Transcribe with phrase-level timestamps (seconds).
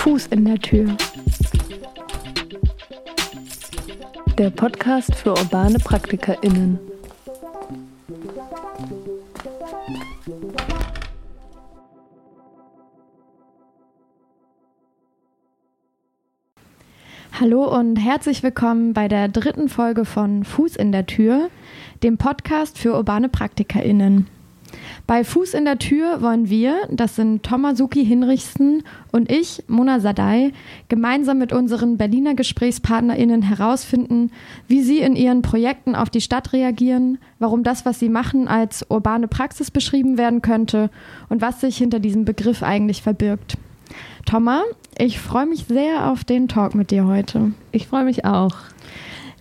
[0.00, 0.96] Fuß in der Tür.
[4.38, 6.78] Der Podcast für urbane PraktikerInnen.
[17.38, 21.50] Hallo und herzlich willkommen bei der dritten Folge von Fuß in der Tür,
[22.02, 24.28] dem Podcast für urbane PraktikerInnen.
[25.10, 30.52] Bei Fuß in der Tür wollen wir, das sind Tomasuki Hinrichsen und ich, Mona Sadai,
[30.88, 34.30] gemeinsam mit unseren Berliner GesprächspartnerInnen herausfinden,
[34.68, 38.86] wie sie in ihren Projekten auf die Stadt reagieren, warum das, was sie machen, als
[38.88, 40.90] urbane Praxis beschrieben werden könnte
[41.28, 43.58] und was sich hinter diesem Begriff eigentlich verbirgt.
[44.26, 44.62] Thomas,
[44.96, 47.50] ich freue mich sehr auf den Talk mit dir heute.
[47.72, 48.54] Ich freue mich auch.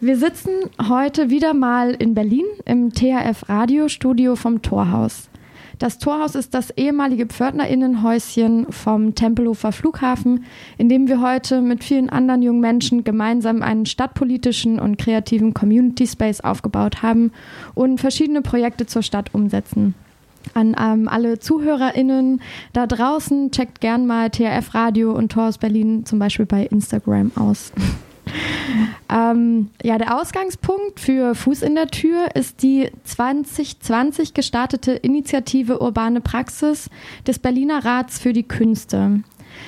[0.01, 0.49] Wir sitzen
[0.89, 5.29] heute wieder mal in Berlin im THF Radiostudio vom Torhaus.
[5.79, 10.43] Das Torhaus ist das ehemalige Pförtnerinnenhäuschen vom Tempelhofer Flughafen,
[10.77, 16.05] in dem wir heute mit vielen anderen jungen Menschen gemeinsam einen stadtpolitischen und kreativen Community
[16.05, 17.31] Space aufgebaut haben
[17.75, 19.95] und verschiedene Projekte zur Stadt umsetzen.
[20.53, 22.41] An ähm, alle ZuhörerInnen
[22.73, 27.71] da draußen, checkt gern mal THF Radio und Torhaus Berlin zum Beispiel bei Instagram aus.
[29.09, 36.21] ähm, ja, der Ausgangspunkt für Fuß in der Tür ist die 2020 gestartete Initiative Urbane
[36.21, 36.89] Praxis
[37.25, 39.23] des Berliner Rats für die Künste.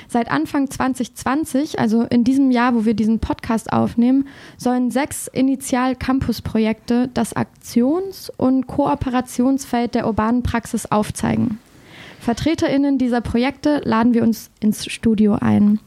[0.08, 7.08] Seit Anfang 2020, also in diesem Jahr, wo wir diesen Podcast aufnehmen, sollen sechs Initial-Campus-Projekte
[7.12, 11.58] das Aktions- und Kooperationsfeld der urbanen Praxis aufzeigen.
[12.20, 15.80] VertreterInnen dieser Projekte laden wir uns ins Studio ein.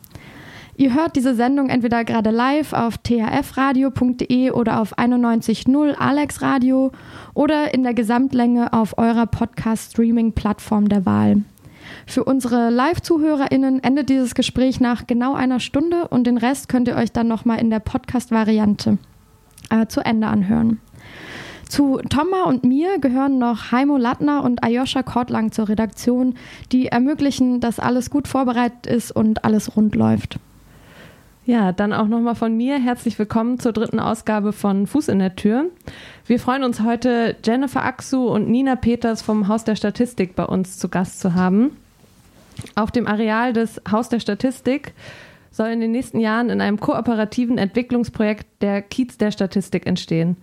[0.78, 6.92] Ihr hört diese Sendung entweder gerade live auf thfradio.de oder auf 91.0 Alex Radio
[7.34, 11.44] oder in der Gesamtlänge auf eurer Podcast-Streaming-Plattform der Wahl.
[12.06, 16.97] Für unsere Live-ZuhörerInnen endet dieses Gespräch nach genau einer Stunde und den Rest könnt ihr
[16.97, 18.97] euch dann nochmal in der Podcast-Variante
[19.69, 20.81] äh, zu Ende anhören.
[21.69, 26.35] Zu Tomma und mir gehören noch Heimo Lattner und Ayosha Kortlang zur Redaktion,
[26.74, 30.38] die ermöglichen, dass alles gut vorbereitet ist und alles rund läuft.
[31.47, 35.35] Ja, dann auch nochmal von mir herzlich willkommen zur dritten Ausgabe von Fuß in der
[35.35, 35.66] Tür.
[36.25, 40.79] Wir freuen uns heute, Jennifer Axu und Nina Peters vom Haus der Statistik bei uns
[40.79, 41.78] zu Gast zu haben.
[42.73, 44.95] Auf dem Areal des Haus der Statistik
[45.51, 50.38] soll in den nächsten Jahren in einem kooperativen Entwicklungsprojekt der Kiez der Statistik entstehen.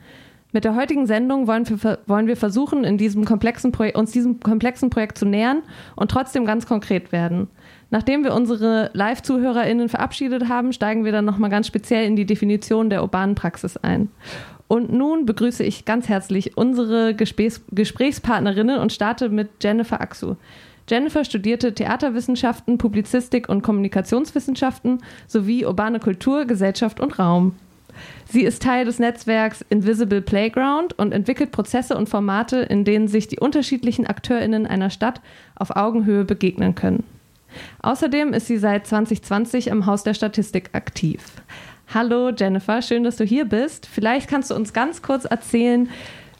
[0.54, 4.90] Mit der heutigen Sendung wollen wir, wollen wir versuchen, in diesem komplexen uns diesem komplexen
[4.90, 5.62] Projekt zu nähern
[5.96, 7.48] und trotzdem ganz konkret werden.
[7.90, 12.90] Nachdem wir unsere Live-ZuhörerInnen verabschiedet haben, steigen wir dann nochmal ganz speziell in die Definition
[12.90, 14.10] der urbanen Praxis ein.
[14.68, 20.36] Und nun begrüße ich ganz herzlich unsere Gesprächs Gesprächspartnerinnen und starte mit Jennifer Axu.
[20.88, 27.54] Jennifer studierte Theaterwissenschaften, Publizistik und Kommunikationswissenschaften sowie urbane Kultur, Gesellschaft und Raum.
[28.28, 33.28] Sie ist Teil des Netzwerks Invisible Playground und entwickelt Prozesse und Formate, in denen sich
[33.28, 35.20] die unterschiedlichen AkteurInnen einer Stadt
[35.54, 37.04] auf Augenhöhe begegnen können.
[37.82, 41.22] Außerdem ist sie seit 2020 im Haus der Statistik aktiv.
[41.92, 43.86] Hallo Jennifer, schön, dass du hier bist.
[43.86, 45.90] Vielleicht kannst du uns ganz kurz erzählen,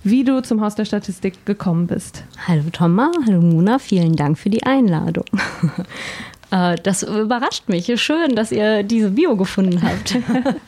[0.04, 2.24] wie du zum Haus der Statistik gekommen bist.
[2.48, 5.26] Hallo Thomas, hallo Mona, vielen Dank für die Einladung.
[6.52, 7.90] Äh, das überrascht mich.
[7.98, 10.18] Schön, dass ihr diese Bio gefunden habt.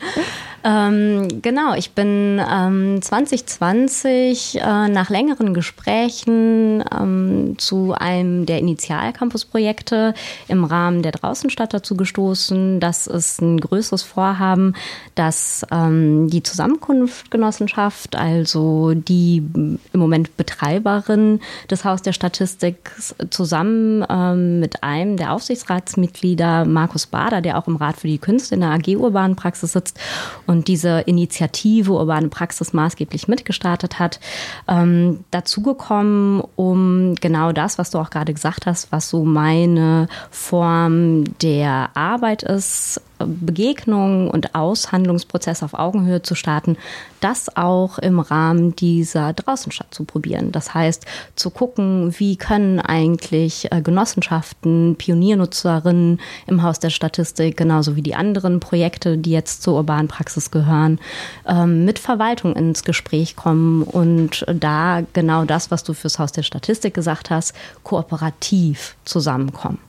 [0.67, 10.15] Ähm, genau, ich bin ähm, 2020 äh, nach längeren Gesprächen ähm, zu einem der Initialcampus-Projekte
[10.47, 12.79] im Rahmen der Draußenstadt dazu gestoßen.
[12.79, 14.73] Das ist ein größeres Vorhaben,
[15.13, 22.91] dass ähm, die Zusammenkunftgenossenschaft, also die im Moment Betreiberin des Haus der Statistik,
[23.29, 28.55] zusammen ähm, mit einem der Aufsichtsratsmitglieder, Markus Bader, der auch im Rat für die Künste
[28.55, 29.99] in der AG Urbanen Praxis sitzt
[30.47, 34.19] und und diese Initiative Urbane Praxis maßgeblich mitgestartet hat,
[34.67, 41.25] ähm, dazugekommen, um genau das, was du auch gerade gesagt hast, was so meine Form
[41.41, 46.77] der Arbeit ist, Begegnungen und Aushandlungsprozesse auf Augenhöhe zu starten,
[47.21, 50.51] das auch im Rahmen dieser Draußenstadt zu probieren.
[50.51, 57.95] Das heißt, zu gucken, wie können eigentlich äh, Genossenschaften, Pioniernutzerinnen im Haus der Statistik, genauso
[57.95, 60.99] wie die anderen Projekte, die jetzt zur urbanen Praxis gehören,
[61.47, 66.43] ähm, mit Verwaltung ins Gespräch kommen und da genau das, was du fürs Haus der
[66.43, 67.53] Statistik gesagt hast,
[67.83, 69.79] kooperativ zusammenkommen.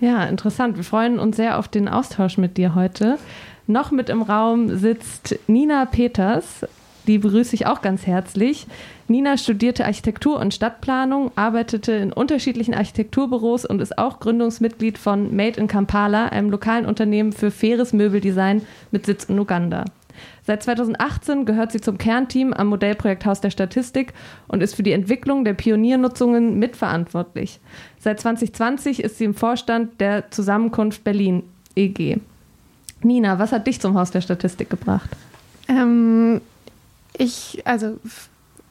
[0.00, 0.76] Ja, interessant.
[0.76, 3.18] Wir freuen uns sehr auf den Austausch mit dir heute.
[3.66, 6.64] Noch mit im Raum sitzt Nina Peters.
[7.08, 8.66] Die begrüße ich auch ganz herzlich.
[9.08, 15.58] Nina studierte Architektur und Stadtplanung, arbeitete in unterschiedlichen Architekturbüros und ist auch Gründungsmitglied von Made
[15.58, 19.84] in Kampala, einem lokalen Unternehmen für faires Möbeldesign mit Sitz in Uganda.
[20.48, 24.14] Seit 2018 gehört sie zum Kernteam am Modellprojekt Haus der Statistik
[24.46, 27.60] und ist für die Entwicklung der Pioniernutzungen mitverantwortlich.
[27.98, 31.42] Seit 2020 ist sie im Vorstand der Zusammenkunft Berlin
[31.76, 32.16] EG.
[33.02, 35.10] Nina, was hat dich zum Haus der Statistik gebracht?
[35.68, 36.40] Ähm,
[37.18, 37.98] ich, also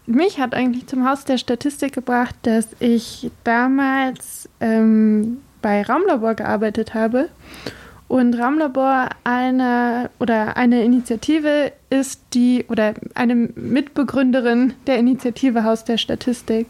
[0.07, 6.95] mich hat eigentlich zum Haus der Statistik gebracht, dass ich damals ähm, bei Raumlabor gearbeitet
[6.95, 7.29] habe
[8.07, 15.97] und Raumlabor eine oder eine Initiative ist, die oder eine Mitbegründerin der Initiative Haus der
[15.97, 16.67] Statistik.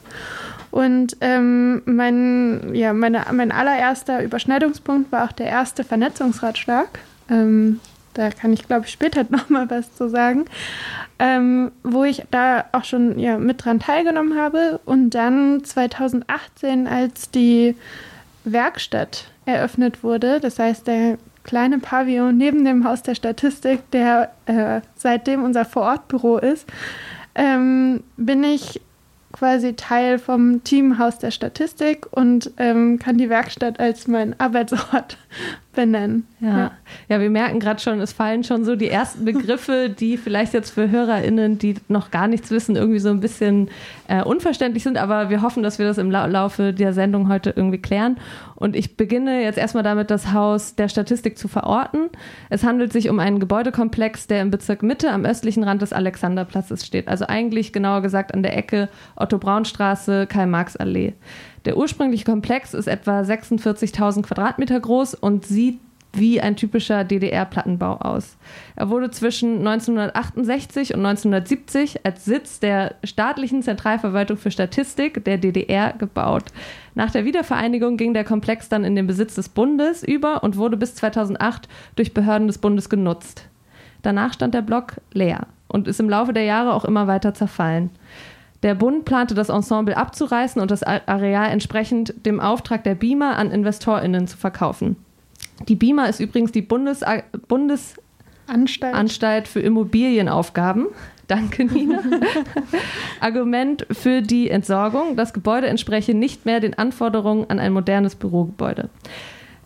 [0.72, 6.88] Und ähm, mein, ja, meine, mein allererster Überschneidungspunkt war auch der erste Vernetzungsratschlag.
[7.30, 7.80] Ähm,
[8.13, 10.45] da kann ich, glaube ich, später nochmal was zu sagen,
[11.19, 14.80] ähm, wo ich da auch schon ja, mit dran teilgenommen habe.
[14.86, 17.75] Und dann 2018, als die
[18.51, 20.39] Werkstatt eröffnet wurde.
[20.39, 26.38] Das heißt, der kleine Pavillon neben dem Haus der Statistik, der äh, seitdem unser Vorortbüro
[26.38, 26.67] ist,
[27.35, 28.81] ähm, bin ich
[29.38, 35.18] quasi Teil vom Team Haus der Statistik und ähm, kann die Werkstatt als mein Arbeitsort
[35.74, 36.25] benennen.
[36.39, 36.72] Ja, ja.
[37.07, 40.72] ja wir merken gerade schon, es fallen schon so die ersten Begriffe, die vielleicht jetzt
[40.72, 43.69] für HörerInnen, die noch gar nichts wissen, irgendwie so ein bisschen
[44.07, 47.78] äh, unverständlich sind, aber wir hoffen, dass wir das im Laufe der Sendung heute irgendwie
[47.78, 48.18] klären.
[48.56, 52.10] Und ich beginne jetzt erstmal damit, das Haus der Statistik zu verorten.
[52.50, 56.84] Es handelt sich um einen Gebäudekomplex, der im Bezirk Mitte am östlichen Rand des Alexanderplatzes
[56.84, 57.07] steht.
[57.07, 58.89] Also eigentlich genauer gesagt an der Ecke
[59.27, 61.13] Otto-Braun-Straße, Karl-Marx-Allee.
[61.65, 65.79] Der ursprüngliche Komplex ist etwa 46.000 Quadratmeter groß und sieht
[66.13, 68.38] wie ein typischer DDR-Plattenbau aus.
[68.75, 75.94] Er wurde zwischen 1968 und 1970 als Sitz der staatlichen Zentralverwaltung für Statistik der DDR
[75.94, 76.45] gebaut.
[76.95, 80.77] Nach der Wiedervereinigung ging der Komplex dann in den Besitz des Bundes über und wurde
[80.77, 83.47] bis 2008 durch Behörden des Bundes genutzt.
[84.01, 87.89] Danach stand der Block leer und ist im Laufe der Jahre auch immer weiter zerfallen.
[88.63, 93.51] Der Bund plante das Ensemble abzureißen und das Areal entsprechend dem Auftrag der BIMA an
[93.51, 94.95] InvestorInnen zu verkaufen.
[95.68, 97.04] Die BIMA ist übrigens die Bundes
[97.48, 100.88] Bundesanstalt Anstalt für Immobilienaufgaben.
[101.27, 102.01] Danke, Nina.
[103.19, 108.89] Argument für die Entsorgung: Das Gebäude entspreche nicht mehr den Anforderungen an ein modernes Bürogebäude.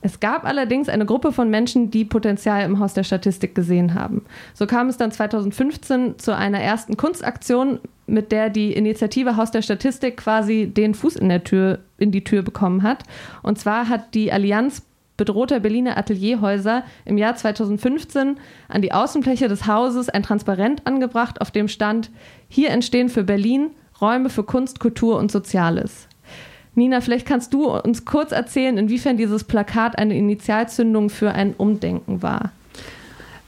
[0.01, 4.25] Es gab allerdings eine Gruppe von Menschen, die Potenzial im Haus der Statistik gesehen haben.
[4.53, 9.61] So kam es dann 2015 zu einer ersten Kunstaktion, mit der die Initiative Haus der
[9.61, 13.03] Statistik quasi den Fuß in der Tür in die Tür bekommen hat.
[13.43, 14.81] Und zwar hat die Allianz
[15.17, 18.37] bedrohter Berliner Atelierhäuser im Jahr 2015
[18.69, 22.09] an die Außenfläche des Hauses ein Transparent angebracht, auf dem stand:
[22.49, 23.69] Hier entstehen für Berlin
[24.01, 26.07] Räume für Kunst, Kultur und Soziales.
[26.75, 32.21] Nina, vielleicht kannst du uns kurz erzählen, inwiefern dieses Plakat eine Initialzündung für ein Umdenken
[32.21, 32.51] war.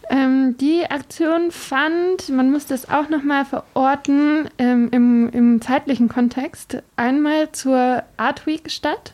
[0.09, 6.83] Ähm, die Aktion fand, man muss das auch nochmal verorten, ähm, im, im zeitlichen Kontext,
[6.97, 9.13] einmal zur Art Week statt.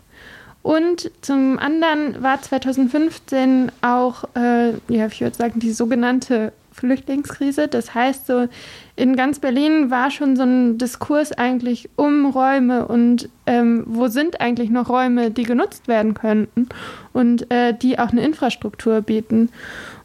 [0.62, 7.68] Und zum anderen war 2015 auch, äh, ja, ich würde sagen, die sogenannte Flüchtlingskrise.
[7.68, 8.48] Das heißt, so
[8.96, 14.42] in ganz Berlin war schon so ein Diskurs eigentlich um Räume und ähm, wo sind
[14.42, 16.68] eigentlich noch Räume, die genutzt werden könnten
[17.14, 19.50] und äh, die auch eine Infrastruktur bieten.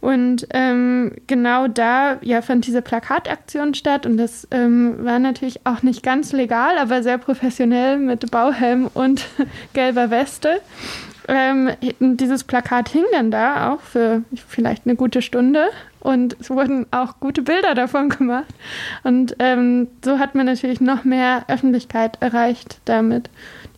[0.00, 5.82] Und ähm, genau da ja, fand diese Plakataktion statt und das ähm, war natürlich auch
[5.82, 9.26] nicht ganz legal, aber sehr professionell mit Bauhelm und
[9.72, 10.60] gelber Weste.
[11.26, 16.86] Ähm, dieses Plakat hing dann da auch für vielleicht eine gute Stunde und es wurden
[16.90, 18.52] auch gute Bilder davon gemacht.
[19.04, 23.30] Und ähm, so hat man natürlich noch mehr Öffentlichkeit erreicht damit.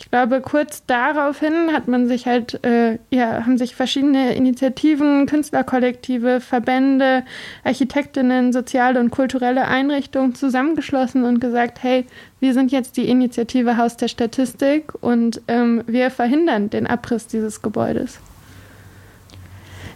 [0.06, 6.40] Ich glaube, kurz daraufhin hat man sich halt, äh, ja, haben sich verschiedene Initiativen, Künstlerkollektive,
[6.40, 7.24] Verbände,
[7.64, 12.06] Architektinnen, soziale und kulturelle Einrichtungen zusammengeschlossen und gesagt, hey,
[12.38, 17.60] wir sind jetzt die Initiative Haus der Statistik und ähm, wir verhindern den Abriss dieses
[17.60, 18.20] Gebäudes.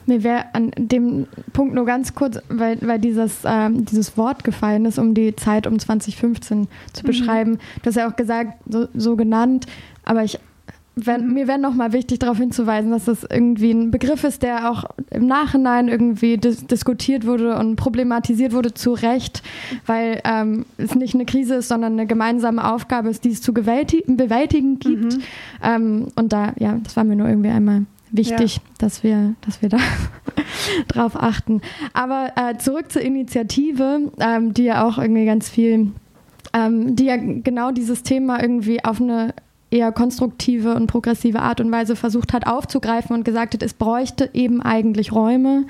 [0.07, 4.85] Mir wäre an dem Punkt nur ganz kurz, weil, weil dieses, ähm, dieses Wort gefallen
[4.85, 7.07] ist, um die Zeit um 2015 zu mhm.
[7.07, 7.59] beschreiben.
[7.83, 9.67] Du hast ja auch gesagt, so, so genannt,
[10.05, 10.39] aber ich
[11.07, 11.35] wenn, mhm.
[11.35, 15.27] mir wäre nochmal wichtig darauf hinzuweisen, dass das irgendwie ein Begriff ist, der auch im
[15.27, 19.43] Nachhinein irgendwie dis diskutiert wurde und problematisiert wurde, zu Recht,
[19.87, 23.53] weil ähm, es nicht eine Krise ist, sondern eine gemeinsame Aufgabe ist, die es zu
[23.55, 25.17] bewältigen gibt.
[25.17, 25.23] Mhm.
[25.63, 28.63] Ähm, und da, ja, das war mir nur irgendwie einmal wichtig, ja.
[28.79, 29.79] dass wir, dass wir da
[30.89, 31.61] drauf achten.
[31.93, 35.93] Aber äh, zurück zur Initiative, ähm, die ja auch irgendwie ganz viel,
[36.53, 39.35] ähm, die ja genau dieses Thema irgendwie auf eine
[39.71, 44.31] eher konstruktive und progressive Art und Weise versucht hat aufzugreifen und gesagt hat, es bräuchte
[44.33, 45.67] eben eigentlich Räume,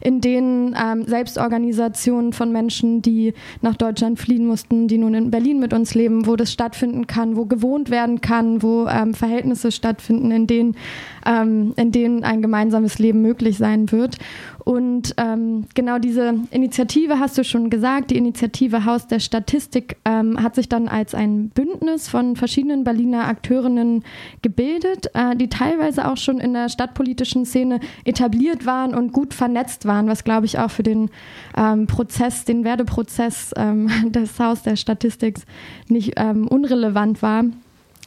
[0.00, 3.32] in denen ähm, Selbstorganisationen von Menschen, die
[3.62, 7.36] nach Deutschland fliehen mussten, die nun in Berlin mit uns leben, wo das stattfinden kann,
[7.36, 10.76] wo gewohnt werden kann, wo ähm, Verhältnisse stattfinden, in denen,
[11.24, 14.18] ähm, in denen ein gemeinsames Leben möglich sein wird.
[14.64, 20.42] Und ähm, genau diese Initiative hast du schon gesagt, die Initiative Haus der Statistik ähm,
[20.42, 24.04] hat sich dann als ein Bündnis von verschiedenen Berliner Akteurinnen
[24.40, 29.84] gebildet, äh, die teilweise auch schon in der stadtpolitischen Szene etabliert waren und gut vernetzt
[29.84, 31.10] waren, was glaube ich auch für den
[31.58, 35.40] ähm, Prozess, den Werdeprozess ähm, des Haus der Statistik
[35.88, 37.44] nicht ähm, unrelevant war.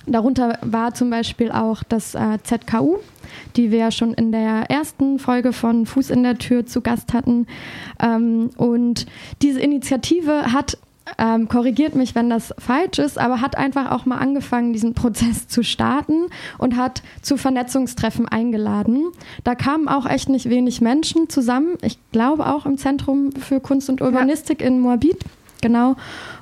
[0.08, 2.98] Darunter war zum Beispiel auch das äh, ZKU,
[3.56, 7.48] die wir schon in der ersten Folge von Fuß in der Tür zu Gast hatten.
[8.02, 9.06] Ähm, und
[9.42, 10.78] diese Initiative hat
[11.18, 15.48] ähm, korrigiert mich, wenn das falsch ist, aber hat einfach auch mal angefangen, diesen Prozess
[15.48, 19.06] zu starten und hat zu Vernetzungstreffen eingeladen.
[19.44, 21.78] Da kamen auch echt nicht wenig Menschen zusammen.
[21.82, 24.68] Ich glaube auch im Zentrum für Kunst und Urbanistik ja.
[24.68, 25.20] in Moabit.
[25.62, 25.96] Genau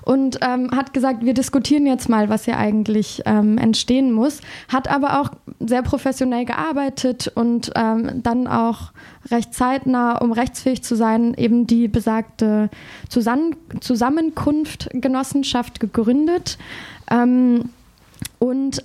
[0.06, 4.40] und ähm, hat gesagt, wir diskutieren jetzt mal, was hier eigentlich ähm, entstehen muss.
[4.70, 8.92] Hat aber auch sehr professionell gearbeitet und ähm, dann auch
[9.32, 12.70] recht zeitnah, um rechtsfähig zu sein, eben die besagte
[13.10, 16.58] Zusammen Zusammenkunft Genossenschaft gegründet.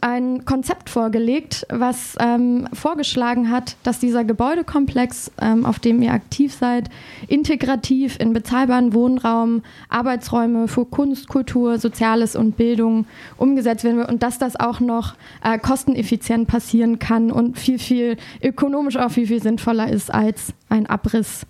[0.03, 6.55] Ein Konzept vorgelegt, was ähm, vorgeschlagen hat, dass dieser Gebäudekomplex, ähm, auf dem ihr aktiv
[6.55, 6.89] seid,
[7.29, 13.07] integrativ in bezahlbaren Wohnraum, Arbeitsräume für Kunst, Kultur, Soziales und Bildung
[13.37, 18.17] umgesetzt werden wird und dass das auch noch äh, kosteneffizient passieren kann und viel, viel
[18.43, 21.47] ökonomisch auch viel, viel sinnvoller ist als ein Abriss.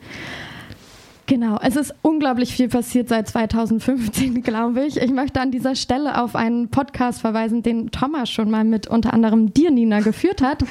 [1.31, 4.97] Genau, es ist unglaublich viel passiert seit 2015, glaube ich.
[4.97, 9.15] Ich möchte an dieser Stelle auf einen Podcast verweisen, den Thomas schon mal mit unter
[9.15, 10.65] anderem dir, Nina, geführt hat.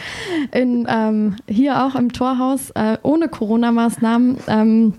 [0.52, 4.38] In, ähm, hier auch im Torhaus, äh, ohne Corona-Maßnahmen.
[4.48, 4.94] Ähm,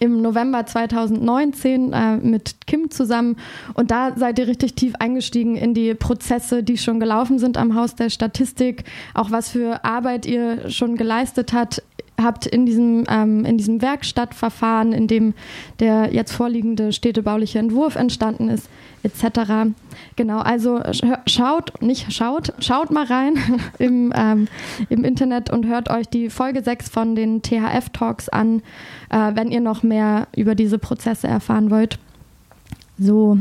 [0.00, 3.36] im November 2019 äh, mit Kim zusammen.
[3.74, 7.74] Und da seid ihr richtig tief eingestiegen in die Prozesse, die schon gelaufen sind am
[7.74, 11.82] Haus der Statistik, auch was für Arbeit ihr schon geleistet habt
[12.20, 15.34] habt in diesem, ähm, in diesem Werkstattverfahren, in dem
[15.80, 18.68] der jetzt vorliegende städtebauliche Entwurf entstanden ist,
[19.02, 19.72] etc.
[20.16, 20.80] Genau, also
[21.26, 23.34] schaut, nicht schaut, schaut mal rein
[23.78, 24.48] im, ähm,
[24.88, 28.62] im Internet und hört euch die Folge 6 von den THF-Talks an,
[29.10, 31.98] äh, wenn ihr noch mehr über diese Prozesse erfahren wollt.
[32.96, 33.38] So,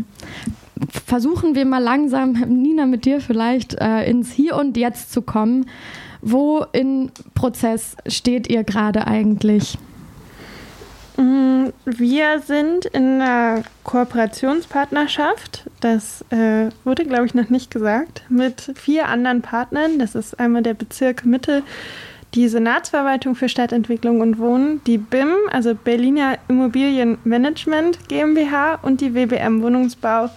[0.90, 5.68] versuchen wir mal langsam, Nina, mit dir vielleicht äh, ins Hier und Jetzt zu kommen.
[6.26, 9.78] Wo im Prozess steht ihr gerade eigentlich?
[11.18, 18.72] Mm, wir sind in einer Kooperationspartnerschaft, das äh, wurde, glaube ich, noch nicht gesagt, mit
[18.76, 20.00] vier anderen Partnern.
[20.00, 21.62] Das ist einmal der Bezirk Mitte,
[22.36, 29.62] die Senatsverwaltung für Stadtentwicklung und Wohnen, die BIM, also Berliner Immobilienmanagement GmbH und die WBM
[29.62, 30.30] Wohnungsbau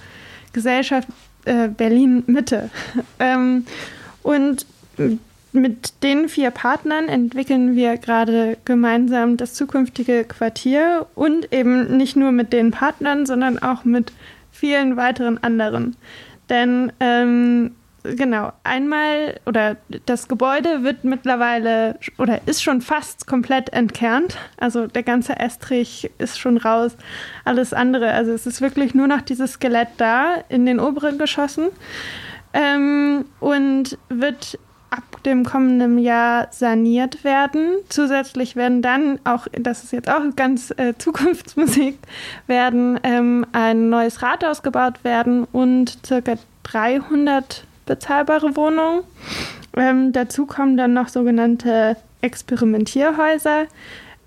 [0.53, 1.07] Gesellschaft
[1.45, 2.71] äh, Berlin Mitte.
[3.21, 3.67] ähm,
[4.25, 4.67] und
[5.57, 12.33] mit den vier Partnern entwickeln wir gerade gemeinsam das zukünftige Quartier und eben nicht nur
[12.33, 14.13] mit den Partnern, sondern auch mit
[14.53, 15.97] vielen weiteren anderen.
[16.49, 17.73] Denn ähm,
[18.03, 24.37] genau, einmal oder das Gebäude wird mittlerweile oder ist schon fast komplett entkernt.
[24.59, 26.97] Also der ganze Estrich ist schon raus,
[27.45, 28.13] alles andere.
[28.13, 31.69] Also es ist wirklich nur noch dieses Skelett da in den oberen Geschossen.
[32.53, 34.59] Ähm, und wird
[34.91, 37.77] ab dem kommenden Jahr saniert werden.
[37.89, 41.99] Zusätzlich werden dann auch, das ist jetzt auch ganz äh, Zukunftsmusik,
[42.47, 49.03] werden ähm, ein neues Rathaus gebaut werden und circa 300 bezahlbare Wohnungen.
[49.77, 53.67] Ähm, dazu kommen dann noch sogenannte Experimentierhäuser,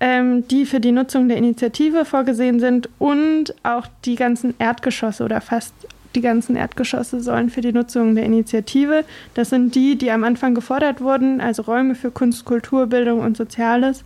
[0.00, 5.40] ähm, die für die Nutzung der Initiative vorgesehen sind und auch die ganzen Erdgeschosse oder
[5.40, 5.74] fast
[6.14, 10.54] die ganzen Erdgeschosse sollen für die Nutzung der Initiative, das sind die, die am Anfang
[10.54, 14.04] gefordert wurden, also Räume für Kunst, Kultur, Bildung und Soziales,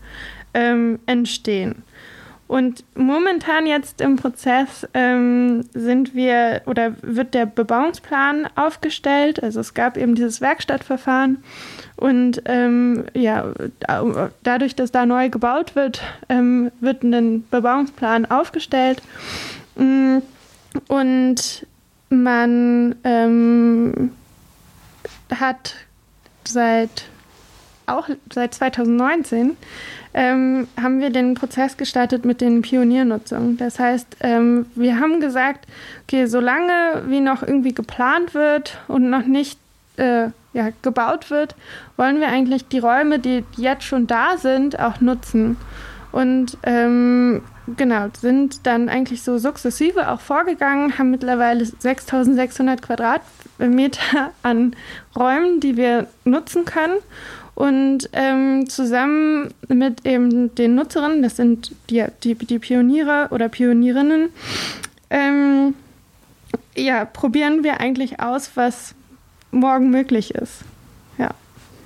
[0.52, 1.82] ähm, entstehen.
[2.46, 9.42] Und momentan jetzt im Prozess ähm, sind wir oder wird der Bebauungsplan aufgestellt.
[9.42, 11.42] Also es gab eben dieses Werkstattverfahren
[11.96, 13.52] und ähm, ja,
[14.42, 19.02] dadurch, dass da neu gebaut wird, ähm, wird ein Bebauungsplan aufgestellt.
[19.76, 20.18] Mm,
[20.88, 21.66] und
[22.10, 24.12] man ähm,
[25.30, 25.74] hat
[26.44, 27.04] seit
[27.86, 29.56] auch seit 2019
[30.14, 33.56] ähm, haben wir den Prozess gestartet mit den Pioniernutzungen.
[33.56, 35.66] Das heißt, ähm, wir haben gesagt,
[36.04, 39.58] okay, solange wie noch irgendwie geplant wird und noch nicht
[39.96, 41.56] äh, ja, gebaut wird,
[41.96, 45.56] wollen wir eigentlich die Räume, die jetzt schon da sind, auch nutzen.
[46.12, 47.42] Und ähm,
[47.76, 54.76] genau, sind dann eigentlich so sukzessive auch vorgegangen, haben mittlerweile 6600 Quadratmeter an
[55.16, 56.96] Räumen, die wir nutzen können.
[57.54, 64.30] Und ähm, zusammen mit eben den Nutzerinnen, das sind die, die, die Pioniere oder Pionierinnen,
[65.10, 65.74] ähm,
[66.74, 68.94] ja, probieren wir eigentlich aus, was
[69.52, 70.64] morgen möglich ist.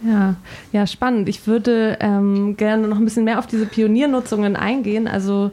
[0.02, 0.37] Ja.
[0.73, 1.28] Ja, spannend.
[1.28, 5.09] Ich würde ähm, gerne noch ein bisschen mehr auf diese Pioniernutzungen eingehen.
[5.09, 5.50] Also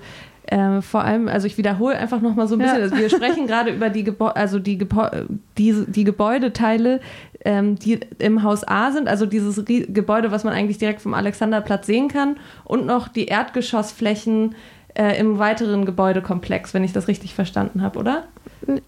[0.47, 2.77] äh, vor allem, also ich wiederhole einfach noch mal so ein bisschen.
[2.77, 2.83] Ja.
[2.83, 5.25] Also wir sprechen gerade über die, Gebä also die, Gebä
[5.57, 6.99] die, die Gebäudeteile,
[7.43, 11.13] ähm, die im Haus A sind, also dieses Rie Gebäude, was man eigentlich direkt vom
[11.13, 14.55] Alexanderplatz sehen kann, und noch die Erdgeschossflächen
[14.93, 18.23] äh, im weiteren Gebäudekomplex, wenn ich das richtig verstanden habe, oder?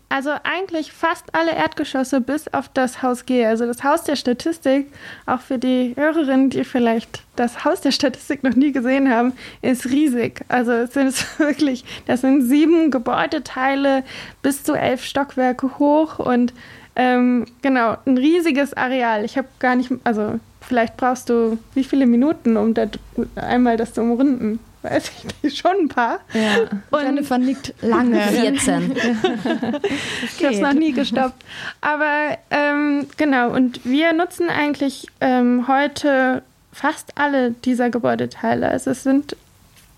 [0.10, 3.46] Also eigentlich fast alle Erdgeschosse bis auf das Haus G.
[3.46, 4.88] Also das Haus der Statistik,
[5.26, 9.86] auch für die Hörerinnen, die vielleicht das Haus der Statistik noch nie gesehen haben, ist
[9.86, 10.42] riesig.
[10.48, 14.04] Also es sind wirklich, das sind sieben Gebäudeteile
[14.42, 16.54] bis zu elf Stockwerke hoch und
[16.96, 19.24] ähm, genau, ein riesiges Areal.
[19.24, 22.90] Ich habe gar nicht, also vielleicht brauchst du wie viele Minuten, um das,
[23.36, 24.60] einmal das zu umrunden?
[24.90, 26.20] Weiß ich nicht, schon ein paar.
[26.34, 26.70] Ja.
[26.90, 28.20] Und Jennifer nickt lange.
[28.22, 28.96] 14.
[28.96, 31.44] ich habe es noch nie gestoppt.
[31.82, 38.70] Aber ähm, genau, und wir nutzen eigentlich ähm, heute fast alle dieser Gebäudeteile.
[38.70, 39.36] Also es sind,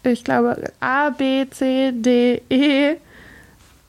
[0.03, 2.96] ich glaube, A, B, C, D, E,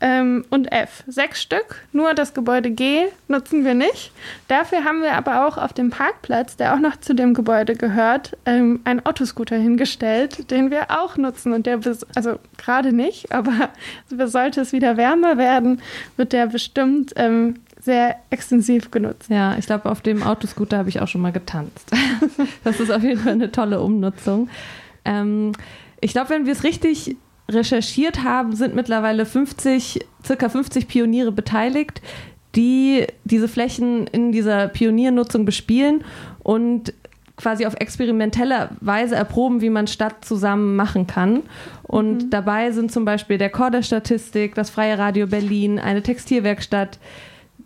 [0.00, 1.04] ähm, und F.
[1.06, 4.12] Sechs Stück, nur das Gebäude G nutzen wir nicht.
[4.48, 8.36] Dafür haben wir aber auch auf dem Parkplatz, der auch noch zu dem Gebäude gehört,
[8.46, 11.52] ähm, einen Autoscooter hingestellt, den wir auch nutzen.
[11.52, 11.80] Und der,
[12.14, 13.70] also gerade nicht, aber
[14.26, 15.82] sollte es wieder wärmer werden,
[16.16, 19.30] wird der bestimmt ähm, sehr extensiv genutzt.
[19.30, 21.90] Ja, ich glaube, auf dem Autoscooter habe ich auch schon mal getanzt.
[22.64, 24.48] das ist auf jeden Fall eine tolle Umnutzung.
[25.04, 25.52] Ähm,
[26.00, 27.16] ich glaube, wenn wir es richtig
[27.52, 32.00] recherchiert haben, sind mittlerweile 50, circa 50 Pioniere beteiligt,
[32.56, 36.04] die diese Flächen in dieser Pioniernutzung bespielen
[36.42, 36.92] und
[37.36, 41.42] quasi auf experimentelle Weise erproben, wie man Stadt zusammen machen kann.
[41.82, 42.30] Und mhm.
[42.30, 46.98] dabei sind zum Beispiel der Chor der Statistik, das Freie Radio Berlin, eine Textilwerkstatt,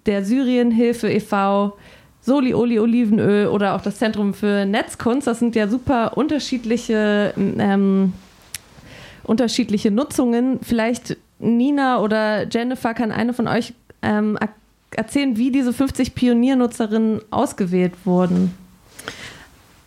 [0.06, 1.76] der Syrienhilfe e.V.,
[2.20, 5.26] Soli Oli Olivenöl oder auch das Zentrum für Netzkunst.
[5.26, 8.14] Das sind ja super unterschiedliche ähm,
[9.24, 10.60] unterschiedliche Nutzungen.
[10.62, 14.38] Vielleicht Nina oder Jennifer kann eine von euch ähm,
[14.90, 18.54] erzählen, wie diese 50 Pioniernutzerinnen ausgewählt wurden.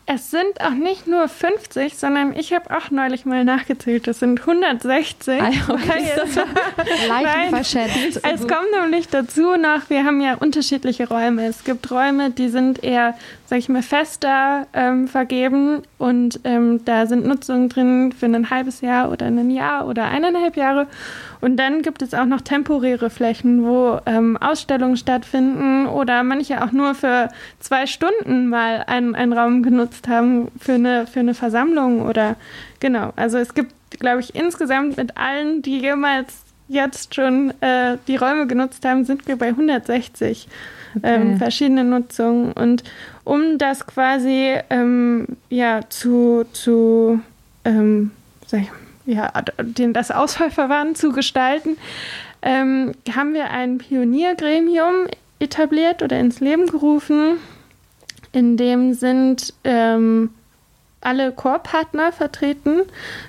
[0.10, 4.08] Es sind auch nicht nur 50, sondern ich habe auch neulich mal nachgezählt.
[4.08, 5.42] Es sind 160.
[5.42, 6.12] Ah, okay.
[7.10, 8.22] Leicht verschätzt.
[8.24, 11.46] Es kommt nämlich dazu noch, wir haben ja unterschiedliche Räume.
[11.48, 13.16] Es gibt Räume, die sind eher,
[13.48, 18.82] sag ich mal, fester ähm, vergeben und ähm, da sind Nutzungen drin für ein halbes
[18.82, 20.88] Jahr oder ein Jahr oder eineinhalb Jahre.
[21.40, 26.74] Und dann gibt es auch noch temporäre Flächen, wo ähm, Ausstellungen stattfinden oder manche auch
[26.74, 27.30] nur für
[27.60, 32.36] zwei Stunden mal einen, einen Raum genutzt haben für eine, für eine Versammlung oder
[32.82, 33.14] genau.
[33.16, 38.46] Also es gibt, glaube ich, insgesamt mit allen, die jemals jetzt schon äh, die Räume
[38.46, 40.50] genutzt haben, sind wir bei 160
[40.98, 41.16] okay.
[41.16, 42.52] ähm, verschiedene Nutzungen.
[42.54, 42.84] Und
[43.28, 47.20] um das quasi ähm, ja, zu, zu
[47.66, 48.12] ähm,
[48.52, 48.72] ich
[49.06, 51.78] ja, den, das Auswahlverfahren zu gestalten,
[52.42, 55.08] ähm, haben wir ein Pioniergremium
[55.40, 57.38] etabliert oder ins Leben gerufen.
[58.32, 60.30] In dem sind ähm,
[61.02, 62.82] alle Chorpartner vertreten,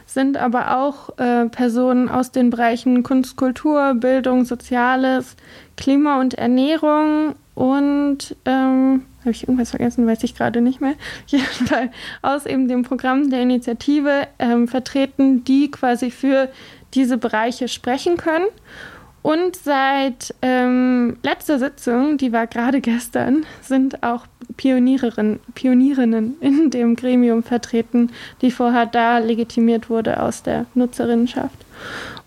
[0.07, 5.37] sind aber auch äh, Personen aus den Bereichen Kunst, Kultur, Bildung, Soziales,
[5.77, 10.95] Klima und Ernährung und ähm, habe ich irgendwas vergessen, weiß ich gerade nicht mehr.
[12.23, 16.49] Aus eben dem Programm der Initiative ähm, vertreten, die quasi für
[16.95, 18.47] diese Bereiche sprechen können.
[19.21, 26.97] Und seit ähm, letzter Sitzung, die war gerade gestern, sind auch Pionierinnen, Pionierinnen in dem
[26.97, 28.11] Gremium vertreten,
[28.41, 31.57] die vorher da legitimiert wurde aus der Nutzerinnenschaft.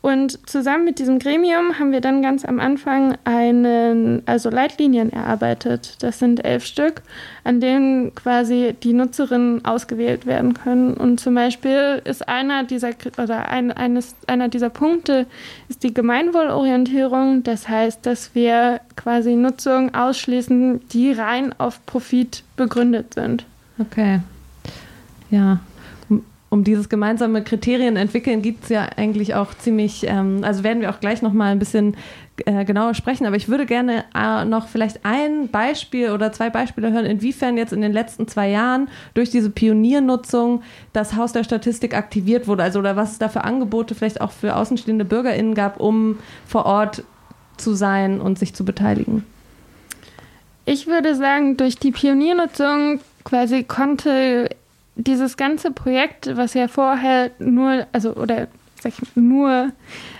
[0.01, 5.97] Und zusammen mit diesem Gremium haben wir dann ganz am Anfang einen, also Leitlinien erarbeitet.
[5.99, 7.03] Das sind elf Stück,
[7.43, 10.95] an denen quasi die Nutzerinnen ausgewählt werden können.
[10.95, 12.89] Und zum Beispiel ist einer dieser
[13.21, 15.27] oder ein, eines, einer dieser Punkte
[15.69, 17.43] ist die Gemeinwohlorientierung.
[17.43, 23.45] Das heißt, dass wir quasi Nutzungen ausschließen, die rein auf Profit begründet sind.
[23.77, 24.19] Okay.
[25.29, 25.59] Ja,
[26.51, 30.89] um dieses gemeinsame Kriterien entwickeln, gibt es ja eigentlich auch ziemlich, ähm, also werden wir
[30.89, 31.95] auch gleich nochmal ein bisschen
[32.45, 36.91] äh, genauer sprechen, aber ich würde gerne äh, noch vielleicht ein Beispiel oder zwei Beispiele
[36.91, 40.61] hören, inwiefern jetzt in den letzten zwei Jahren durch diese Pioniernutzung
[40.91, 44.31] das Haus der Statistik aktiviert wurde, also oder was es da für Angebote vielleicht auch
[44.31, 47.05] für außenstehende BürgerInnen gab, um vor Ort
[47.55, 49.23] zu sein und sich zu beteiligen.
[50.65, 54.49] Ich würde sagen, durch die Pioniernutzung quasi konnte
[54.95, 58.47] dieses ganze Projekt, was ja vorher nur, also oder
[58.81, 59.71] sag ich, nur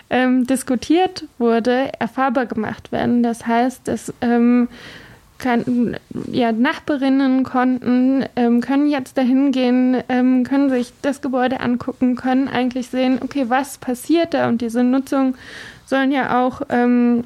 [0.10, 3.24] ähm, diskutiert wurde, erfahrbar gemacht werden.
[3.24, 4.68] Das heißt, dass ähm,
[5.42, 5.98] kann,
[6.32, 12.48] ja, Nachbarinnen konnten, ähm, können jetzt dahin gehen, ähm, können sich das Gebäude angucken, können
[12.48, 15.36] eigentlich sehen, okay, was passiert da und diese Nutzung
[15.86, 17.24] sollen ja auch ähm,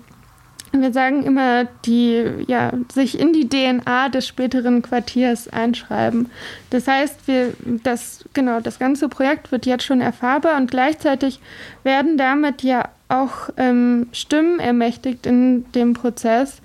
[0.81, 6.29] wir sagen immer, die ja, sich in die DNA des späteren Quartiers einschreiben.
[6.69, 11.39] Das heißt, wir, das, genau, das ganze Projekt wird jetzt schon erfahrbar und gleichzeitig
[11.83, 16.61] werden damit ja auch ähm, Stimmen ermächtigt in dem Prozess,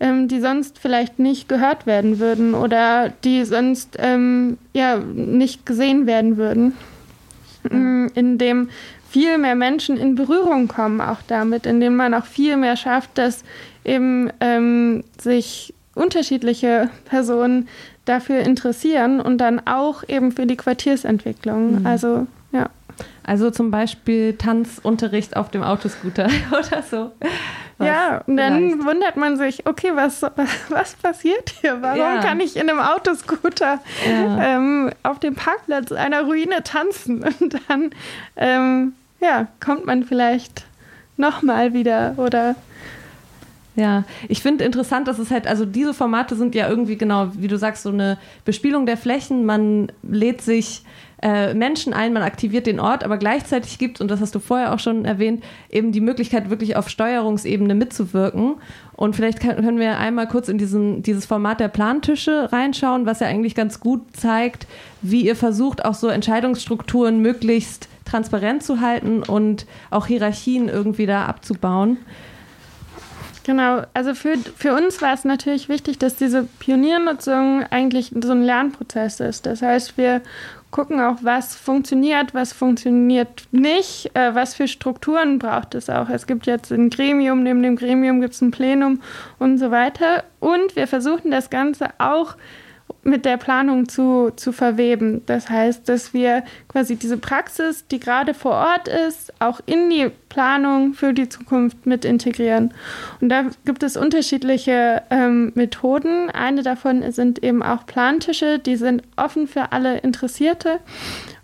[0.00, 6.06] ähm, die sonst vielleicht nicht gehört werden würden oder die sonst ähm, ja, nicht gesehen
[6.06, 6.74] werden würden.
[7.70, 8.68] Mm, in dem
[9.14, 13.44] viel mehr Menschen in Berührung kommen, auch damit, indem man auch viel mehr schafft, dass
[13.84, 17.68] eben ähm, sich unterschiedliche Personen
[18.06, 21.82] dafür interessieren und dann auch eben für die Quartiersentwicklung.
[21.82, 21.86] Mhm.
[21.86, 22.70] Also ja.
[23.22, 27.12] Also zum Beispiel Tanzunterricht auf dem Autoscooter oder so.
[27.78, 28.84] Was ja, und dann vielleicht.
[28.84, 31.82] wundert man sich, okay, was, was, passiert hier?
[31.82, 32.20] Warum ja.
[32.20, 34.56] kann ich in einem Autoscooter ja.
[34.56, 37.24] ähm, auf dem Parkplatz einer Ruine tanzen?
[37.40, 37.90] Und dann
[38.36, 38.92] ähm,
[39.24, 40.66] ja, kommt man vielleicht
[41.16, 42.54] nochmal wieder oder
[43.76, 47.48] ja, ich finde interessant, dass es halt, also diese Formate sind ja irgendwie genau, wie
[47.48, 49.46] du sagst, so eine Bespielung der Flächen.
[49.46, 50.84] Man lädt sich
[51.20, 54.38] äh, Menschen ein, man aktiviert den Ort, aber gleichzeitig gibt es, und das hast du
[54.38, 58.56] vorher auch schon erwähnt, eben die Möglichkeit, wirklich auf Steuerungsebene mitzuwirken.
[58.92, 63.26] Und vielleicht können wir einmal kurz in diesen, dieses Format der Plantische reinschauen, was ja
[63.26, 64.68] eigentlich ganz gut zeigt,
[65.02, 71.26] wie ihr versucht, auch so Entscheidungsstrukturen möglichst transparent zu halten und auch Hierarchien irgendwie da
[71.26, 71.98] abzubauen.
[73.44, 78.42] Genau, also für, für uns war es natürlich wichtig, dass diese Pioniernutzung eigentlich so ein
[78.42, 79.44] Lernprozess ist.
[79.44, 80.22] Das heißt, wir
[80.70, 86.08] gucken auch, was funktioniert, was funktioniert nicht, äh, was für Strukturen braucht es auch.
[86.08, 89.02] Es gibt jetzt ein Gremium, neben dem Gremium gibt es ein Plenum
[89.38, 90.24] und so weiter.
[90.40, 92.36] Und wir versuchen das Ganze auch
[93.04, 95.22] mit der Planung zu, zu verweben.
[95.26, 100.10] Das heißt, dass wir quasi diese Praxis, die gerade vor Ort ist, auch in die
[100.28, 102.74] Planung für die Zukunft mit integrieren.
[103.20, 106.30] Und da gibt es unterschiedliche ähm, Methoden.
[106.30, 110.80] Eine davon sind eben auch Plantische, die sind offen für alle Interessierte.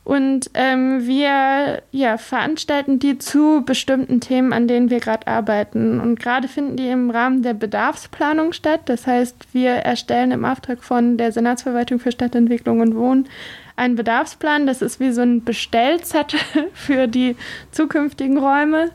[0.03, 6.01] Und ähm, wir ja, veranstalten die zu bestimmten Themen, an denen wir gerade arbeiten.
[6.01, 8.81] Und gerade finden die im Rahmen der Bedarfsplanung statt.
[8.87, 13.29] Das heißt, wir erstellen im Auftrag von der Senatsverwaltung für Stadtentwicklung und Wohnen
[13.77, 14.67] einen Bedarfsplan.
[14.67, 16.41] Das ist wie so ein Bestellzettel
[16.73, 17.37] für die
[17.71, 18.91] zukünftigen Räume.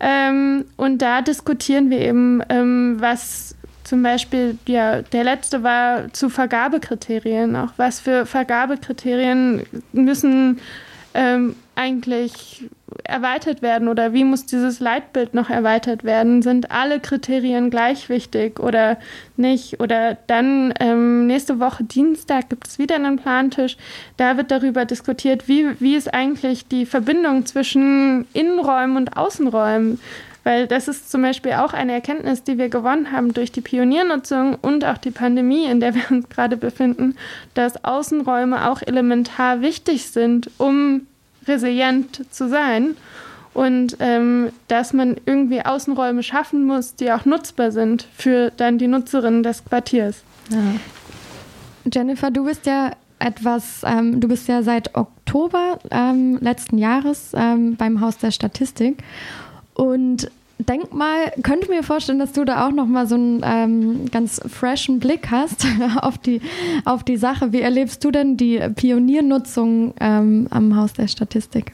[0.00, 6.28] Ähm, und da diskutieren wir eben, ähm, was zum Beispiel, ja, der letzte war zu
[6.28, 7.56] Vergabekriterien.
[7.56, 10.60] Auch was für Vergabekriterien müssen
[11.14, 12.64] ähm, eigentlich
[13.04, 16.42] erweitert werden oder wie muss dieses Leitbild noch erweitert werden?
[16.42, 18.98] Sind alle Kriterien gleich wichtig oder
[19.36, 19.80] nicht?
[19.80, 23.76] Oder dann ähm, nächste Woche Dienstag gibt es wieder einen Plantisch.
[24.16, 29.98] Da wird darüber diskutiert, wie, wie ist eigentlich die Verbindung zwischen Innenräumen und Außenräumen?
[30.44, 34.56] Weil das ist zum Beispiel auch eine Erkenntnis, die wir gewonnen haben durch die Pioniernutzung
[34.60, 37.16] und auch die Pandemie, in der wir uns gerade befinden,
[37.54, 41.06] dass Außenräume auch elementar wichtig sind, um
[41.46, 42.96] resilient zu sein.
[43.54, 48.88] Und ähm, dass man irgendwie Außenräume schaffen muss, die auch nutzbar sind für dann die
[48.88, 50.22] Nutzerinnen des Quartiers.
[50.48, 50.58] Ja.
[51.92, 57.76] Jennifer, du bist ja etwas, ähm, du bist ja seit Oktober ähm, letzten Jahres ähm,
[57.76, 59.02] beim Haus der Statistik
[59.74, 64.10] und denk mal, könnte mir vorstellen, dass du da auch noch mal so einen ähm,
[64.10, 65.66] ganz freshen Blick hast
[66.00, 66.40] auf die,
[66.84, 67.52] auf die Sache.
[67.52, 71.72] Wie erlebst du denn die Pioniernutzung ähm, am Haus der Statistik?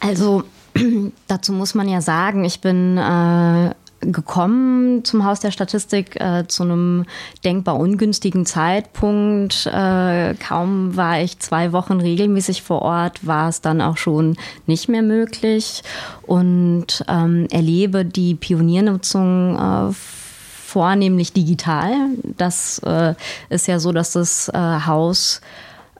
[0.00, 0.44] Also
[1.28, 3.70] dazu muss man ja sagen, ich bin äh,
[4.02, 7.06] gekommen zum Haus der Statistik äh, zu einem
[7.44, 9.66] denkbar ungünstigen Zeitpunkt.
[9.66, 14.36] Äh, kaum war ich zwei Wochen regelmäßig vor Ort, war es dann auch schon
[14.66, 15.82] nicht mehr möglich
[16.22, 21.92] und ähm, erlebe die Pioniernutzung äh, vornehmlich digital.
[22.38, 23.14] Das äh,
[23.50, 25.40] ist ja so, dass das äh, Haus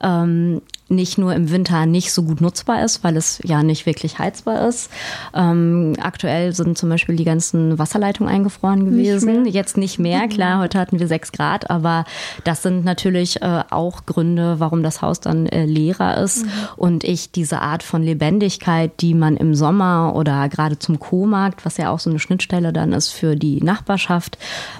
[0.01, 0.61] ähm,
[0.95, 4.67] nicht nur im Winter nicht so gut nutzbar ist, weil es ja nicht wirklich heizbar
[4.67, 4.89] ist.
[5.33, 9.43] Ähm, aktuell sind zum Beispiel die ganzen Wasserleitungen eingefroren gewesen.
[9.43, 12.05] Nicht Jetzt nicht mehr, klar, heute hatten wir sechs Grad, aber
[12.43, 16.51] das sind natürlich äh, auch Gründe, warum das Haus dann äh, leerer ist mhm.
[16.75, 21.77] und ich diese Art von Lebendigkeit, die man im Sommer oder gerade zum Co-Markt, was
[21.77, 24.37] ja auch so eine Schnittstelle dann ist für die Nachbarschaft,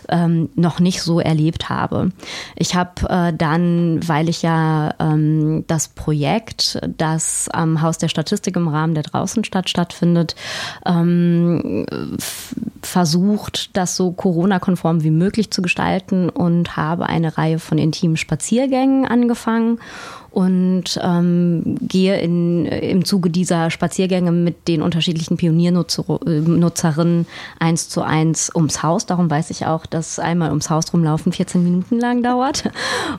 [0.09, 2.11] ähm, noch nicht so erlebt habe.
[2.55, 6.02] Ich habe äh, dann, weil ich ja ähm, das Projekt,
[6.97, 10.35] das am Haus der Statistik im Rahmen der Draußenstadt stattfindet,
[10.85, 11.85] ähm,
[12.81, 19.05] versucht, das so Corona-konform wie möglich zu gestalten und habe eine Reihe von intimen Spaziergängen
[19.05, 19.79] angefangen
[20.33, 27.27] und ähm, gehe in, im Zuge dieser Spaziergänge mit den unterschiedlichen Pioniernutzerinnen
[27.59, 29.05] eins zu eins ums Haus.
[29.05, 32.63] Darum weiß ich auch, dass einmal ums Haus rumlaufen 14 Minuten lang dauert.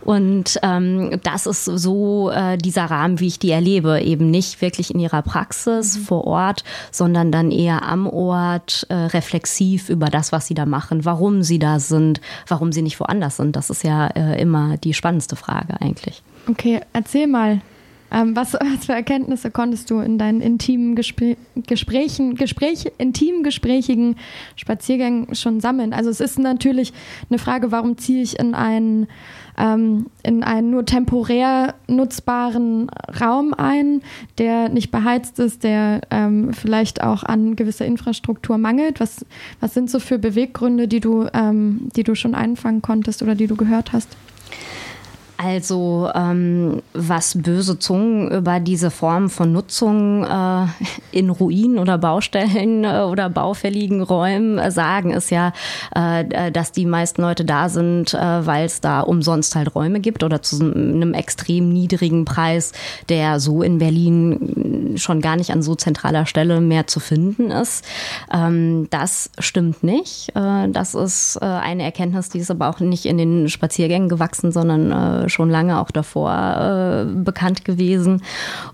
[0.00, 4.00] Und ähm, das ist so äh, dieser Rahmen, wie ich die erlebe.
[4.00, 6.02] Eben nicht wirklich in ihrer Praxis mhm.
[6.02, 11.04] vor Ort, sondern dann eher am Ort, äh, reflexiv über das, was sie da machen,
[11.04, 13.54] warum sie da sind, warum sie nicht woanders sind.
[13.54, 16.24] Das ist ja äh, immer die spannendste Frage eigentlich.
[16.48, 17.60] Okay, erzähl mal.
[18.10, 21.36] Ähm, was, was, für Erkenntnisse konntest du in deinen intimen Gespr
[21.66, 24.16] Gesprächen, Gespräch, intim gesprächigen
[24.56, 25.92] Spaziergängen schon sammeln?
[25.92, 26.92] Also es ist natürlich
[27.28, 29.08] eine Frage, warum ziehe ich in einen,
[29.58, 32.88] ähm, in einen nur temporär nutzbaren
[33.20, 34.00] Raum ein,
[34.38, 39.00] der nicht beheizt ist, der ähm, vielleicht auch an gewisser Infrastruktur mangelt?
[39.00, 39.26] Was,
[39.60, 43.46] was sind so für Beweggründe, die du, ähm, die du schon einfangen konntest oder die
[43.46, 44.16] du gehört hast?
[45.36, 50.66] Also ähm, was böse Zungen über diese Form von Nutzung äh,
[51.10, 55.52] in Ruinen oder Baustellen äh, oder baufälligen Räumen äh, sagen, ist ja,
[55.94, 60.22] äh, dass die meisten Leute da sind, äh, weil es da umsonst halt Räume gibt
[60.22, 62.72] oder zu einem extrem niedrigen Preis,
[63.08, 67.84] der so in Berlin schon gar nicht an so zentraler Stelle mehr zu finden ist.
[68.32, 70.30] Ähm, das stimmt nicht.
[70.36, 74.52] Äh, das ist äh, eine Erkenntnis, die ist aber auch nicht in den Spaziergängen gewachsen,
[74.52, 78.22] sondern äh, schon lange auch davor äh, bekannt gewesen.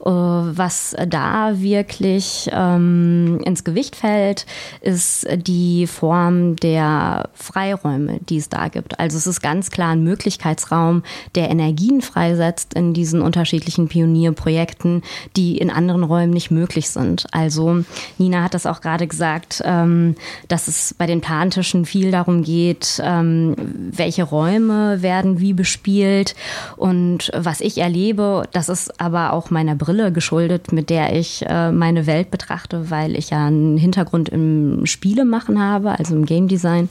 [0.05, 4.47] Äh, was da wirklich ähm, ins Gewicht fällt,
[4.81, 8.99] ist die Form der Freiräume, die es da gibt.
[8.99, 11.03] Also es ist ganz klar ein Möglichkeitsraum,
[11.35, 15.03] der Energien freisetzt in diesen unterschiedlichen Pionierprojekten,
[15.37, 17.27] die in anderen Räumen nicht möglich sind.
[17.33, 17.85] Also
[18.19, 20.15] Nina hat das auch gerade gesagt, ähm,
[20.49, 23.55] dass es bei den Plantischen viel darum geht, ähm,
[23.93, 26.35] welche Räume werden wie bespielt
[26.77, 31.71] und was ich erlebe, das ist aber auch meiner Brille geschuldet, mit der ich äh,
[31.71, 36.89] meine Welt betrachte, weil ich ja einen Hintergrund im Spielemachen habe, also im Game Design,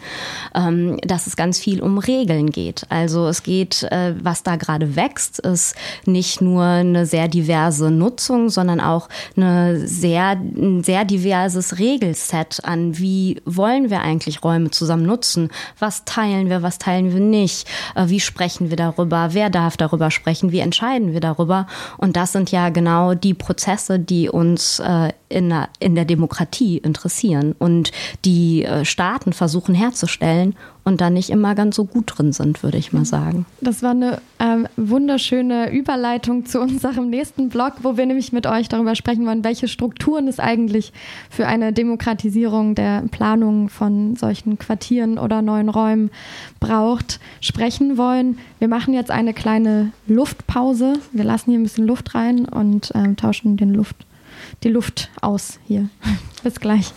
[0.55, 2.85] ähm, dass es ganz viel um Regeln geht.
[2.89, 8.49] Also es geht, äh, was da gerade wächst, ist nicht nur eine sehr diverse Nutzung,
[8.49, 15.05] sondern auch eine sehr, ein sehr diverses Regelset an, wie wollen wir eigentlich Räume zusammen
[15.05, 15.49] nutzen?
[15.77, 17.67] Was teilen wir, was teilen wir nicht?
[17.95, 19.33] Äh, wie sprechen wir darüber?
[19.39, 20.51] Wer darf darüber sprechen?
[20.51, 21.65] Wie entscheiden wir darüber?
[21.95, 26.77] Und das sind ja genau die Prozesse, die uns äh, in, der, in der Demokratie
[26.77, 27.93] interessieren und
[28.25, 30.57] die äh, Staaten versuchen herzustellen
[30.89, 33.45] und da nicht immer ganz so gut drin sind, würde ich mal sagen.
[33.61, 38.67] Das war eine ähm, wunderschöne Überleitung zu unserem nächsten Blog, wo wir nämlich mit euch
[38.67, 40.91] darüber sprechen wollen, welche Strukturen es eigentlich
[41.29, 46.09] für eine Demokratisierung der Planung von solchen Quartieren oder neuen Räumen
[46.59, 48.39] braucht, sprechen wollen.
[48.57, 50.93] Wir machen jetzt eine kleine Luftpause.
[51.11, 53.95] Wir lassen hier ein bisschen Luft rein und ähm, tauschen den Luft,
[54.63, 55.89] die Luft aus hier.
[56.43, 56.91] Bis gleich.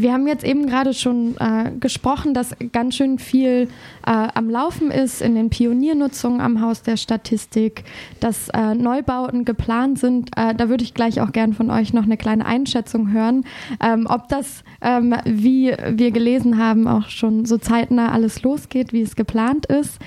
[0.00, 3.68] Wir haben jetzt eben gerade schon äh, gesprochen, dass ganz schön viel
[4.06, 7.84] äh, am Laufen ist in den Pioniernutzungen am Haus der Statistik,
[8.20, 10.30] dass äh, Neubauten geplant sind.
[10.36, 13.44] Äh, da würde ich gleich auch gern von euch noch eine kleine Einschätzung hören,
[13.82, 19.02] ähm, ob das, ähm, wie wir gelesen haben, auch schon so zeitnah alles losgeht, wie
[19.02, 19.98] es geplant ist.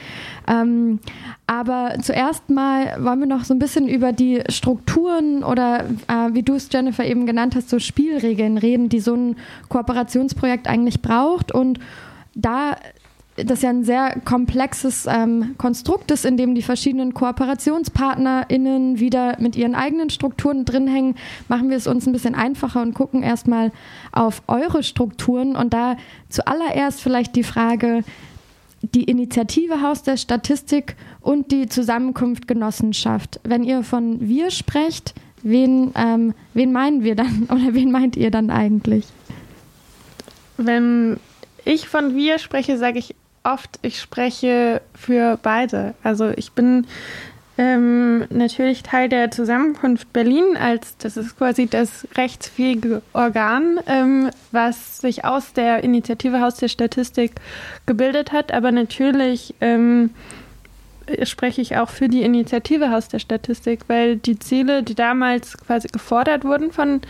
[0.52, 1.00] Ähm,
[1.48, 6.44] aber zuerst mal wollen wir noch so ein bisschen über die Strukturen oder äh, wie
[6.44, 9.38] du es, Jennifer, eben genannt hast, so Spielregeln reden, die so ein
[9.70, 11.54] Kooperationsprojekt eigentlich braucht.
[11.54, 11.80] Und
[12.36, 12.76] da
[13.38, 19.56] das ja ein sehr komplexes ähm, Konstrukt ist, in dem die verschiedenen KooperationspartnerInnen wieder mit
[19.56, 21.16] ihren eigenen Strukturen drin hängen,
[21.48, 23.72] machen wir es uns ein bisschen einfacher und gucken erstmal
[24.12, 25.56] auf eure Strukturen.
[25.56, 25.96] Und da
[26.30, 28.04] zuallererst vielleicht die Frage,
[28.82, 33.40] die Initiative Haus der Statistik und die Zusammenkunft Genossenschaft.
[33.44, 35.14] Wenn ihr von wir sprecht,
[35.44, 39.06] wen, ähm, wen meinen wir dann oder wen meint ihr dann eigentlich?
[40.58, 41.18] Wenn
[41.66, 45.96] ich von wir spreche, sage ich oft, ich spreche für beide.
[46.04, 46.86] Also ich bin
[47.62, 54.98] ähm, natürlich Teil der Zusammenkunft Berlin, als das ist quasi das rechtsfähige Organ, ähm, was
[54.98, 57.34] sich aus der Initiative Haus der Statistik
[57.86, 58.52] gebildet hat.
[58.52, 60.10] Aber natürlich ähm,
[61.22, 65.88] spreche ich auch für die Initiative Haus der Statistik, weil die Ziele, die damals quasi
[65.88, 67.02] gefordert wurden von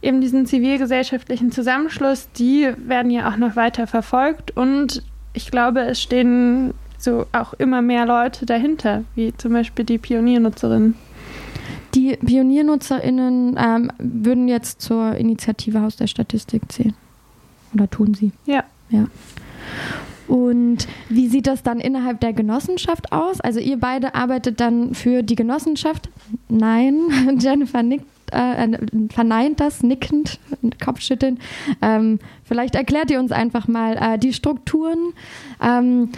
[0.00, 5.02] eben diesen zivilgesellschaftlichen Zusammenschluss, die werden ja auch noch weiter verfolgt und
[5.34, 10.94] ich glaube, es stehen so auch immer mehr Leute dahinter, wie zum Beispiel die Pioniernutzerinnen.
[11.94, 16.94] Die PioniernutzerInnen ähm, würden jetzt zur Initiative Haus der Statistik zählen.
[17.74, 18.32] Oder tun sie?
[18.46, 18.64] Ja.
[18.90, 19.06] Ja.
[20.28, 23.40] Und wie sieht das dann innerhalb der Genossenschaft aus?
[23.40, 26.08] Also ihr beide arbeitet dann für die Genossenschaft?
[26.48, 26.96] Nein,
[27.38, 28.78] Jennifer nickt äh,
[29.10, 30.38] verneint das nickend,
[30.82, 31.38] Kopfschütteln.
[31.80, 35.12] Ähm, vielleicht erklärt ihr uns einfach mal äh, die Strukturen,
[35.62, 36.10] ähm,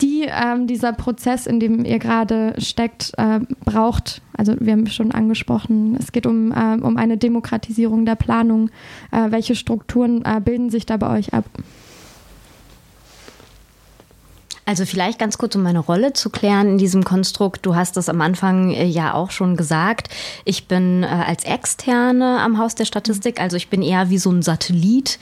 [0.00, 4.22] die ähm, dieser Prozess, in dem ihr gerade steckt, äh, braucht.
[4.36, 8.70] Also wir haben schon angesprochen, es geht um, äh, um eine Demokratisierung der Planung.
[9.10, 11.44] Äh, welche Strukturen äh, bilden sich da bei euch ab?
[14.66, 17.64] Also vielleicht ganz kurz, um meine Rolle zu klären in diesem Konstrukt.
[17.66, 20.08] Du hast es am Anfang äh, ja auch schon gesagt.
[20.44, 24.30] Ich bin äh, als Externe am Haus der Statistik, also ich bin eher wie so
[24.30, 25.18] ein Satellit,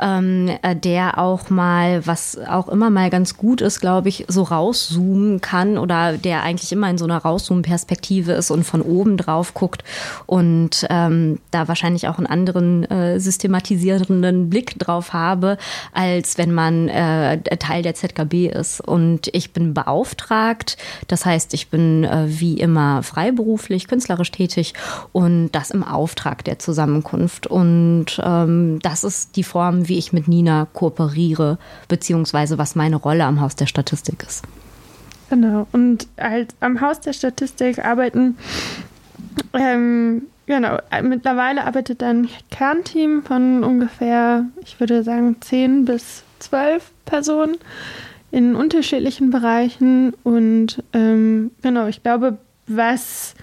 [0.00, 4.42] ähm, äh, der auch mal, was auch immer mal ganz gut ist, glaube ich, so
[4.42, 9.54] rauszoomen kann oder der eigentlich immer in so einer Rauszoom-Perspektive ist und von oben drauf
[9.54, 9.82] guckt
[10.26, 15.56] und ähm, da wahrscheinlich auch einen anderen äh, systematisierenden Blick drauf habe,
[15.92, 20.76] als wenn man äh, Teil der ZKB ist und ich bin beauftragt.
[21.08, 24.74] Das heißt, ich bin äh, wie immer freiberuflich, künstlerisch tätig
[25.12, 27.46] und das im Auftrag der Zusammenkunft.
[27.46, 33.24] Und ähm, das ist die Form, wie ich mit Nina kooperiere, beziehungsweise was meine Rolle
[33.24, 34.44] am Haus der Statistik ist.
[35.28, 35.66] Genau.
[35.72, 38.36] Und halt am Haus der Statistik arbeiten
[39.52, 47.56] ähm, Genau, mittlerweile arbeitet ein Kernteam von ungefähr, ich würde sagen, zehn bis zwölf Personen
[48.30, 50.14] in unterschiedlichen Bereichen.
[50.22, 53.34] Und ähm, genau, ich glaube, was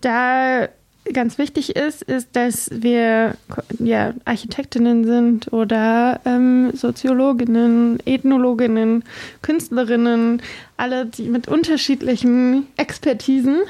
[0.00, 0.68] da
[1.12, 3.36] ganz wichtig ist, ist, dass wir
[3.78, 9.04] ja, Architektinnen sind oder ähm, Soziologinnen, Ethnologinnen,
[9.42, 10.42] Künstlerinnen,
[10.76, 13.60] alle die mit unterschiedlichen Expertisen,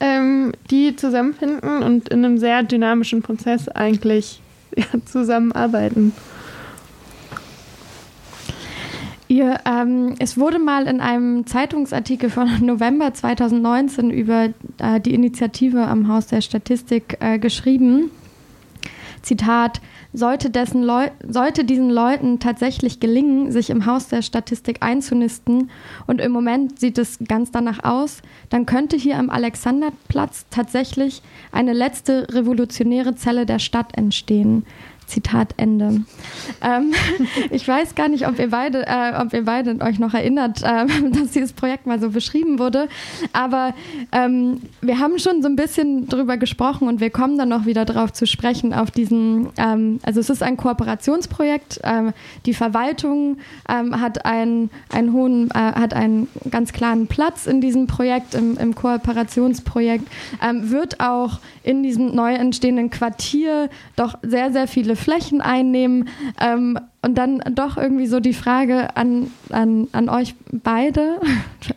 [0.00, 4.40] ähm, die zusammenfinden und in einem sehr dynamischen Prozess eigentlich
[4.76, 6.12] ja, zusammenarbeiten.
[9.28, 15.86] Ihr, ähm, es wurde mal in einem Zeitungsartikel von November 2019 über äh, die Initiative
[15.86, 18.10] am Haus der Statistik äh, geschrieben.
[19.22, 19.80] Zitat,
[20.12, 25.70] sollte, dessen Leu sollte diesen Leuten tatsächlich gelingen, sich im Haus der Statistik einzunisten,
[26.06, 31.72] und im Moment sieht es ganz danach aus, dann könnte hier am Alexanderplatz tatsächlich eine
[31.72, 34.64] letzte revolutionäre Zelle der Stadt entstehen.
[35.06, 36.02] Zitat Ende.
[36.62, 36.92] Ähm,
[37.50, 40.86] ich weiß gar nicht, ob ihr beide, äh, ob ihr beide euch noch erinnert, äh,
[41.12, 42.88] dass dieses Projekt mal so beschrieben wurde.
[43.32, 43.72] Aber
[44.12, 47.84] ähm, wir haben schon so ein bisschen drüber gesprochen und wir kommen dann noch wieder
[47.84, 51.80] darauf zu sprechen, auf diesen, ähm, also es ist ein Kooperationsprojekt.
[51.84, 52.12] Ähm,
[52.44, 53.38] die Verwaltung
[53.68, 58.56] ähm, hat einen, einen hohen, äh, hat einen ganz klaren Platz in diesem Projekt, im,
[58.58, 60.06] im Kooperationsprojekt,
[60.42, 66.08] ähm, wird auch in diesem neu entstehenden Quartier doch sehr, sehr viele Flächen einnehmen.
[66.40, 71.20] Ähm, und dann doch irgendwie so die Frage an, an, an euch beide,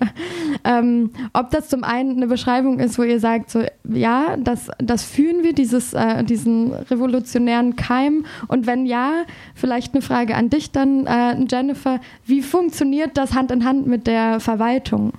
[0.64, 5.04] ähm, ob das zum einen eine Beschreibung ist, wo ihr sagt, so ja, das, das
[5.04, 8.26] fühlen wir, dieses, äh, diesen revolutionären Keim.
[8.48, 13.52] Und wenn ja, vielleicht eine Frage an dich dann, äh, Jennifer, wie funktioniert das Hand
[13.52, 15.14] in Hand mit der Verwaltung?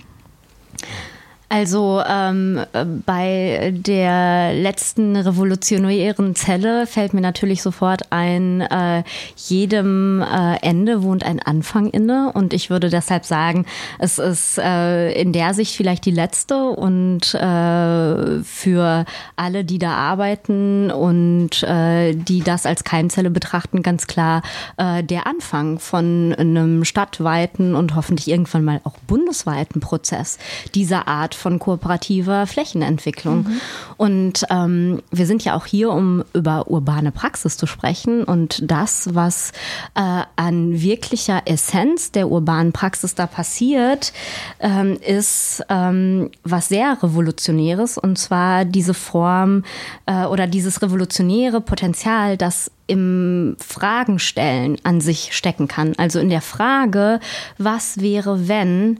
[1.51, 2.61] Also ähm,
[3.05, 9.03] bei der letzten revolutionären Zelle fällt mir natürlich sofort ein, äh,
[9.35, 12.31] jedem äh, Ende wohnt ein Anfang inne.
[12.33, 13.65] Und ich würde deshalb sagen,
[13.99, 19.03] es ist äh, in der Sicht vielleicht die letzte und äh, für
[19.35, 24.41] alle, die da arbeiten und äh, die das als Keimzelle betrachten, ganz klar
[24.77, 30.39] äh, der Anfang von einem stadtweiten und hoffentlich irgendwann mal auch bundesweiten Prozess
[30.75, 33.43] dieser Art von kooperativer Flächenentwicklung.
[33.43, 33.61] Mhm.
[33.97, 38.23] Und ähm, wir sind ja auch hier, um über urbane Praxis zu sprechen.
[38.23, 39.51] Und das, was
[39.95, 44.13] äh, an wirklicher Essenz der urbanen Praxis da passiert,
[44.59, 47.97] ähm, ist ähm, was sehr Revolutionäres.
[47.97, 49.63] Und zwar diese Form
[50.05, 55.93] äh, oder dieses revolutionäre Potenzial, das im Fragenstellen an sich stecken kann.
[55.97, 57.21] Also in der Frage,
[57.57, 58.99] was wäre, wenn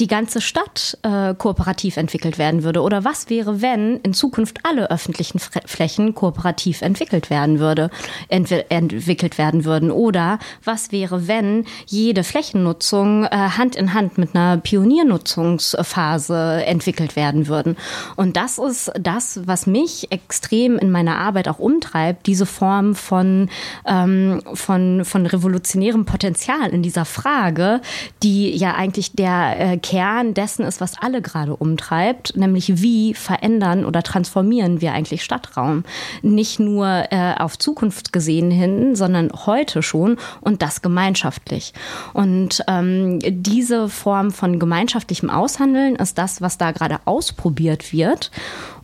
[0.00, 2.82] die ganze Stadt äh, kooperativ entwickelt werden würde?
[2.82, 7.90] Oder was wäre, wenn in Zukunft alle öffentlichen Flächen kooperativ entwickelt werden würde,
[8.28, 9.90] entwi entwickelt werden würden?
[9.90, 17.46] Oder was wäre, wenn jede Flächennutzung äh, Hand in Hand mit einer Pioniernutzungsphase entwickelt werden
[17.46, 17.76] würden?
[18.16, 23.50] Und das ist das, was mich extrem in meiner Arbeit auch umtreibt, diese Form von,
[23.86, 27.82] ähm, von, von revolutionärem Potenzial in dieser Frage,
[28.22, 33.84] die ja eigentlich der äh, Kern dessen ist, was alle gerade umtreibt, nämlich wie verändern
[33.84, 35.82] oder transformieren wir eigentlich Stadtraum.
[36.22, 41.74] Nicht nur äh, auf Zukunft gesehen hin, sondern heute schon und das gemeinschaftlich.
[42.12, 48.30] Und ähm, diese Form von gemeinschaftlichem Aushandeln ist das, was da gerade ausprobiert wird.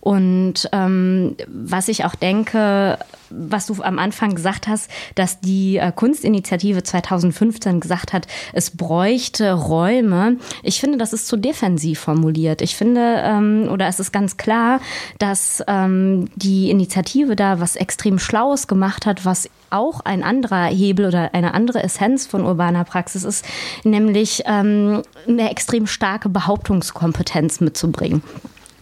[0.06, 2.96] Und ähm, was ich auch denke,
[3.28, 9.52] was du am Anfang gesagt hast, dass die äh, Kunstinitiative 2015 gesagt hat, es bräuchte
[9.52, 10.36] Räume.
[10.62, 12.62] Ich finde, das ist zu defensiv formuliert.
[12.62, 14.78] Ich finde, ähm, oder es ist ganz klar,
[15.18, 21.06] dass ähm, die Initiative da was extrem Schlaues gemacht hat, was auch ein anderer Hebel
[21.06, 23.44] oder eine andere Essenz von urbaner Praxis ist,
[23.82, 28.22] nämlich ähm, eine extrem starke Behauptungskompetenz mitzubringen.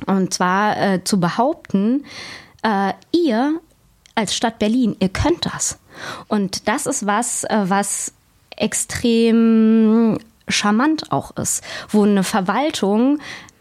[0.06, 2.04] Und zwar äh, zu behaupten,
[2.62, 3.60] äh, ihr
[4.14, 5.78] als Stadt Berlin, ihr könnt das.
[6.28, 8.12] Und das ist was, äh, was
[8.56, 10.18] extrem
[10.48, 13.18] charmant auch ist, wo eine Verwaltung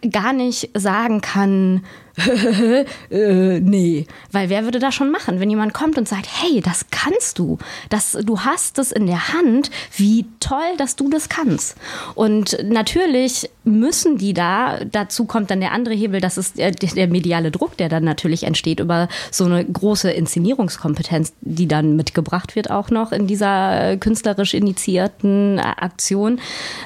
[0.10, 1.84] gar nicht sagen kann,
[3.09, 6.86] äh, nee, weil wer würde das schon machen, wenn jemand kommt und sagt, hey, das
[6.91, 7.57] kannst du,
[7.89, 11.76] das, du hast es in der Hand, wie toll, dass du das kannst.
[12.14, 17.07] Und natürlich müssen die da, dazu kommt dann der andere Hebel, das ist der, der
[17.07, 22.70] mediale Druck, der dann natürlich entsteht über so eine große Inszenierungskompetenz, die dann mitgebracht wird
[22.70, 26.39] auch noch in dieser künstlerisch initiierten Aktion,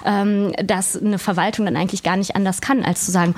[0.06, 3.36] ähm, dass eine Verwaltung dann eigentlich gar nicht anders kann, als zu sagen,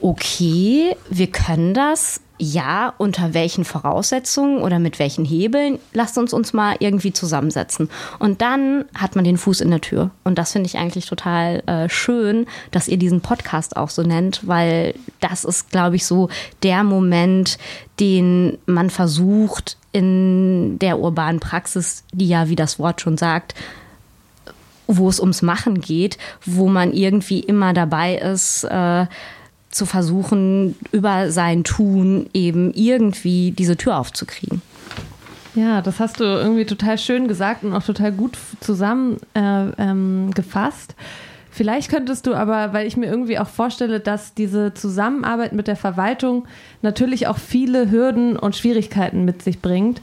[0.00, 2.20] okay, wir können das.
[2.38, 5.78] Ja, unter welchen Voraussetzungen oder mit welchen Hebeln?
[5.94, 7.88] Lasst uns uns mal irgendwie zusammensetzen.
[8.18, 10.10] Und dann hat man den Fuß in der Tür.
[10.22, 14.46] Und das finde ich eigentlich total äh, schön, dass ihr diesen Podcast auch so nennt,
[14.46, 16.28] weil das ist, glaube ich, so
[16.62, 17.56] der Moment,
[18.00, 23.54] den man versucht in der urbanen Praxis, die ja, wie das Wort schon sagt,
[24.86, 29.06] wo es ums Machen geht, wo man irgendwie immer dabei ist, äh,
[29.76, 34.62] zu versuchen, über sein Tun eben irgendwie diese Tür aufzukriegen.
[35.54, 39.76] Ja, das hast du irgendwie total schön gesagt und auch total gut zusammengefasst.
[39.78, 41.06] Äh, ähm,
[41.50, 45.76] Vielleicht könntest du aber, weil ich mir irgendwie auch vorstelle, dass diese Zusammenarbeit mit der
[45.76, 46.46] Verwaltung
[46.82, 50.02] natürlich auch viele Hürden und Schwierigkeiten mit sich bringt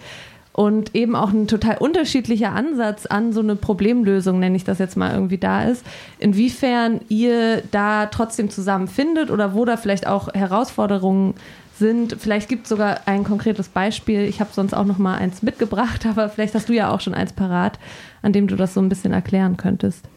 [0.53, 4.95] und eben auch ein total unterschiedlicher Ansatz an so eine Problemlösung, nenne ich das jetzt
[4.95, 5.83] mal irgendwie da ist.
[6.19, 11.33] Inwiefern ihr da trotzdem zusammenfindet oder wo da vielleicht auch Herausforderungen
[11.77, 12.15] sind.
[12.19, 14.21] Vielleicht gibt es sogar ein konkretes Beispiel.
[14.21, 17.15] Ich habe sonst auch noch mal eins mitgebracht, aber vielleicht hast du ja auch schon
[17.15, 17.79] eins parat,
[18.21, 20.07] an dem du das so ein bisschen erklären könntest.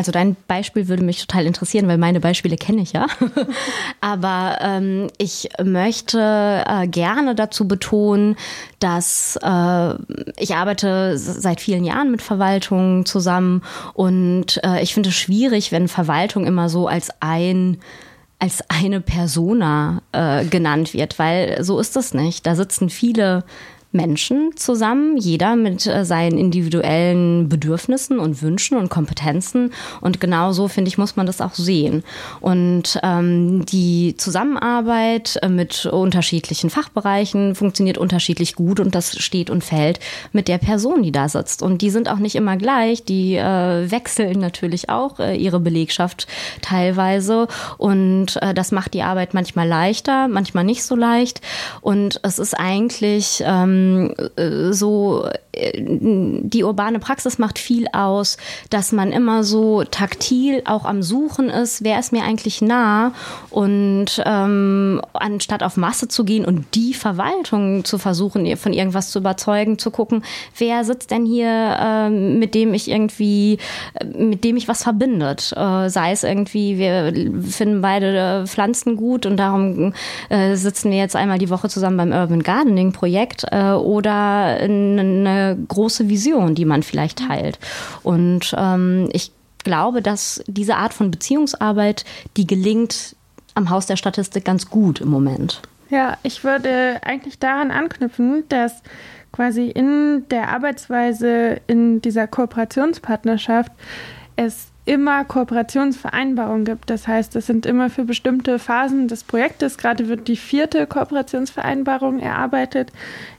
[0.00, 3.06] Also dein Beispiel würde mich total interessieren, weil meine Beispiele kenne ich ja.
[4.00, 8.36] Aber ähm, ich möchte äh, gerne dazu betonen,
[8.78, 9.94] dass äh,
[10.38, 13.60] ich arbeite seit vielen Jahren mit Verwaltungen zusammen
[13.92, 17.76] und äh, ich finde es schwierig, wenn Verwaltung immer so als ein
[18.38, 22.46] als eine Persona äh, genannt wird, weil so ist es nicht.
[22.46, 23.44] Da sitzen viele
[23.92, 29.72] Menschen zusammen, jeder mit äh, seinen individuellen Bedürfnissen und Wünschen und Kompetenzen.
[30.00, 32.04] Und genau so, finde ich, muss man das auch sehen.
[32.40, 39.64] Und ähm, die Zusammenarbeit äh, mit unterschiedlichen Fachbereichen funktioniert unterschiedlich gut und das steht und
[39.64, 39.98] fällt
[40.32, 41.62] mit der Person, die da sitzt.
[41.62, 46.28] Und die sind auch nicht immer gleich, die äh, wechseln natürlich auch äh, ihre Belegschaft
[46.62, 47.48] teilweise.
[47.76, 51.40] Und äh, das macht die Arbeit manchmal leichter, manchmal nicht so leicht.
[51.80, 53.79] Und es ist eigentlich ähm,
[54.70, 55.24] so
[55.74, 58.36] die urbane Praxis macht viel aus,
[58.70, 63.12] dass man immer so taktil auch am Suchen ist, wer ist mir eigentlich nah
[63.50, 69.18] und ähm, anstatt auf Masse zu gehen und die Verwaltung zu versuchen, von irgendwas zu
[69.18, 70.22] überzeugen, zu gucken,
[70.56, 73.58] wer sitzt denn hier, äh, mit dem ich irgendwie,
[73.94, 75.52] äh, mit dem ich was verbindet.
[75.56, 77.12] Äh, sei es irgendwie, wir
[77.48, 79.92] finden beide Pflanzen gut und darum
[80.28, 85.58] äh, sitzen wir jetzt einmal die Woche zusammen beim Urban Gardening Projekt äh, oder eine
[85.68, 87.58] große Vision, die man vielleicht teilt.
[88.02, 89.32] Und ähm, ich
[89.64, 92.04] glaube, dass diese Art von Beziehungsarbeit,
[92.36, 93.16] die gelingt
[93.54, 95.62] am Haus der Statistik ganz gut im Moment.
[95.90, 98.82] Ja, ich würde eigentlich daran anknüpfen, dass
[99.32, 103.72] quasi in der Arbeitsweise in dieser Kooperationspartnerschaft
[104.36, 106.90] es immer Kooperationsvereinbarungen gibt.
[106.90, 112.18] Das heißt, es sind immer für bestimmte Phasen des Projektes, gerade wird die vierte Kooperationsvereinbarung
[112.18, 112.90] erarbeitet,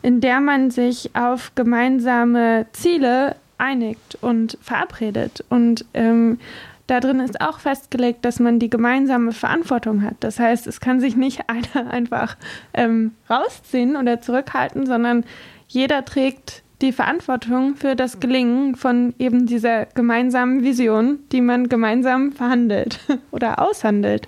[0.01, 5.43] in der man sich auf gemeinsame Ziele einigt und verabredet.
[5.49, 6.39] Und ähm,
[6.87, 10.15] da drin ist auch festgelegt, dass man die gemeinsame Verantwortung hat.
[10.21, 12.37] Das heißt, es kann sich nicht einer einfach
[12.73, 15.25] ähm, rausziehen oder zurückhalten, sondern
[15.67, 22.31] jeder trägt die Verantwortung für das Gelingen von eben dieser gemeinsamen Vision, die man gemeinsam
[22.31, 22.99] verhandelt
[23.31, 24.27] oder aushandelt.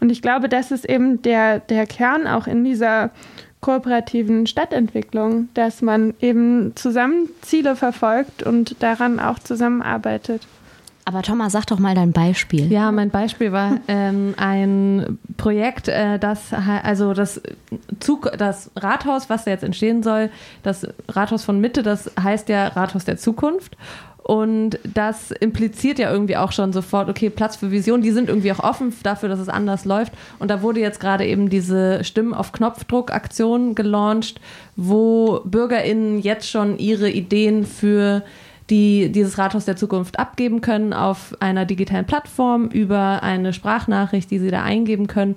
[0.00, 3.10] Und ich glaube, das ist eben der, der Kern auch in dieser
[3.60, 10.46] kooperativen Stadtentwicklung, dass man eben zusammen Ziele verfolgt und daran auch zusammenarbeitet.
[11.08, 12.70] Aber Thomas, sag doch mal dein Beispiel.
[12.70, 17.40] Ja, mein Beispiel war ähm, ein Projekt, äh, das also das
[17.98, 20.28] Zug, das Rathaus, was da jetzt entstehen soll,
[20.62, 23.74] das Rathaus von Mitte, das heißt ja Rathaus der Zukunft.
[24.22, 28.52] Und das impliziert ja irgendwie auch schon sofort, okay, Platz für Vision, die sind irgendwie
[28.52, 30.12] auch offen dafür, dass es anders läuft.
[30.38, 34.42] Und da wurde jetzt gerade eben diese Stimmen auf Knopfdruck-Aktion gelauncht,
[34.76, 38.22] wo BürgerInnen jetzt schon ihre Ideen für
[38.70, 44.38] die dieses Rathaus der Zukunft abgeben können auf einer digitalen Plattform über eine Sprachnachricht, die
[44.38, 45.36] sie da eingeben können.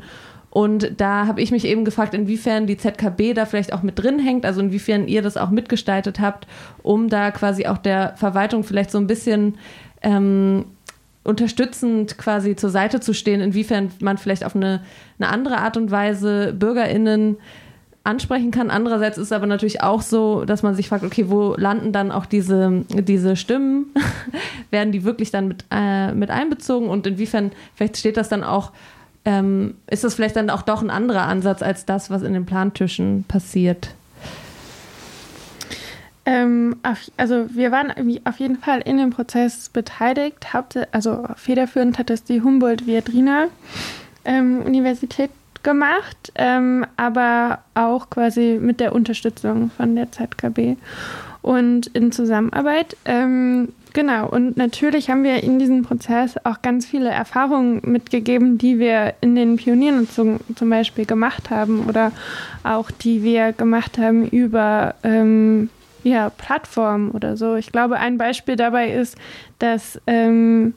[0.50, 4.20] Und da habe ich mich eben gefragt, inwiefern die ZKB da vielleicht auch mit drin
[4.20, 6.46] hängt, also inwiefern ihr das auch mitgestaltet habt,
[6.84, 9.58] um da quasi auch der Verwaltung vielleicht so ein bisschen
[10.02, 10.66] ähm,
[11.24, 14.84] unterstützend quasi zur Seite zu stehen, inwiefern man vielleicht auf eine,
[15.20, 17.38] eine andere Art und Weise BürgerInnen
[18.04, 18.72] ansprechen kann.
[18.72, 22.12] Andererseits ist es aber natürlich auch so, dass man sich fragt, okay, wo landen dann
[22.12, 23.88] auch diese, diese Stimmen?
[24.72, 28.72] Werden die wirklich dann mit, äh, mit einbezogen und inwiefern, vielleicht steht das dann auch,
[29.24, 32.46] ähm, ist das vielleicht dann auch doch ein anderer Ansatz als das, was in den
[32.46, 33.90] Plantischen passiert?
[36.26, 36.78] Ähm,
[37.18, 37.94] also wir waren
[38.26, 40.48] auf jeden Fall in dem Prozess beteiligt.
[40.92, 43.48] also federführend hat es die Humboldt-Viadrina
[44.26, 45.32] ähm, Universität
[45.64, 50.78] gemacht, ähm, aber auch quasi mit der Unterstützung von der ZKB
[51.42, 52.96] und in Zusammenarbeit.
[53.06, 58.80] Ähm, genau, und natürlich haben wir in diesem Prozess auch ganz viele Erfahrungen mitgegeben, die
[58.80, 62.12] wir in den Pioniernutzungen zum Beispiel gemacht haben oder
[62.64, 65.70] auch die wir gemacht haben über ähm,
[66.04, 67.56] ja, Plattformen oder so.
[67.56, 69.18] Ich glaube, ein Beispiel dabei ist,
[69.60, 70.74] dass ähm,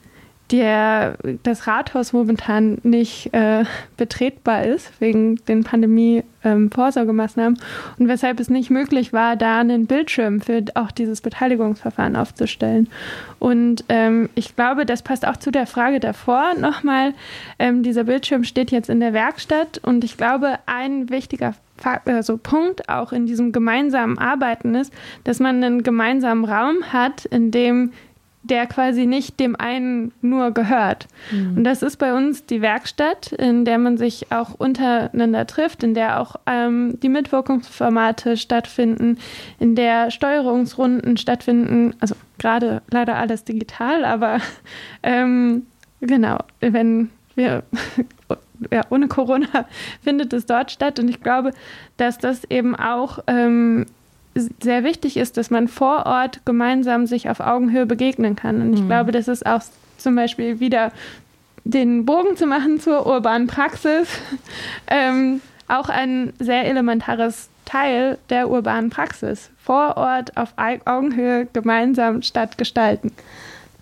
[0.51, 3.65] der, das Rathaus momentan nicht äh,
[3.97, 7.65] betretbar ist wegen den Pandemie-Vorsorgemaßnahmen ähm,
[7.99, 12.89] und weshalb es nicht möglich war, da einen Bildschirm für auch dieses Beteiligungsverfahren aufzustellen.
[13.39, 17.15] Und ähm, ich glaube, das passt auch zu der Frage davor nochmal.
[17.59, 21.55] Ähm, dieser Bildschirm steht jetzt in der Werkstatt und ich glaube, ein wichtiger
[22.05, 24.93] also Punkt auch in diesem gemeinsamen Arbeiten ist,
[25.25, 27.93] dass man einen gemeinsamen Raum hat, in dem
[28.45, 31.09] der quasi nicht dem einen nur gehört.
[31.33, 31.59] Mhm.
[31.59, 35.95] Und das ist bei uns die Werkstatt, in der man sich auch untereinander trifft, in
[35.95, 39.19] der auch ähm, die Mitwirkungsformate stattfinden,
[39.59, 41.95] in der Steuerungsrunden stattfinden.
[42.01, 44.39] Also gerade leider alles digital, aber
[45.03, 45.67] ähm,
[46.01, 47.65] genau, wenn wir
[48.71, 49.67] ja, ohne Corona
[50.03, 50.99] findet es dort statt.
[50.99, 51.53] Und ich glaube,
[51.97, 53.87] dass das eben auch ähm,
[54.35, 58.61] sehr wichtig ist, dass man vor Ort gemeinsam sich auf Augenhöhe begegnen kann.
[58.61, 58.89] Und ich mhm.
[58.89, 59.63] glaube, das ist auch
[59.97, 60.93] zum Beispiel wieder
[61.65, 64.09] den Bogen zu machen zur urbanen Praxis,
[64.87, 69.51] ähm, auch ein sehr elementares Teil der urbanen Praxis.
[69.63, 73.13] Vor Ort auf Augenhöhe gemeinsam Stadt gestalten.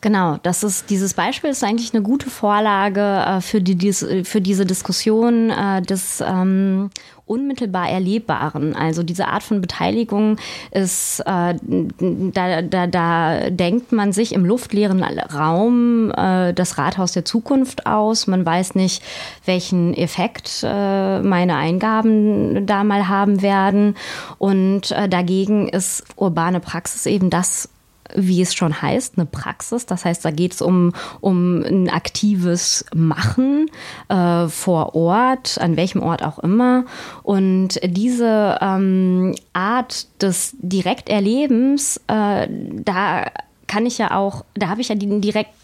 [0.00, 4.66] Genau, das ist dieses Beispiel ist eigentlich eine gute Vorlage äh, für, die, für diese
[4.66, 6.90] Diskussion äh, des ähm,
[7.27, 8.75] unmittelbar Erlebbaren.
[8.75, 10.37] Also diese Art von Beteiligung
[10.70, 17.25] ist, äh, da, da, da denkt man sich im luftleeren Raum äh, das Rathaus der
[17.25, 18.27] Zukunft aus.
[18.27, 19.03] Man weiß nicht,
[19.45, 23.97] welchen Effekt äh, meine Eingaben da mal haben werden.
[24.39, 27.68] Und äh, dagegen ist urbane Praxis eben das,
[28.15, 29.87] wie es schon heißt, eine Praxis.
[29.87, 33.71] Das heißt, da geht es um, um ein aktives Machen
[34.09, 36.85] äh, vor Ort, an welchem Ort auch immer.
[37.23, 43.25] Und diese ähm, Art des Direkterlebens, äh, da
[43.67, 45.23] kann ich ja auch, da habe ich ja den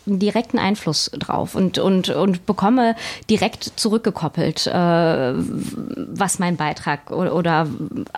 [0.08, 2.94] direkt, direkten Einfluss drauf und, und, und bekomme
[3.28, 7.66] direkt zurückgekoppelt, äh, was mein Beitrag oder, oder,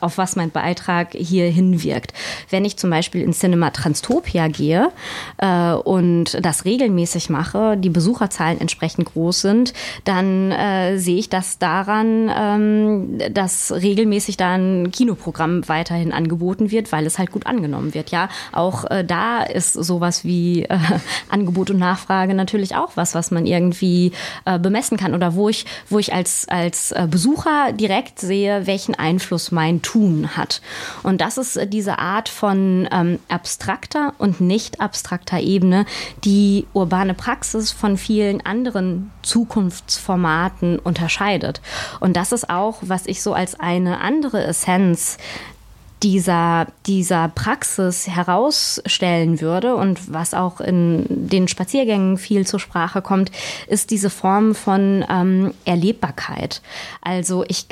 [0.01, 2.13] auf was mein Beitrag hier hinwirkt.
[2.51, 4.91] Wenn ich zum Beispiel in Cinema Transtopia gehe
[5.39, 9.73] äh, und das regelmäßig mache, die Besucherzahlen entsprechend groß sind,
[10.05, 16.93] dann äh, sehe ich das daran, ähm, dass regelmäßig da ein Kinoprogramm weiterhin angeboten wird,
[16.93, 18.11] weil es halt gut angenommen wird.
[18.11, 20.79] Ja, auch äh, da ist sowas wie äh,
[21.31, 24.13] Angebot und Nachfrage natürlich auch was, was man irgendwie
[24.45, 28.95] äh, bemessen kann oder wo ich, wo ich als, als äh, Besucher direkt sehe, welchen
[28.95, 30.63] Einfluss mein Tun hat.
[31.03, 35.87] Und das ist äh, diese Art von ähm, abstrakter und nicht abstrakter Ebene,
[36.25, 41.61] die urbane Praxis von vielen anderen Zukunftsformaten unterscheidet.
[41.99, 45.19] Und das ist auch, was ich so als eine andere Essenz
[46.03, 53.31] dieser, dieser Praxis herausstellen würde und was auch in den Spaziergängen viel zur Sprache kommt,
[53.67, 56.63] ist diese Form von ähm, Erlebbarkeit.
[57.03, 57.67] Also ich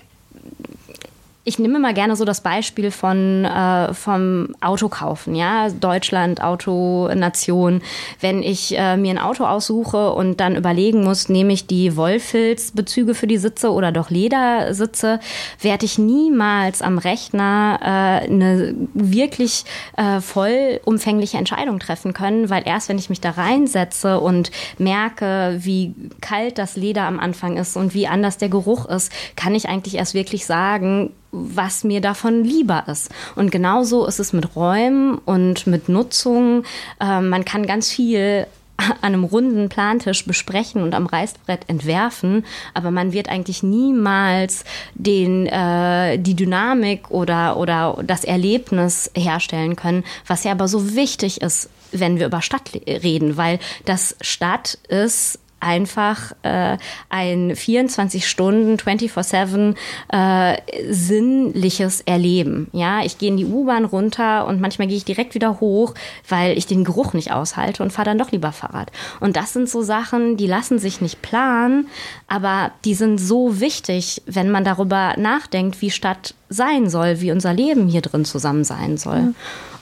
[1.48, 7.80] ich nehme mal gerne so das Beispiel von äh, vom Autokaufen, ja, Deutschland, Autonation.
[8.20, 13.14] Wenn ich äh, mir ein Auto aussuche und dann überlegen muss, nehme ich die Wollfilzbezüge
[13.14, 15.20] für die Sitze oder doch Ledersitze,
[15.58, 19.64] werde ich niemals am Rechner äh, eine wirklich
[19.96, 25.94] äh, vollumfängliche Entscheidung treffen können, weil erst wenn ich mich da reinsetze und merke, wie
[26.20, 29.94] kalt das Leder am Anfang ist und wie anders der Geruch ist, kann ich eigentlich
[29.94, 33.10] erst wirklich sagen, was mir davon lieber ist.
[33.36, 36.64] Und genauso ist es mit Räumen und mit Nutzung.
[37.00, 38.46] Äh, man kann ganz viel
[38.78, 44.64] an einem runden Plantisch besprechen und am Reißbrett entwerfen, aber man wird eigentlich niemals
[44.94, 51.40] den, äh, die Dynamik oder, oder das Erlebnis herstellen können, was ja aber so wichtig
[51.40, 56.76] ist, wenn wir über Stadt reden, weil das Stadt ist einfach äh,
[57.08, 59.74] ein 24 Stunden, 24-7
[60.12, 60.56] äh,
[60.90, 62.68] sinnliches Erleben.
[62.72, 65.94] Ja, ich gehe in die U-Bahn runter und manchmal gehe ich direkt wieder hoch,
[66.28, 68.92] weil ich den Geruch nicht aushalte und fahre dann doch lieber Fahrrad.
[69.20, 71.88] Und das sind so Sachen, die lassen sich nicht planen,
[72.28, 77.52] aber die sind so wichtig, wenn man darüber nachdenkt, wie Stadt sein soll, wie unser
[77.52, 79.16] Leben hier drin zusammen sein soll.
[79.16, 79.32] Ja.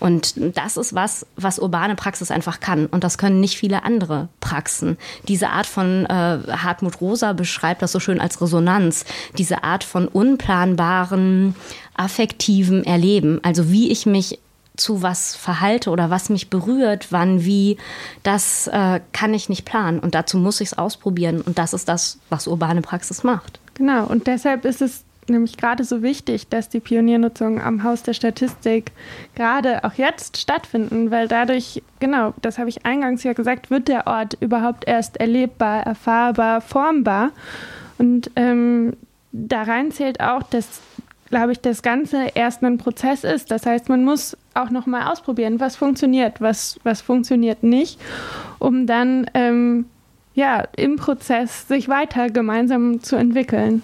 [0.00, 2.86] Und das ist was, was urbane Praxis einfach kann.
[2.86, 4.98] Und das können nicht viele andere Praxen.
[5.28, 9.04] Diese Art von, äh, Hartmut Rosa beschreibt das so schön als Resonanz,
[9.38, 11.54] diese Art von unplanbaren,
[11.94, 13.40] affektiven Erleben.
[13.42, 14.38] Also wie ich mich
[14.76, 17.78] zu was verhalte oder was mich berührt, wann, wie,
[18.22, 19.98] das äh, kann ich nicht planen.
[19.98, 21.40] Und dazu muss ich es ausprobieren.
[21.40, 23.58] Und das ist das, was urbane Praxis macht.
[23.74, 24.06] Genau.
[24.06, 28.93] Und deshalb ist es nämlich gerade so wichtig, dass die Pioniernutzungen am Haus der Statistik
[29.35, 34.07] gerade auch jetzt stattfinden, weil dadurch, genau, das habe ich eingangs ja gesagt, wird der
[34.07, 37.31] Ort überhaupt erst erlebbar, erfahrbar, formbar.
[37.99, 38.95] Und ähm,
[39.33, 40.81] da rein zählt auch, dass,
[41.31, 43.51] glaube ich, das Ganze erst ein Prozess ist.
[43.51, 48.01] Das heißt, man muss auch nochmal ausprobieren, was funktioniert, was, was funktioniert nicht,
[48.59, 49.87] um dann ähm,
[50.35, 53.83] ja, im Prozess sich weiter gemeinsam zu entwickeln.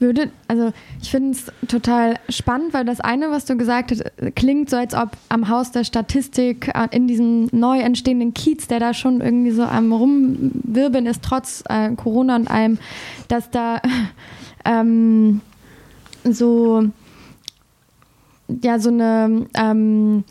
[0.00, 0.72] Würde, also
[1.02, 4.02] ich finde es total spannend, weil das eine, was du gesagt hast,
[4.34, 8.80] klingt so, als ob am Haus der Statistik äh, in diesem neu entstehenden Kiez, der
[8.80, 12.78] da schon irgendwie so am Rumwirbeln ist, trotz äh, Corona und allem,
[13.28, 13.82] dass da
[14.64, 15.42] ähm,
[16.24, 16.84] so
[18.62, 20.24] ja so eine ähm,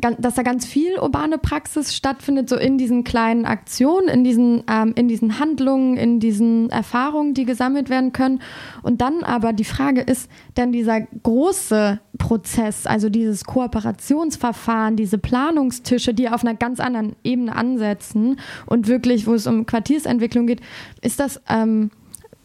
[0.00, 4.92] dass da ganz viel urbane Praxis stattfindet, so in diesen kleinen Aktionen, in diesen, ähm,
[4.96, 8.40] in diesen Handlungen, in diesen Erfahrungen, die gesammelt werden können.
[8.82, 16.14] Und dann aber die Frage ist, denn dieser große Prozess, also dieses Kooperationsverfahren, diese Planungstische,
[16.14, 20.60] die auf einer ganz anderen Ebene ansetzen und wirklich, wo es um Quartiersentwicklung geht,
[21.00, 21.90] ist das, ähm,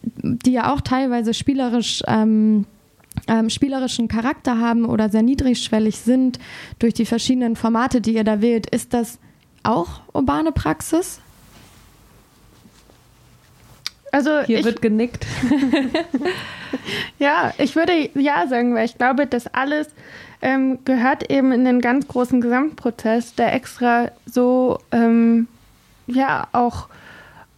[0.04, 2.66] die ja auch teilweise spielerisch ähm,
[3.28, 6.40] ähm, spielerischen Charakter haben oder sehr niedrigschwellig sind
[6.80, 9.20] durch die verschiedenen Formate, die ihr da wählt, ist das
[9.64, 11.20] auch urbane Praxis?
[14.12, 15.26] Also Hier ich, wird genickt.
[17.20, 19.88] ja, ich würde ja sagen, weil ich glaube, das alles
[20.42, 25.48] ähm, gehört eben in den ganz großen Gesamtprozess, der extra so ähm,
[26.06, 26.90] ja auch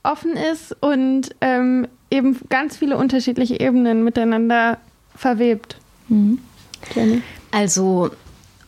[0.03, 4.77] offen ist und ähm, eben ganz viele unterschiedliche Ebenen miteinander
[5.15, 5.77] verwebt.
[6.07, 6.39] Mhm.
[7.51, 8.11] Also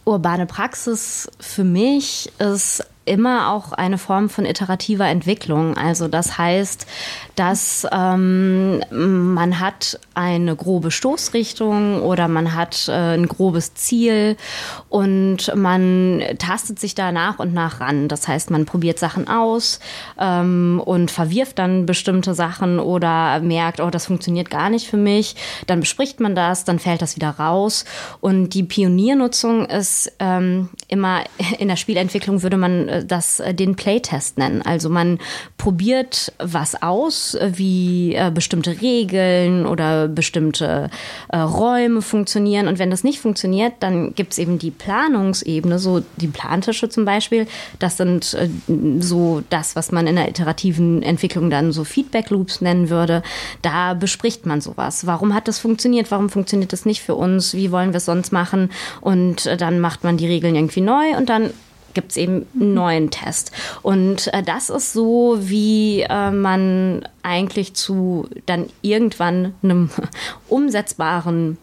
[0.06, 5.78] urbane Praxis für mich ist immer auch eine Form von iterativer Entwicklung.
[5.78, 6.86] Also das heißt,
[7.36, 14.36] dass ähm, man hat eine grobe Stoßrichtung oder man hat äh, ein grobes Ziel
[14.90, 18.08] und man tastet sich da nach und nach ran.
[18.08, 19.80] Das heißt, man probiert Sachen aus
[20.20, 25.36] ähm, und verwirft dann bestimmte Sachen oder merkt, oh, das funktioniert gar nicht für mich.
[25.68, 27.86] Dann bespricht man das, dann fällt das wieder raus.
[28.20, 31.22] Und die Pioniernutzung ist ähm, immer
[31.60, 34.64] in der Spielentwicklung würde man äh, das äh, den Playtest nennen.
[34.64, 35.20] Also man
[35.60, 40.90] probiert was aus, wie äh, bestimmte Regeln oder bestimmte
[41.30, 42.68] äh, Räume funktionieren.
[42.68, 47.06] Und wenn das nicht funktioniert, dann gibt es eben die Planungsebene, so die Plantische zum
[47.06, 47.48] Beispiel.
[47.80, 48.50] Das sind äh,
[49.00, 53.24] so das, was man in der iterativen Entwicklung dann so Feedback Loops nennen würde.
[53.62, 55.06] Da bespricht man sowas.
[55.06, 56.12] Warum hat das funktioniert?
[56.12, 57.54] Warum funktioniert das nicht für uns?
[57.54, 58.70] Wie wollen wir es sonst machen?
[59.02, 61.52] Und dann macht man die Regeln irgendwie neu und dann
[61.98, 63.52] gibt es eben einen neuen Test.
[63.82, 69.90] Und äh, das ist so, wie äh, man eigentlich zu dann irgendwann einem
[70.48, 71.58] umsetzbaren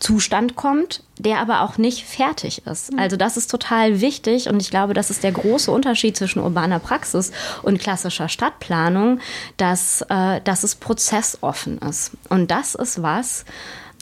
[0.00, 2.92] Zustand kommt, der aber auch nicht fertig ist.
[2.92, 2.98] Mhm.
[2.98, 6.78] Also das ist total wichtig und ich glaube, das ist der große Unterschied zwischen urbaner
[6.78, 7.32] Praxis
[7.62, 9.20] und klassischer Stadtplanung,
[9.56, 12.10] dass, äh, dass es prozessoffen ist.
[12.28, 13.46] Und das ist was,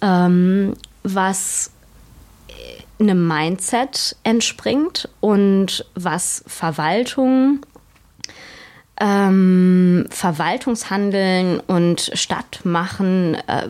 [0.02, 0.74] ähm,
[1.04, 1.70] was
[2.98, 7.60] einem Mindset entspringt und was Verwaltung,
[9.00, 13.68] ähm, Verwaltungshandeln und Stadtmachen äh,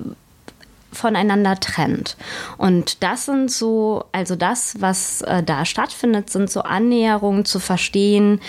[0.92, 2.16] voneinander trennt.
[2.56, 8.40] Und das sind so, also das, was äh, da stattfindet, sind so Annäherungen zu verstehen,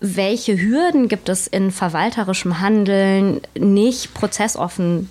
[0.00, 5.08] welche Hürden gibt es in verwalterischem Handeln, nicht prozessoffen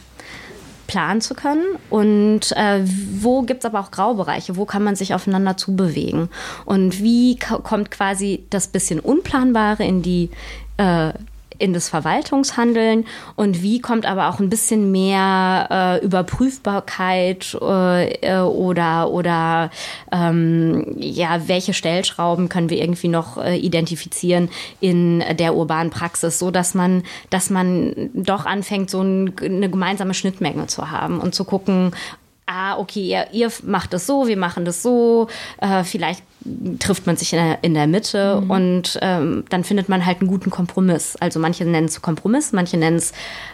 [0.87, 1.63] planen zu können.
[1.89, 2.81] Und äh,
[3.19, 6.29] wo gibt es aber auch Graubereiche, wo kann man sich aufeinander zubewegen?
[6.65, 10.29] Und wie kommt quasi das bisschen Unplanbare in die
[10.77, 11.13] äh,
[11.57, 15.67] in das Verwaltungshandeln und wie kommt aber auch ein bisschen mehr
[16.01, 19.71] äh, Überprüfbarkeit äh, äh, oder oder
[20.11, 24.49] ähm, ja welche Stellschrauben können wir irgendwie noch äh, identifizieren
[24.79, 30.13] in der urbanen Praxis, so dass man dass man doch anfängt so ein, eine gemeinsame
[30.13, 31.91] Schnittmenge zu haben und zu gucken
[32.47, 35.27] ah, okay, ihr, ihr macht das so, wir machen das so,
[35.59, 36.21] äh, vielleicht
[36.79, 38.51] trifft man sich in der, in der Mitte mhm.
[38.51, 41.15] und ähm, dann findet man halt einen guten Kompromiss.
[41.17, 43.11] Also manche nennen es Kompromiss, manche nennen es,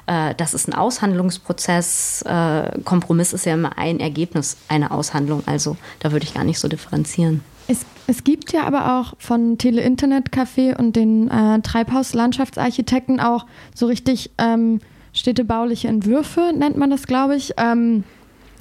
[0.08, 2.24] äh, das ist ein Aushandlungsprozess.
[2.24, 6.60] Äh, Kompromiss ist ja immer ein Ergebnis einer Aushandlung, also da würde ich gar nicht
[6.60, 7.42] so differenzieren.
[7.68, 14.32] Es, es gibt ja aber auch von Tele-Internet-Café und den äh, Treibhaus-Landschaftsarchitekten auch so richtig
[14.38, 14.82] ähm,
[15.14, 17.54] städtebauliche Entwürfe, nennt man das, glaube ich.
[17.58, 18.04] Ähm,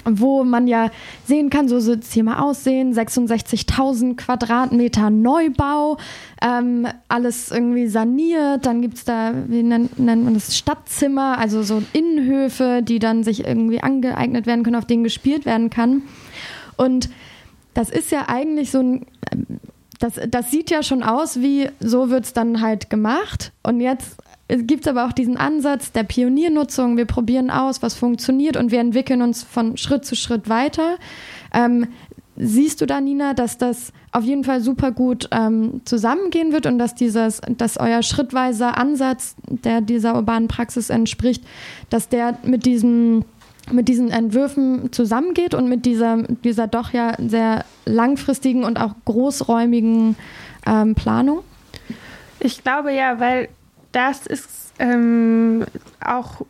[0.04, 0.90] wo man ja
[1.24, 5.98] sehen kann, so soll es hier mal aussehen, 66.000 Quadratmeter Neubau,
[6.42, 11.62] ähm, alles irgendwie saniert, dann gibt es da, wie nennt, nennt, man das, Stadtzimmer, also
[11.62, 16.02] so Innenhöfe, die dann sich irgendwie angeeignet werden können, auf denen gespielt werden kann.
[16.76, 17.10] Und
[17.74, 19.06] das ist ja eigentlich so ein,
[19.98, 23.52] das, das sieht ja schon aus wie, so wird es dann halt gemacht.
[23.62, 24.16] Und jetzt
[24.58, 26.96] gibt es aber auch diesen Ansatz der Pioniernutzung.
[26.96, 30.96] Wir probieren aus, was funktioniert und wir entwickeln uns von Schritt zu Schritt weiter.
[31.52, 31.86] Ähm,
[32.36, 36.78] siehst du da, Nina, dass das auf jeden Fall super gut ähm, zusammengehen wird und
[36.78, 41.44] dass dieses, dass euer schrittweiser Ansatz, der dieser urbanen Praxis entspricht,
[41.90, 43.24] dass der mit diesem
[43.70, 50.16] mit diesen Entwürfen zusammengeht und mit dieser, dieser doch ja sehr langfristigen und auch großräumigen
[50.66, 51.40] ähm, Planung?
[52.40, 53.48] Ich glaube ja, weil
[53.92, 55.64] das ist ähm,
[56.04, 56.42] auch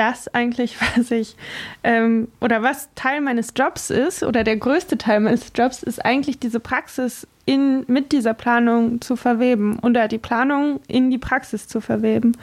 [0.00, 1.36] das eigentlich, was ich
[1.84, 6.40] ähm, oder was Teil meines Jobs ist oder der größte Teil meines Jobs ist eigentlich
[6.40, 11.80] diese Praxis in, mit dieser Planung zu verweben oder die Planung in die Praxis zu
[11.80, 12.36] verweben.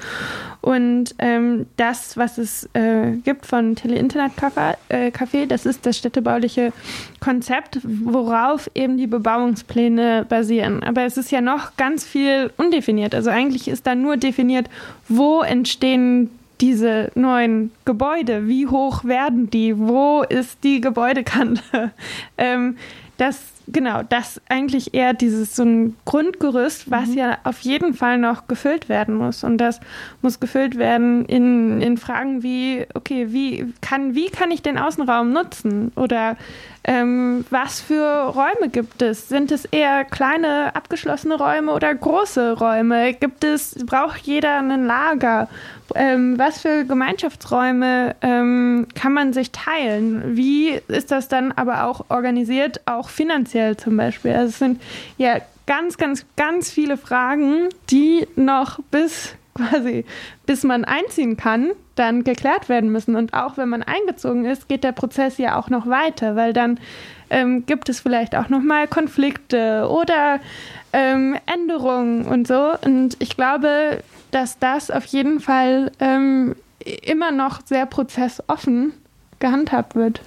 [0.59, 6.73] Und ähm, das, was es äh, gibt von Tele-Internet-Café, äh, das ist das städtebauliche
[7.21, 10.83] Konzept, worauf eben die Bebauungspläne basieren.
[10.83, 13.15] Aber es ist ja noch ganz viel undefiniert.
[13.15, 14.69] Also eigentlich ist da nur definiert,
[15.07, 16.29] wo entstehen
[16.61, 21.91] diese neuen Gebäude, wie hoch werden die, wo ist die Gebäudekante.
[22.37, 22.77] ähm,
[23.17, 27.17] das genau, das eigentlich eher dieses so ein Grundgerüst, was mhm.
[27.17, 29.43] ja auf jeden Fall noch gefüllt werden muss.
[29.43, 29.79] Und das
[30.21, 35.31] muss gefüllt werden in, in Fragen wie, okay, wie kann, wie kann ich den Außenraum
[35.31, 35.91] nutzen?
[35.95, 36.37] Oder
[36.87, 39.27] ähm, was für Räume gibt es?
[39.27, 43.13] Sind es eher kleine, abgeschlossene Räume oder große Räume?
[43.13, 45.49] Gibt es, braucht jeder ein Lager?
[45.95, 50.37] Ähm, was für Gemeinschaftsräume ähm, kann man sich teilen?
[50.37, 54.31] Wie ist das dann aber auch organisiert, auch finanziell zum Beispiel?
[54.31, 54.81] Also es sind
[55.17, 60.05] ja ganz, ganz, ganz viele Fragen, die noch bis quasi,
[60.45, 63.15] bis man einziehen kann, dann geklärt werden müssen.
[63.15, 66.79] Und auch wenn man eingezogen ist, geht der Prozess ja auch noch weiter, weil dann
[67.29, 70.39] ähm, gibt es vielleicht auch noch mal Konflikte oder
[70.93, 72.73] ähm, Änderungen und so.
[72.85, 76.55] Und ich glaube, dass das auf jeden Fall ähm,
[77.03, 78.93] immer noch sehr prozessoffen
[79.39, 80.21] gehandhabt wird.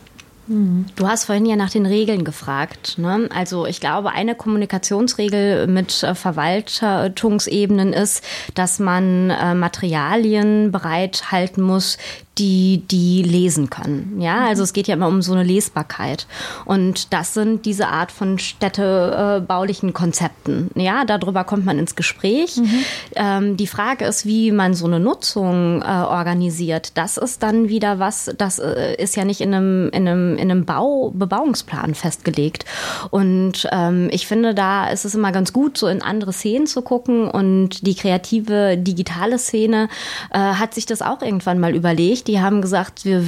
[0.96, 2.98] Du hast vorhin ja nach den Regeln gefragt.
[2.98, 3.28] Ne?
[3.32, 8.24] Also ich glaube, eine Kommunikationsregel mit äh, Verwaltungsebenen ist,
[8.56, 11.98] dass man äh, Materialien bereithalten muss,
[12.38, 14.20] die die lesen können.
[14.20, 16.26] Ja, also es geht ja immer um so eine Lesbarkeit.
[16.64, 20.70] Und das sind diese Art von städtebaulichen Konzepten.
[20.74, 22.56] Ja, darüber kommt man ins Gespräch.
[22.56, 22.84] Mhm.
[23.16, 26.96] Ähm, die Frage ist, wie man so eine Nutzung äh, organisiert.
[26.96, 30.50] Das ist dann wieder was, das äh, ist ja nicht in einem, in einem, in
[30.50, 32.64] einem Bau, Bebauungsplan festgelegt.
[33.10, 36.80] Und ähm, ich finde, da ist es immer ganz gut, so in andere Szenen zu
[36.80, 37.28] gucken.
[37.28, 39.88] Und die kreative digitale Szene
[40.30, 43.22] äh, hat sich das auch irgendwann mal überlegt die haben gesagt, wir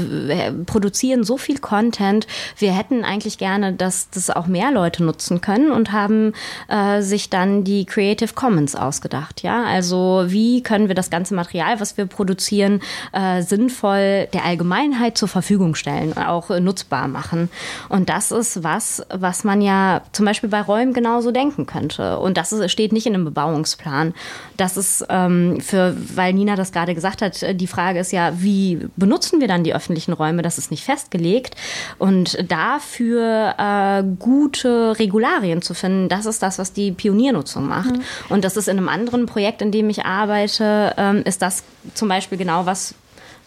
[0.66, 2.26] produzieren so viel Content,
[2.58, 6.32] wir hätten eigentlich gerne, dass das auch mehr Leute nutzen können und haben
[6.68, 9.42] äh, sich dann die Creative Commons ausgedacht.
[9.42, 12.80] Ja, also wie können wir das ganze Material, was wir produzieren,
[13.12, 17.50] äh, sinnvoll der Allgemeinheit zur Verfügung stellen, auch äh, nutzbar machen.
[17.88, 22.18] Und das ist was, was man ja zum Beispiel bei Räumen genauso denken könnte.
[22.18, 24.14] Und das ist, steht nicht in einem Bebauungsplan.
[24.56, 28.81] Das ist ähm, für, weil Nina das gerade gesagt hat, die Frage ist ja, wie
[28.96, 30.42] benutzen wir dann die öffentlichen Räume?
[30.42, 31.54] Das ist nicht festgelegt.
[31.98, 37.96] Und dafür äh, gute Regularien zu finden, das ist das, was die Pioniernutzung macht.
[37.96, 38.02] Mhm.
[38.28, 41.62] Und das ist in einem anderen Projekt, in dem ich arbeite, ähm, ist das
[41.94, 42.94] zum Beispiel genau was,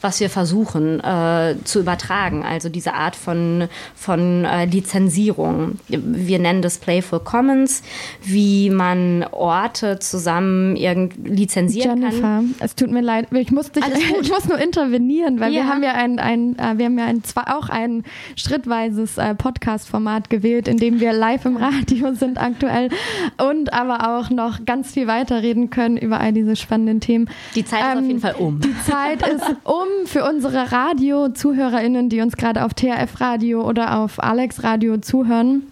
[0.01, 2.43] was wir versuchen äh, zu übertragen.
[2.43, 5.79] Also diese Art von, von äh, Lizenzierung.
[5.87, 7.81] Wir nennen das Playful Commons,
[8.21, 12.55] wie man Orte zusammen irgend lizenzieren Jennifer, kann.
[12.59, 13.83] es tut mir leid, ich muss, dich,
[14.21, 15.63] ich muss nur intervenieren, weil ja.
[15.63, 18.03] wir haben ja ein, ein äh, wir haben ja ein, zwar auch ein
[18.35, 22.89] schrittweises äh, Podcast-Format gewählt, in dem wir live im Radio sind aktuell
[23.37, 27.29] und aber auch noch ganz viel weiterreden können über all diese spannenden Themen.
[27.55, 28.59] Die Zeit ähm, ist auf jeden Fall um.
[28.59, 34.23] Die Zeit ist um für unsere Radio-ZuhörerInnen, die uns gerade auf TRF Radio oder auf
[34.23, 35.63] Alex Radio zuhören.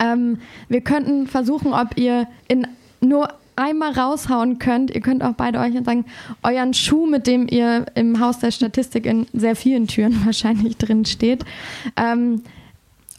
[0.00, 0.38] Ähm,
[0.68, 2.66] wir könnten versuchen, ob ihr in
[3.00, 4.94] nur einmal raushauen könnt.
[4.94, 6.04] Ihr könnt auch beide euch sagen,
[6.42, 11.04] euren Schuh, mit dem ihr im Haus der Statistik in sehr vielen Türen wahrscheinlich drin
[11.04, 11.44] steht.
[11.96, 12.42] Ähm,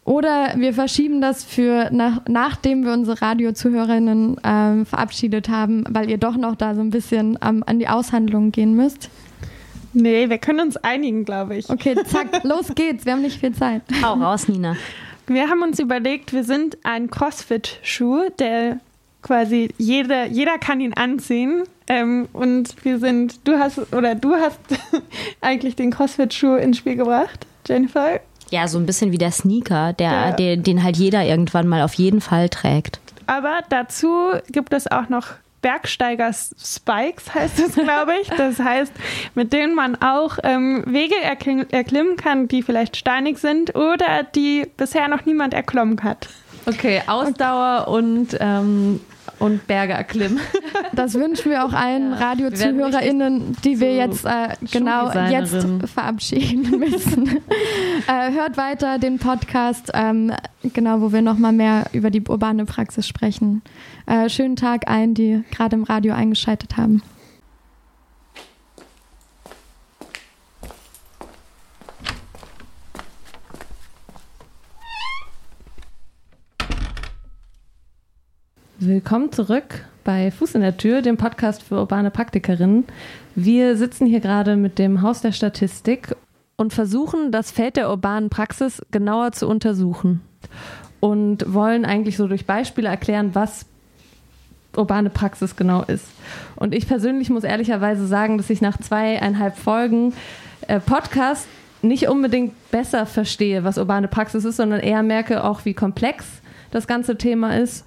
[0.05, 6.17] oder wir verschieben das für nach, nachdem wir unsere Radio-Zuhörerinnen ähm, verabschiedet haben, weil ihr
[6.17, 9.09] doch noch da so ein bisschen ähm, an die Aushandlung gehen müsst.
[9.93, 11.69] Nee, wir können uns einigen, glaube ich.
[11.69, 13.05] Okay, zack, los geht's.
[13.05, 13.81] Wir haben nicht viel Zeit.
[14.03, 14.75] Hau raus, Nina.
[15.27, 18.79] Wir haben uns überlegt, wir sind ein CrossFit-Schuh, der
[19.21, 21.63] quasi jeder, jeder kann ihn anziehen.
[21.87, 24.59] Ähm, und wir sind, du hast, oder du hast
[25.41, 28.19] eigentlich den CrossFit-Schuh ins Spiel gebracht, Jennifer.
[28.51, 30.31] Ja, so ein bisschen wie der Sneaker, der, ja.
[30.31, 32.99] der, den halt jeder irgendwann mal auf jeden Fall trägt.
[33.27, 35.27] Aber dazu gibt es auch noch
[35.61, 38.29] Bergsteiger-Spikes heißt es, glaube ich.
[38.29, 38.93] Das heißt,
[39.35, 45.07] mit denen man auch ähm, Wege erklimmen kann, die vielleicht steinig sind oder die bisher
[45.07, 46.29] noch niemand erklommen hat.
[46.65, 49.01] Okay, Ausdauer und ähm,
[49.39, 50.39] und Berge erklimmen.
[50.91, 57.27] Das wünschen wir auch allen ja, RadiozuhörerInnen, die wir jetzt äh, genau jetzt verabschieden müssen.
[58.07, 60.33] äh, hört weiter den Podcast, ähm,
[60.73, 63.61] genau, wo wir nochmal mehr über die urbane Praxis sprechen.
[64.07, 67.01] Äh, schönen Tag allen, die gerade im Radio eingeschaltet haben.
[78.81, 82.85] Willkommen zurück bei Fuß in der Tür, dem Podcast für urbane Praktikerinnen.
[83.35, 86.15] Wir sitzen hier gerade mit dem Haus der Statistik
[86.55, 90.21] und versuchen, das Feld der urbanen Praxis genauer zu untersuchen
[91.01, 93.65] und wollen eigentlich so durch Beispiele erklären, was
[94.77, 96.05] urbane Praxis genau ist.
[96.55, 100.13] Und ich persönlich muss ehrlicherweise sagen, dass ich nach zweieinhalb Folgen
[100.69, 101.49] äh, Podcast
[101.81, 106.25] nicht unbedingt besser verstehe, was urbane Praxis ist, sondern eher merke auch, wie komplex
[106.71, 107.83] das ganze Thema ist.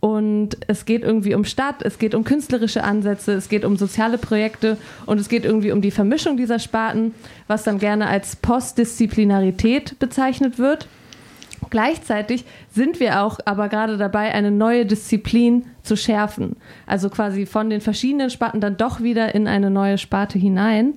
[0.00, 4.16] Und es geht irgendwie um Stadt, es geht um künstlerische Ansätze, es geht um soziale
[4.16, 4.76] Projekte
[5.06, 7.14] und es geht irgendwie um die Vermischung dieser Sparten,
[7.48, 10.86] was dann gerne als Postdisziplinarität bezeichnet wird.
[11.70, 16.56] Gleichzeitig sind wir auch aber gerade dabei, eine neue Disziplin zu schärfen.
[16.86, 20.94] Also quasi von den verschiedenen Sparten dann doch wieder in eine neue Sparte hinein.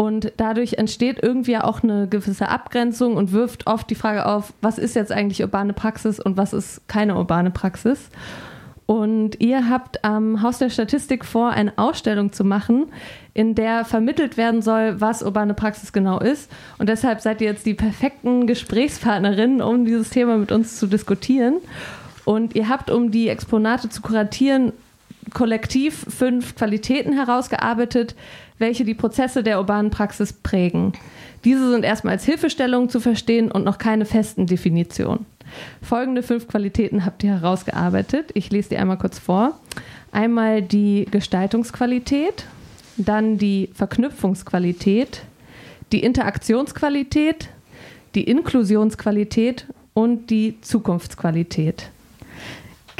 [0.00, 4.78] Und dadurch entsteht irgendwie auch eine gewisse Abgrenzung und wirft oft die Frage auf, was
[4.78, 8.08] ist jetzt eigentlich urbane Praxis und was ist keine urbane Praxis.
[8.86, 12.86] Und ihr habt am Haus der Statistik vor, eine Ausstellung zu machen,
[13.34, 16.50] in der vermittelt werden soll, was urbane Praxis genau ist.
[16.78, 21.56] Und deshalb seid ihr jetzt die perfekten Gesprächspartnerinnen, um dieses Thema mit uns zu diskutieren.
[22.24, 24.72] Und ihr habt, um die Exponate zu kuratieren,
[25.34, 28.14] kollektiv fünf Qualitäten herausgearbeitet,
[28.60, 30.92] welche die Prozesse der urbanen Praxis prägen.
[31.44, 35.26] Diese sind erstmal als Hilfestellung zu verstehen und noch keine festen Definitionen.
[35.82, 38.30] Folgende fünf Qualitäten habt ihr herausgearbeitet.
[38.34, 39.58] Ich lese die einmal kurz vor.
[40.12, 42.44] Einmal die Gestaltungsqualität,
[42.96, 45.22] dann die Verknüpfungsqualität,
[45.92, 47.48] die Interaktionsqualität,
[48.14, 51.90] die Inklusionsqualität und die Zukunftsqualität.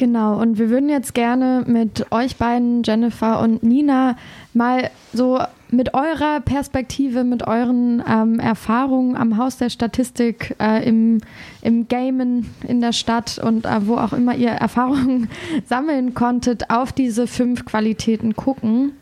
[0.01, 4.15] Genau, und wir würden jetzt gerne mit euch beiden, Jennifer und Nina,
[4.51, 5.39] mal so
[5.69, 11.21] mit eurer Perspektive, mit euren ähm, Erfahrungen am Haus der Statistik, äh, im,
[11.61, 15.29] im Gamen in der Stadt und äh, wo auch immer ihr Erfahrungen
[15.65, 18.93] sammeln konntet, auf diese fünf Qualitäten gucken.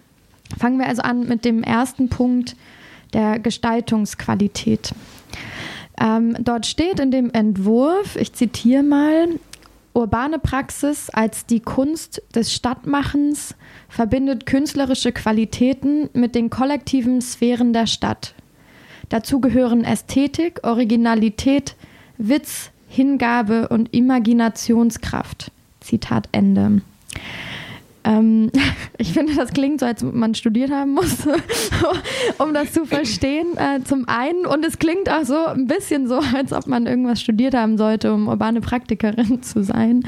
[0.58, 2.58] Fangen wir also an mit dem ersten Punkt
[3.14, 4.92] der Gestaltungsqualität.
[6.02, 9.30] Ähm, dort steht in dem Entwurf, ich zitiere mal,
[10.00, 13.54] Urbane Praxis als die Kunst des Stadtmachens
[13.90, 18.34] verbindet künstlerische Qualitäten mit den kollektiven Sphären der Stadt.
[19.10, 21.76] Dazu gehören Ästhetik, Originalität,
[22.18, 25.52] Witz, Hingabe und Imaginationskraft.
[25.82, 26.82] Zitat Ende.
[28.04, 28.52] Ähm,
[28.98, 31.28] ich finde, das klingt so, als man studiert haben muss,
[32.38, 33.58] um das zu verstehen.
[33.58, 34.46] Äh, zum einen.
[34.46, 38.14] Und es klingt auch so ein bisschen so, als ob man irgendwas studiert haben sollte,
[38.14, 40.04] um urbane Praktikerin zu sein.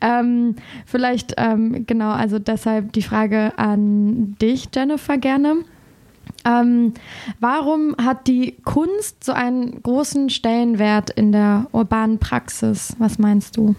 [0.00, 5.56] Ähm, vielleicht, ähm, genau, also deshalb die Frage an dich, Jennifer, gerne.
[6.44, 6.94] Ähm,
[7.40, 12.94] warum hat die Kunst so einen großen Stellenwert in der urbanen Praxis?
[12.98, 13.74] Was meinst du?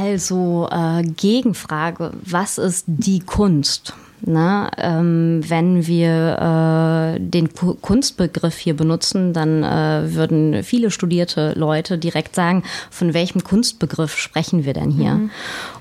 [0.00, 3.94] Also äh, Gegenfrage, was ist die Kunst?
[4.20, 11.98] Na, ähm, wenn wir äh, den Kunstbegriff hier benutzen, dann äh, würden viele studierte Leute
[11.98, 15.14] direkt sagen, von welchem Kunstbegriff sprechen wir denn hier?
[15.14, 15.30] Mhm.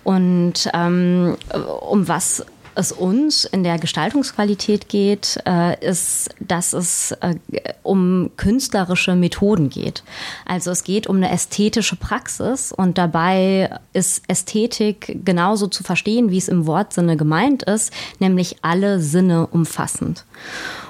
[0.04, 1.36] Und ähm,
[1.82, 2.46] um was
[2.78, 7.36] es uns in der Gestaltungsqualität geht, äh, ist, dass es äh,
[7.84, 10.04] um künstlerische Methoden geht.
[10.46, 16.38] Also es geht um eine ästhetische Praxis und dabei ist Ästhetik genauso zu verstehen, wie
[16.38, 20.26] es im Wortsinne gemeint ist, nämlich alle Sinne umfassend.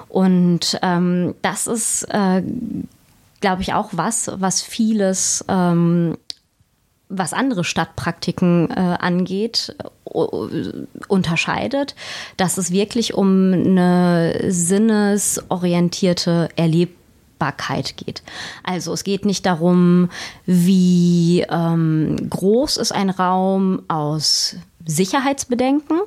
[0.09, 2.43] Und ähm, das ist, äh,
[3.39, 6.17] glaube ich, auch was, was vieles ähm,
[7.09, 9.75] was andere Stadtpraktiken äh, angeht,
[11.07, 11.95] unterscheidet,
[12.37, 18.23] dass es wirklich um eine sinnesorientierte Erlebbarkeit geht.
[18.63, 20.09] Also es geht nicht darum,
[20.45, 24.55] wie ähm, groß ist ein Raum aus
[24.85, 25.99] Sicherheitsbedenken,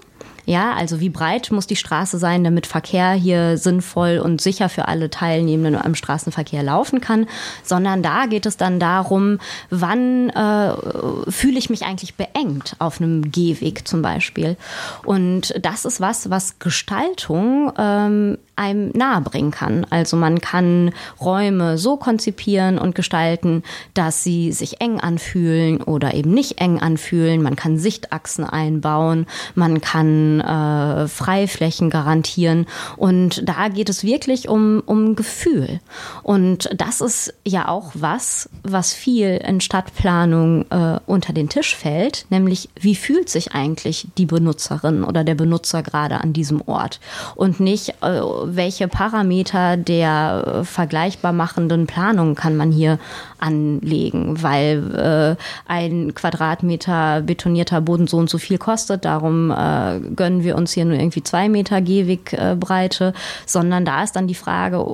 [0.51, 4.89] ja, also wie breit muss die Straße sein, damit Verkehr hier sinnvoll und sicher für
[4.89, 7.29] alle Teilnehmenden am Straßenverkehr laufen kann,
[7.63, 9.39] sondern da geht es dann darum,
[9.71, 14.57] wann äh, fühle ich mich eigentlich beengt auf einem Gehweg zum Beispiel.
[15.05, 19.87] Und das ist was, was Gestaltung ähm, einem nahebringen kann.
[19.89, 23.63] Also man kann Räume so konzipieren und gestalten,
[23.95, 27.43] dass sie sich eng anfühlen oder eben nicht eng anfühlen.
[27.43, 32.67] Man kann Sichtachsen einbauen, man kann äh, Freiflächen garantieren.
[32.97, 35.81] Und da geht es wirklich um, um Gefühl.
[36.23, 42.27] Und das ist ja auch was, was viel in Stadtplanung äh, unter den Tisch fällt,
[42.31, 47.01] nämlich wie fühlt sich eigentlich die Benutzerin oder der Benutzer gerade an diesem Ort?
[47.35, 52.99] Und nicht äh, welche Parameter der äh, vergleichbar machenden Planung kann man hier
[53.39, 60.45] anlegen, weil äh, ein Quadratmeter betonierter Boden so und so viel kostet, darum äh, gönnen
[60.45, 63.15] wir uns hier nur irgendwie zwei Meter Gehwegbreite,
[63.47, 64.85] sondern da ist dann die Frage,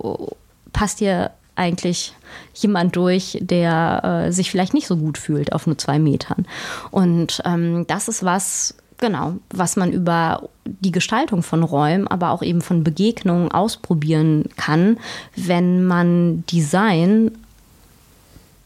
[0.72, 2.14] passt hier eigentlich
[2.54, 6.46] jemand durch, der äh, sich vielleicht nicht so gut fühlt auf nur zwei Metern.
[6.92, 12.42] Und ähm, das ist was, Genau, was man über die Gestaltung von Räumen, aber auch
[12.42, 14.96] eben von Begegnungen ausprobieren kann,
[15.34, 17.32] wenn man Design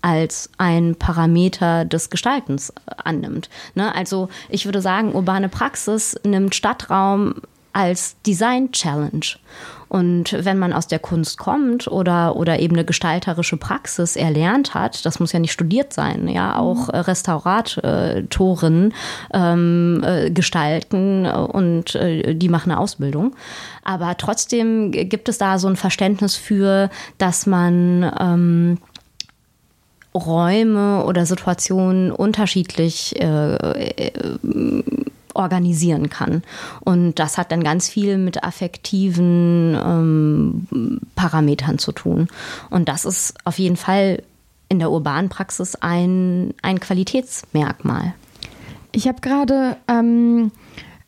[0.03, 3.49] als ein Parameter des Gestaltens äh, annimmt.
[3.75, 3.95] Ne?
[3.95, 7.35] Also ich würde sagen, urbane Praxis nimmt Stadtraum
[7.73, 9.37] als Design Challenge.
[9.91, 15.05] Und wenn man aus der Kunst kommt oder, oder eben eine gestalterische Praxis erlernt hat,
[15.05, 16.95] das muss ja nicht studiert sein, ja, auch mhm.
[16.95, 18.95] Restauratoren
[19.35, 23.35] ähm, äh, gestalten und äh, die machen eine Ausbildung.
[23.83, 26.89] Aber trotzdem gibt es da so ein Verständnis für,
[27.19, 28.79] dass man ähm,
[30.15, 34.13] Räume oder Situationen unterschiedlich äh, äh,
[35.35, 36.43] organisieren kann.
[36.81, 42.29] Und das hat dann ganz viel mit affektiven ähm, Parametern zu tun.
[42.71, 44.23] Und das ist auf jeden Fall
[44.69, 48.15] in der urbanen Praxis ein, ein Qualitätsmerkmal.
[48.93, 50.51] Ich habe gerade ähm,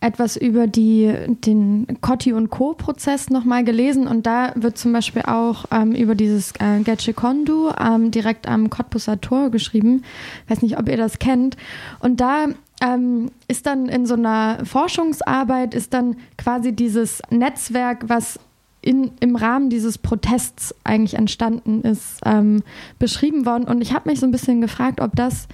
[0.02, 5.64] etwas über die, den Cotti und Co-Prozess nochmal gelesen und da wird zum Beispiel auch
[5.70, 10.02] ähm, über dieses äh, Getche Kondu ähm, direkt am Cottbuser Tor geschrieben.
[10.44, 11.56] Ich weiß nicht, ob ihr das kennt.
[12.00, 12.46] Und da
[12.82, 18.40] ähm, ist dann in so einer Forschungsarbeit, ist dann quasi dieses Netzwerk, was
[18.80, 22.64] in, im Rahmen dieses Protests eigentlich entstanden ist, ähm,
[22.98, 23.64] beschrieben worden.
[23.64, 25.46] Und ich habe mich so ein bisschen gefragt, ob das,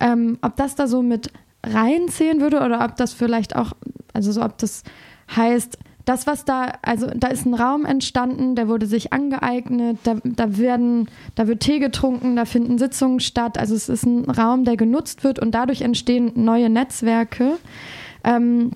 [0.00, 1.32] ähm, ob das da so mit
[1.64, 3.72] reinzählen würde oder ob das vielleicht auch,
[4.12, 4.82] also so ob das
[5.34, 10.14] heißt, das, was da, also da ist ein Raum entstanden, der wurde sich angeeignet, da,
[10.22, 13.58] da werden, da wird Tee getrunken, da finden Sitzungen statt.
[13.58, 17.58] Also es ist ein Raum, der genutzt wird und dadurch entstehen neue Netzwerke.
[18.22, 18.70] Ähm,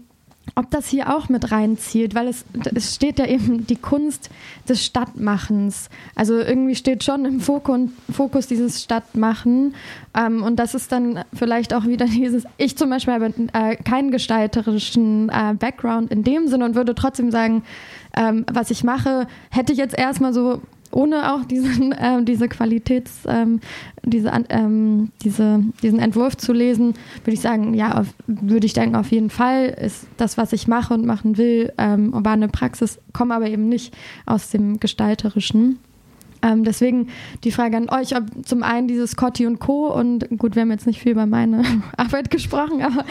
[0.55, 4.31] ob das hier auch mit reinzielt, weil es, es steht ja eben die Kunst
[4.69, 5.89] des Stadtmachens.
[6.15, 9.75] Also irgendwie steht schon im Fokus, dieses Stadtmachen.
[10.15, 14.11] Ähm, und das ist dann vielleicht auch wieder dieses, ich zum Beispiel habe äh, keinen
[14.11, 17.63] gestalterischen äh, Background in dem Sinne und würde trotzdem sagen,
[18.17, 20.61] ähm, was ich mache, hätte ich jetzt erstmal so
[20.91, 23.61] ohne auch diesen, äh, diese Qualitäts, ähm,
[24.05, 28.97] diese, ähm, diese, diesen Entwurf zu lesen, würde ich sagen, ja, auf, würde ich denken,
[28.97, 33.35] auf jeden Fall ist das, was ich mache und machen will, ähm, urbane Praxis, komme
[33.35, 35.79] aber eben nicht aus dem Gestalterischen.
[36.43, 37.09] Ähm, deswegen
[37.45, 39.93] die Frage an euch, ob zum einen dieses Cotti und Co.
[39.93, 41.63] und gut, wir haben jetzt nicht viel über meine
[41.97, 43.05] Arbeit gesprochen, aber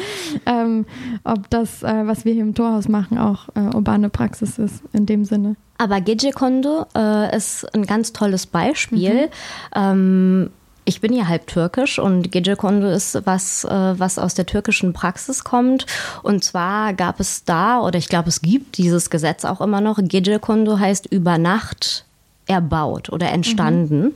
[0.45, 0.85] ähm,
[1.23, 5.05] ob das, äh, was wir hier im Torhaus machen, auch äh, urbane Praxis ist in
[5.05, 5.55] dem Sinne.
[5.79, 9.27] Aber Gecekondu äh, ist ein ganz tolles Beispiel.
[9.27, 9.29] Mhm.
[9.75, 10.49] Ähm,
[10.83, 15.45] ich bin ja halb türkisch und Gecekondu ist was, äh, was aus der türkischen Praxis
[15.45, 15.85] kommt.
[16.21, 19.99] Und zwar gab es da, oder ich glaube, es gibt dieses Gesetz auch immer noch.
[20.01, 22.03] Gecekondu heißt über Nacht
[22.45, 24.01] erbaut oder entstanden.
[24.01, 24.15] Mhm.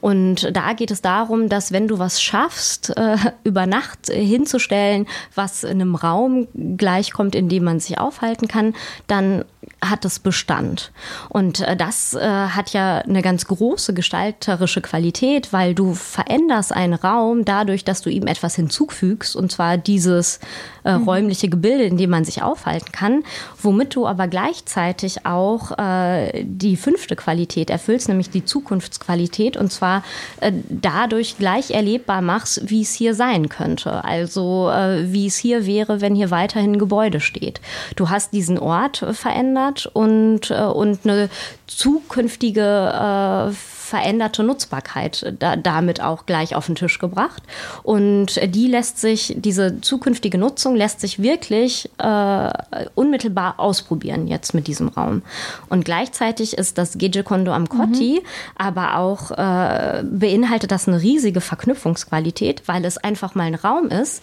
[0.00, 5.62] Und da geht es darum, dass wenn du was schaffst, äh, über Nacht hinzustellen, was
[5.62, 6.48] in einem Raum
[6.78, 8.74] gleichkommt, in dem man sich aufhalten kann,
[9.08, 9.44] dann
[9.80, 10.92] hat es Bestand.
[11.28, 16.94] Und äh, das äh, hat ja eine ganz große gestalterische Qualität, weil du veränderst einen
[16.94, 20.40] Raum dadurch, dass du ihm etwas hinzufügst, und zwar dieses
[20.84, 21.04] äh, mhm.
[21.04, 23.24] räumliche Gebilde, in dem man sich aufhalten kann,
[23.60, 30.04] womit du aber gleichzeitig auch äh, die fünfte Qualität erfüllst, nämlich die Zukunftsqualität, und zwar
[30.40, 34.04] äh, dadurch gleich erlebbar machst, wie es hier sein könnte.
[34.04, 37.60] Also äh, wie es hier wäre, wenn hier weiterhin Gebäude steht.
[37.96, 41.28] Du hast diesen Ort verändert verändert und, äh, und eine
[41.66, 47.42] zukünftige äh, veränderte Nutzbarkeit da, damit auch gleich auf den Tisch gebracht.
[47.82, 52.50] Und die lässt sich, diese zukünftige Nutzung lässt sich wirklich äh,
[52.94, 55.20] unmittelbar ausprobieren jetzt mit diesem Raum.
[55.68, 58.26] Und gleichzeitig ist das Gejekondo am Kotti mhm.
[58.56, 64.22] aber auch äh, beinhaltet das eine riesige Verknüpfungsqualität, weil es einfach mal ein Raum ist,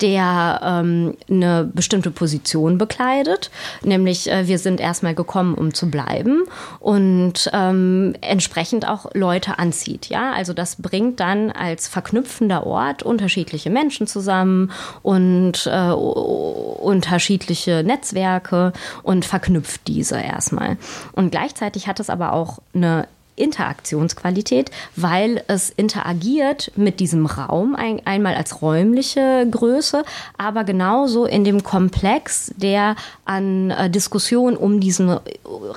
[0.00, 3.50] der ähm, eine bestimmte Position bekleidet,
[3.82, 6.44] nämlich äh, wir sind erstmal gekommen, um zu bleiben
[6.80, 10.06] und ähm, entsprechend auch Leute anzieht.
[10.06, 14.70] Ja, also das bringt dann als verknüpfender Ort unterschiedliche Menschen zusammen
[15.02, 18.72] und äh, unterschiedliche Netzwerke
[19.02, 20.76] und verknüpft diese erstmal.
[21.12, 28.00] Und gleichzeitig hat es aber auch eine Interaktionsqualität, weil es interagiert mit diesem Raum ein,
[28.04, 30.04] einmal als räumliche Größe,
[30.38, 35.18] aber genauso in dem Komplex, der an äh, Diskussion um diesen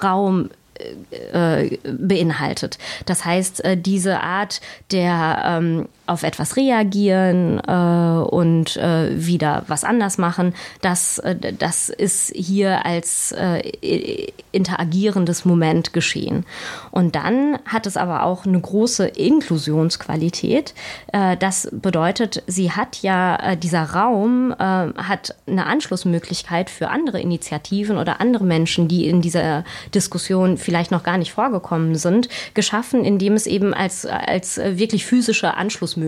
[0.04, 0.50] Raum
[1.34, 2.78] äh, beinhaltet.
[3.06, 9.84] Das heißt, äh, diese Art der ähm, auf etwas reagieren äh, und äh, wieder was
[9.84, 16.46] anders machen, das, äh, das ist hier als äh, interagierendes Moment geschehen.
[16.90, 20.74] Und dann hat es aber auch eine große Inklusionsqualität.
[21.14, 27.22] Äh, das bedeutet, sie hat ja, äh, dieser Raum äh, hat eine Anschlussmöglichkeit für andere
[27.22, 29.64] Initiativen oder andere Menschen, die in dieser
[29.94, 35.54] Diskussion vielleicht noch gar nicht vorgekommen sind, geschaffen, indem es eben als, als wirklich physische
[35.54, 35.99] Anschlussmöglichkeit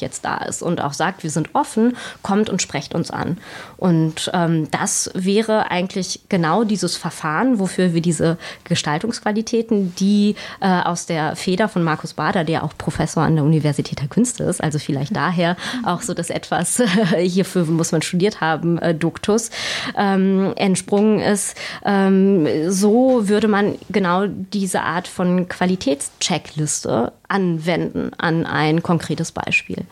[0.00, 3.38] jetzt da ist und auch sagt, wir sind offen, kommt und sprecht uns an.
[3.76, 11.06] Und ähm, das wäre eigentlich genau dieses Verfahren, wofür wir diese Gestaltungsqualitäten, die äh, aus
[11.06, 14.78] der Feder von Markus Bader, der auch Professor an der Universität der Künste ist, also
[14.78, 16.82] vielleicht daher auch so das etwas,
[17.16, 19.50] hierfür muss man studiert haben, äh, Duktus,
[19.96, 21.56] ähm, entsprungen ist.
[21.84, 29.84] Ähm, so würde man genau diese Art von Qualitätscheckliste anwenden an ein konkretes Beispiel.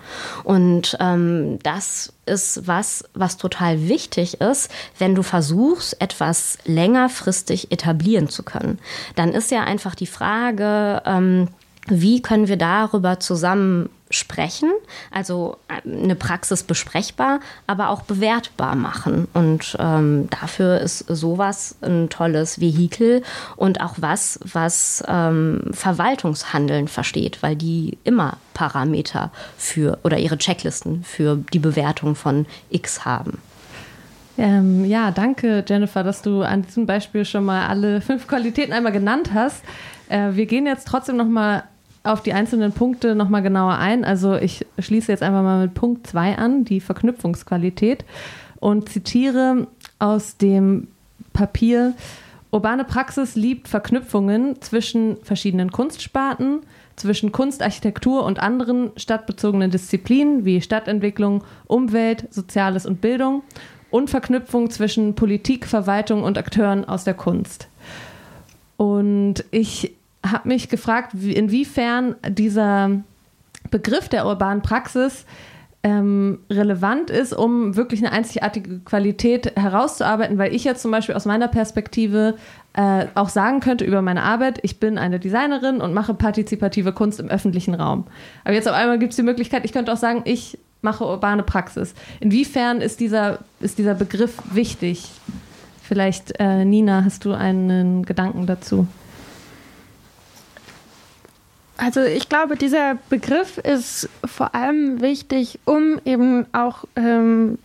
[0.42, 8.28] Und ähm, das ist was, was total wichtig ist, wenn du versuchst, etwas längerfristig etablieren
[8.28, 8.78] zu können.
[9.16, 11.48] Dann ist ja einfach die Frage, ähm,
[11.86, 14.70] wie können wir darüber zusammen sprechen,
[15.10, 19.28] also äh, eine Praxis besprechbar, aber auch bewertbar machen.
[19.34, 23.22] Und ähm, dafür ist sowas ein tolles Vehikel
[23.56, 31.04] und auch was, was ähm, Verwaltungshandeln versteht, weil die immer Parameter für oder ihre Checklisten
[31.04, 33.38] für die Bewertung von X haben.
[34.36, 38.92] Ähm, ja, danke Jennifer, dass du an diesem Beispiel schon mal alle fünf Qualitäten einmal
[38.92, 39.62] genannt hast.
[40.08, 41.64] Äh, wir gehen jetzt trotzdem noch mal
[42.04, 44.04] auf die einzelnen Punkte nochmal genauer ein.
[44.04, 48.04] Also ich schließe jetzt einfach mal mit Punkt 2 an, die Verknüpfungsqualität,
[48.60, 49.66] und zitiere
[49.98, 50.88] aus dem
[51.32, 51.94] Papier,
[52.50, 56.60] urbane Praxis liebt Verknüpfungen zwischen verschiedenen Kunstsparten,
[56.96, 63.42] zwischen Kunst, Architektur und anderen stadtbezogenen Disziplinen wie Stadtentwicklung, Umwelt, Soziales und Bildung
[63.90, 67.68] und Verknüpfung zwischen Politik, Verwaltung und Akteuren aus der Kunst.
[68.76, 69.94] Und ich
[70.24, 72.90] habe mich gefragt, inwiefern dieser
[73.70, 75.24] Begriff der urbanen Praxis
[75.84, 81.26] ähm, relevant ist, um wirklich eine einzigartige Qualität herauszuarbeiten, weil ich jetzt zum Beispiel aus
[81.26, 82.36] meiner Perspektive
[82.72, 87.20] äh, auch sagen könnte über meine Arbeit, ich bin eine Designerin und mache partizipative Kunst
[87.20, 88.06] im öffentlichen Raum.
[88.44, 91.42] Aber jetzt auf einmal gibt es die Möglichkeit, ich könnte auch sagen, ich mache urbane
[91.42, 91.94] Praxis.
[92.20, 95.10] Inwiefern ist dieser, ist dieser Begriff wichtig?
[95.82, 98.86] Vielleicht, äh, Nina, hast du einen Gedanken dazu?
[101.76, 107.58] Also ich glaube, dieser Begriff ist vor allem wichtig, um eben auch ähm,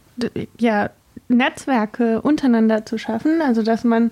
[0.57, 0.90] ja,
[1.27, 3.41] Netzwerke untereinander zu schaffen.
[3.41, 4.11] Also dass man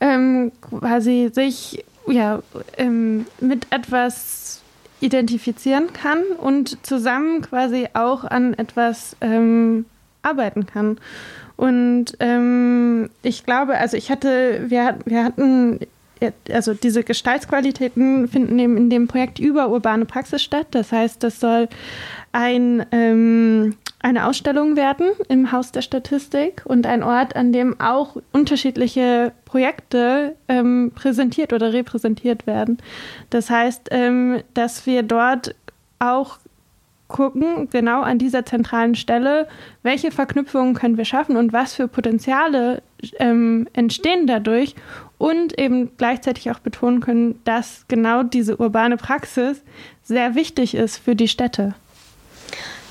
[0.00, 2.42] ähm, quasi sich ja,
[2.76, 4.62] ähm, mit etwas
[5.00, 9.86] identifizieren kann und zusammen quasi auch an etwas ähm,
[10.22, 10.98] arbeiten kann.
[11.56, 15.80] Und ähm, ich glaube, also ich hatte, wir, wir hatten
[16.50, 20.66] also diese Gestaltsqualitäten finden eben in dem Projekt über urbane Praxis statt.
[20.72, 21.68] Das heißt, das soll
[22.32, 28.16] ein, ähm, eine Ausstellung werden im Haus der Statistik und ein Ort, an dem auch
[28.32, 32.78] unterschiedliche Projekte ähm, präsentiert oder repräsentiert werden.
[33.30, 35.54] Das heißt, ähm, dass wir dort
[35.98, 36.38] auch
[37.10, 39.46] gucken, genau an dieser zentralen Stelle,
[39.82, 42.82] welche Verknüpfungen können wir schaffen und was für Potenziale
[43.18, 44.74] ähm, entstehen dadurch
[45.18, 49.62] und eben gleichzeitig auch betonen können, dass genau diese urbane Praxis
[50.02, 51.74] sehr wichtig ist für die Städte.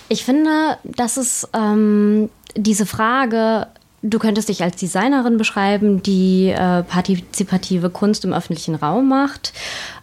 [0.10, 3.68] Ich finde, dass es ähm, diese Frage
[4.02, 9.52] Du könntest dich als Designerin beschreiben, die äh, partizipative Kunst im öffentlichen Raum macht.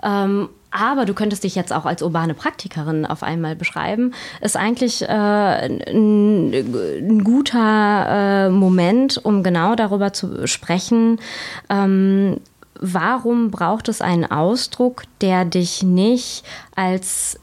[0.02, 5.03] Ähm, aber du könntest dich jetzt auch als urbane Praktikerin auf einmal beschreiben, ist eigentlich
[5.03, 11.19] äh, ein, ein, guter äh, Moment, um genau darüber zu sprechen.
[11.70, 12.40] Ähm,
[12.78, 16.44] warum braucht es einen Ausdruck, der dich nicht
[16.74, 17.40] als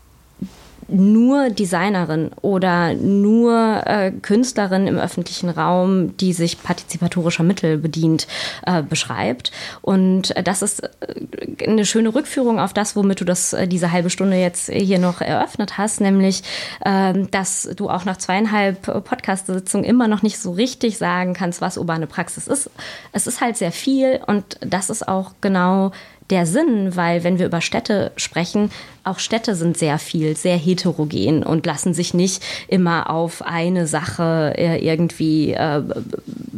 [0.88, 8.28] nur Designerin oder nur äh, Künstlerin im öffentlichen Raum, die sich partizipatorischer Mittel bedient,
[8.66, 9.52] äh, beschreibt.
[9.82, 13.92] Und äh, das ist äh, eine schöne Rückführung auf das, womit du das äh, diese
[13.92, 16.44] halbe Stunde jetzt hier noch eröffnet hast, nämlich,
[16.86, 21.78] ähm, dass du auch nach zweieinhalb Podcast-Sitzungen immer noch nicht so richtig sagen kannst, was
[21.78, 22.70] urbane Praxis ist.
[23.12, 25.92] Es ist halt sehr viel und das ist auch genau
[26.30, 28.70] der Sinn, weil wenn wir über Städte sprechen,
[29.04, 34.54] auch Städte sind sehr viel, sehr heterogen und lassen sich nicht immer auf eine Sache
[34.58, 35.82] äh, irgendwie äh,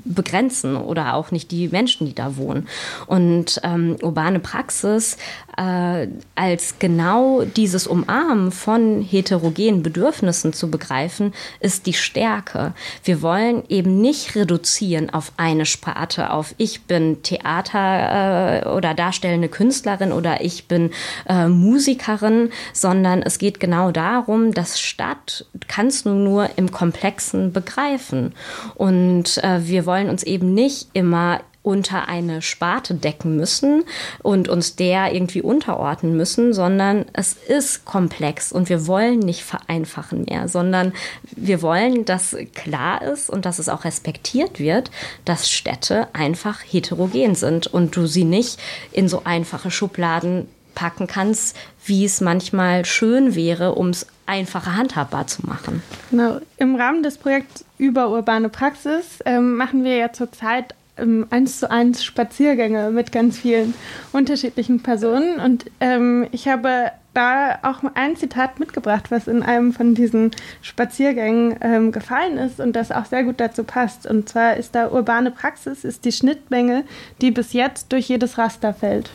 [0.03, 2.67] begrenzen oder auch nicht die Menschen, die da wohnen.
[3.07, 5.17] Und ähm, urbane Praxis
[5.57, 12.73] äh, als genau dieses Umarmen von heterogenen Bedürfnissen zu begreifen, ist die Stärke.
[13.03, 19.49] Wir wollen eben nicht reduzieren auf eine Sparte, auf ich bin Theater äh, oder darstellende
[19.55, 20.91] Künstlerin oder ich bin
[21.29, 28.33] äh, Musikerin, sondern es geht genau darum, dass Stadt kannst du nur im Komplexen begreifen.
[28.75, 33.83] Und äh, wir wollen uns eben nicht immer unter eine Sparte decken müssen
[34.21, 40.25] und uns der irgendwie unterordnen müssen, sondern es ist komplex und wir wollen nicht vereinfachen
[40.29, 40.93] mehr, sondern
[41.35, 44.91] wir wollen, dass klar ist und dass es auch respektiert wird,
[45.25, 48.59] dass Städte einfach heterogen sind und du sie nicht
[48.91, 55.25] in so einfache Schubladen packen kannst, wie es manchmal schön wäre, um es einfacher handhabbar
[55.25, 55.81] zu machen.
[56.11, 56.39] Genau.
[56.57, 61.69] Im Rahmen des Projekts über urbane Praxis ähm, machen wir ja zurzeit ähm, eins zu
[61.69, 63.73] eins Spaziergänge mit ganz vielen
[64.11, 65.39] unterschiedlichen Personen.
[65.39, 70.31] Und ähm, ich habe da auch ein Zitat mitgebracht, was in einem von diesen
[70.61, 74.05] Spaziergängen ähm, gefallen ist und das auch sehr gut dazu passt.
[74.05, 76.83] Und zwar ist da urbane Praxis ist die Schnittmenge,
[77.21, 79.09] die bis jetzt durch jedes Raster fällt.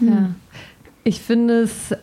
[0.00, 0.30] Ja.
[1.04, 1.94] Ich finde es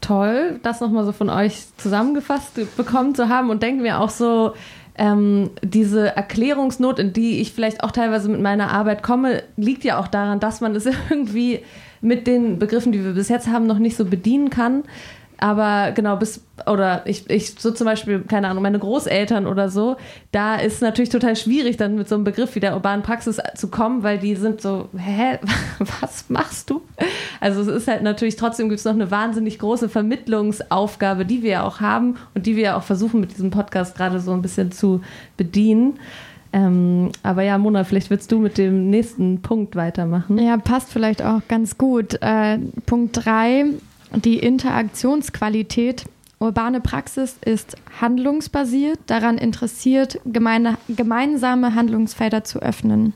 [0.00, 4.54] toll, das nochmal so von euch zusammengefasst bekommen zu haben und denken mir auch so,
[4.96, 9.98] ähm, diese Erklärungsnot, in die ich vielleicht auch teilweise mit meiner Arbeit komme, liegt ja
[9.98, 11.60] auch daran, dass man es irgendwie
[12.00, 14.82] mit den Begriffen, die wir bis jetzt haben, noch nicht so bedienen kann.
[15.42, 19.96] Aber genau, bis, oder ich, ich so zum Beispiel, keine Ahnung, meine Großeltern oder so,
[20.30, 23.66] da ist natürlich total schwierig, dann mit so einem Begriff wie der urbanen Praxis zu
[23.66, 25.40] kommen, weil die sind so, hä,
[26.00, 26.82] was machst du?
[27.40, 31.50] Also es ist halt natürlich, trotzdem gibt es noch eine wahnsinnig große Vermittlungsaufgabe, die wir
[31.50, 34.42] ja auch haben und die wir ja auch versuchen mit diesem Podcast gerade so ein
[34.42, 35.00] bisschen zu
[35.36, 35.98] bedienen.
[36.52, 40.38] Ähm, aber ja, Mona, vielleicht willst du mit dem nächsten Punkt weitermachen.
[40.38, 42.18] Ja, passt vielleicht auch ganz gut.
[42.20, 43.64] Äh, Punkt 3
[44.16, 46.04] die Interaktionsqualität
[46.42, 53.14] Urbane Praxis ist handlungsbasiert, daran interessiert, gemeine, gemeinsame Handlungsfelder zu öffnen.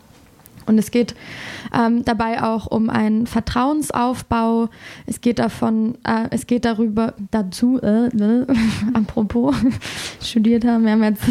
[0.67, 1.15] Und es geht
[1.75, 4.69] ähm, dabei auch um einen Vertrauensaufbau.
[5.07, 8.47] Es geht davon, äh, es geht darüber, dazu, äh, äh,
[8.95, 9.55] apropos,
[10.23, 11.25] studiert haben, wir haben jetzt,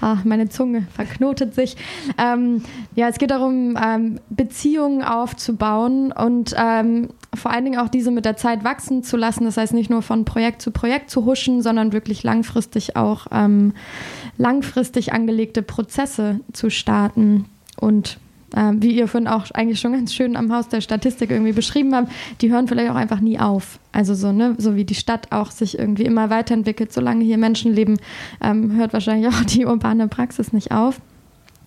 [0.00, 1.76] ach, meine Zunge verknotet sich.
[2.16, 2.62] Ähm,
[2.94, 8.24] ja, es geht darum, ähm, Beziehungen aufzubauen und ähm, vor allen Dingen auch diese mit
[8.24, 9.44] der Zeit wachsen zu lassen.
[9.44, 13.72] Das heißt, nicht nur von Projekt zu Projekt zu huschen, sondern wirklich langfristig auch ähm,
[14.36, 17.46] langfristig angelegte Prozesse zu starten.
[17.80, 18.18] Und
[18.54, 21.94] äh, wie ihr vorhin auch eigentlich schon ganz schön am Haus der Statistik irgendwie beschrieben
[21.94, 22.10] habt,
[22.40, 23.78] die hören vielleicht auch einfach nie auf.
[23.92, 27.74] Also so, ne, so wie die Stadt auch sich irgendwie immer weiterentwickelt, solange hier Menschen
[27.74, 27.98] leben,
[28.42, 31.00] ähm, hört wahrscheinlich auch die urbane Praxis nicht auf.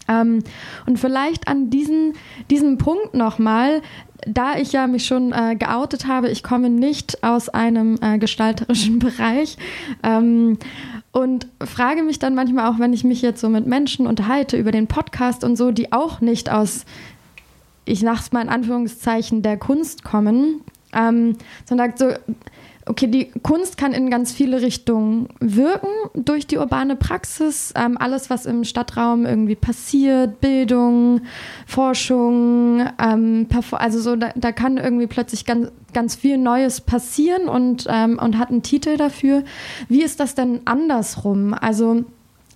[0.07, 0.43] Ähm,
[0.85, 2.13] und vielleicht an diesen,
[2.49, 3.81] diesem Punkt nochmal,
[4.27, 8.99] da ich ja mich schon äh, geoutet habe, ich komme nicht aus einem äh, gestalterischen
[8.99, 9.57] Bereich
[10.03, 10.57] ähm,
[11.11, 14.71] und frage mich dann manchmal auch, wenn ich mich jetzt so mit Menschen unterhalte über
[14.71, 16.85] den Podcast und so, die auch nicht aus,
[17.85, 20.61] ich sag's mal in Anführungszeichen, der Kunst kommen,
[20.93, 22.11] ähm, sondern so,
[22.91, 27.73] okay, die Kunst kann in ganz viele Richtungen wirken durch die urbane Praxis.
[27.73, 31.21] Ähm, alles, was im Stadtraum irgendwie passiert, Bildung,
[31.65, 37.87] Forschung, ähm, also so, da, da, kann irgendwie plötzlich ganz, ganz viel Neues passieren und,
[37.89, 39.45] ähm, und hat einen Titel dafür.
[39.87, 41.53] Wie ist das denn andersrum?
[41.53, 42.03] Also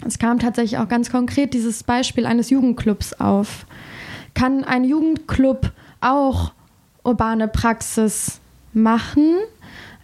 [0.05, 3.65] es kam tatsächlich auch ganz konkret dieses Beispiel eines Jugendclubs auf.
[4.33, 5.71] Kann ein Jugendclub
[6.01, 6.51] auch
[7.05, 8.41] urbane Praxis
[8.73, 9.37] machen?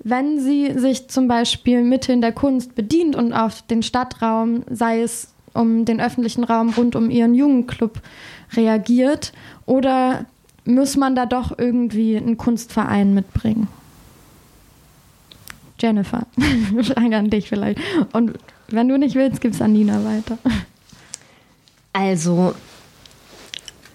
[0.04, 5.34] Wenn sie sich zum Beispiel Mitteln der Kunst bedient und auf den Stadtraum, sei es
[5.54, 8.02] um den öffentlichen Raum rund um ihren Jugendclub
[8.56, 9.34] reagiert,
[9.66, 10.26] oder
[10.66, 13.68] muss man da doch irgendwie einen Kunstverein mitbringen?
[15.80, 16.26] Jennifer,
[16.84, 17.80] Frage an dich vielleicht.
[18.14, 18.34] Und
[18.70, 20.38] wenn du nicht willst, gibt es an Nina weiter.
[21.94, 22.56] Also,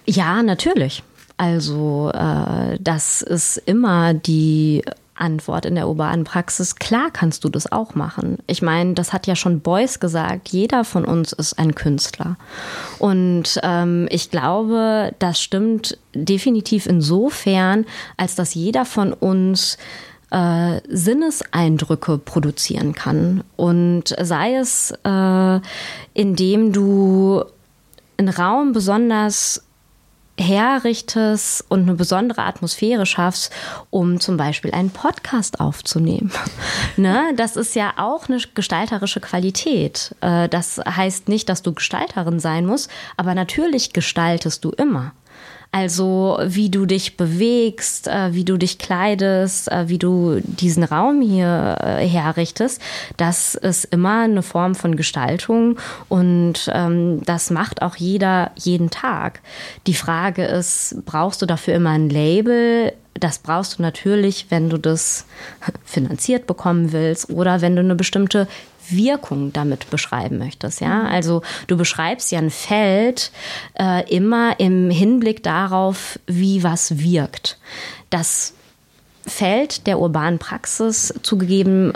[0.05, 1.03] ja, natürlich.
[1.37, 4.83] Also, äh, das ist immer die
[5.16, 8.38] Antwort in der urbanen Praxis, klar kannst du das auch machen.
[8.47, 12.36] Ich meine, das hat ja schon Beuys gesagt, jeder von uns ist ein Künstler.
[12.98, 17.86] Und ähm, ich glaube, das stimmt definitiv insofern,
[18.16, 19.78] als dass jeder von uns
[20.30, 23.44] äh, Sinneseindrücke produzieren kann.
[23.56, 25.60] Und sei es, äh,
[26.14, 27.44] indem du
[28.18, 29.65] einen Raum besonders
[30.38, 33.52] herrichtest und eine besondere Atmosphäre schaffst,
[33.90, 36.30] um zum Beispiel einen Podcast aufzunehmen.
[36.96, 37.32] ne?
[37.36, 40.14] Das ist ja auch eine gestalterische Qualität.
[40.20, 45.12] Äh, das heißt nicht, dass du Gestalterin sein musst, aber natürlich gestaltest du immer.
[45.72, 51.20] Also wie du dich bewegst, äh, wie du dich kleidest, äh, wie du diesen Raum
[51.20, 52.80] hier äh, herrichtest,
[53.16, 55.78] das ist immer eine Form von Gestaltung
[56.09, 59.40] und ähm, das macht auch jeder jeden Tag.
[59.86, 62.93] Die Frage ist, brauchst du dafür immer ein Label?
[63.14, 65.26] Das brauchst du natürlich, wenn du das
[65.84, 68.48] finanziert bekommen willst oder wenn du eine bestimmte
[68.90, 70.80] Wirkung damit beschreiben möchtest.
[70.80, 73.30] Ja, also du beschreibst ja ein Feld
[73.78, 77.58] äh, immer im Hinblick darauf, wie was wirkt.
[78.10, 78.54] Das
[79.26, 81.92] Feld der urbanen Praxis zugegeben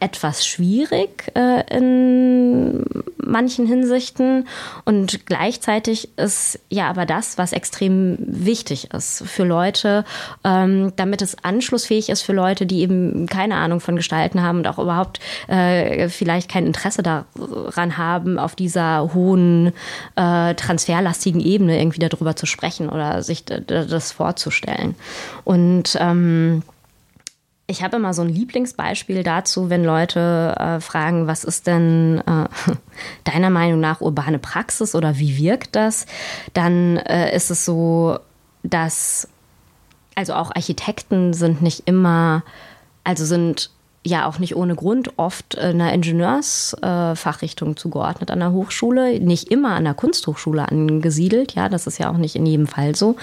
[0.00, 2.84] etwas schwierig äh, in
[3.16, 4.48] manchen Hinsichten.
[4.84, 10.04] Und gleichzeitig ist ja aber das, was extrem wichtig ist für Leute,
[10.44, 14.66] ähm, damit es anschlussfähig ist für Leute, die eben keine Ahnung von Gestalten haben und
[14.66, 19.72] auch überhaupt äh, vielleicht kein Interesse daran haben, auf dieser hohen,
[20.16, 24.94] äh, transferlastigen Ebene irgendwie darüber zu sprechen oder sich das vorzustellen.
[25.44, 26.62] Und ähm,
[27.70, 32.48] ich habe immer so ein Lieblingsbeispiel dazu, wenn Leute äh, fragen, was ist denn äh,
[33.24, 36.06] deiner Meinung nach urbane Praxis oder wie wirkt das?
[36.54, 38.18] Dann äh, ist es so,
[38.62, 39.28] dass
[40.14, 42.42] also auch Architekten sind nicht immer,
[43.04, 43.70] also sind
[44.08, 49.74] ja auch nicht ohne Grund oft einer Ingenieursfachrichtung äh, zugeordnet an der Hochschule, nicht immer
[49.74, 51.54] an der Kunsthochschule angesiedelt.
[51.54, 53.16] Ja, das ist ja auch nicht in jedem Fall so.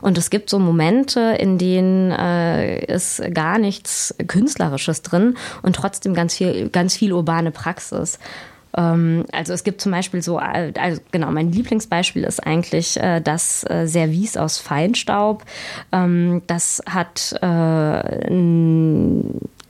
[0.00, 6.14] Und es gibt so Momente, in denen äh, ist gar nichts Künstlerisches drin und trotzdem
[6.14, 8.18] ganz viel, ganz viel urbane Praxis.
[8.76, 13.64] Ähm, also es gibt zum Beispiel so, also genau, mein Lieblingsbeispiel ist eigentlich äh, das
[13.64, 15.44] äh, Service aus Feinstaub.
[15.92, 18.30] Ähm, das hat äh,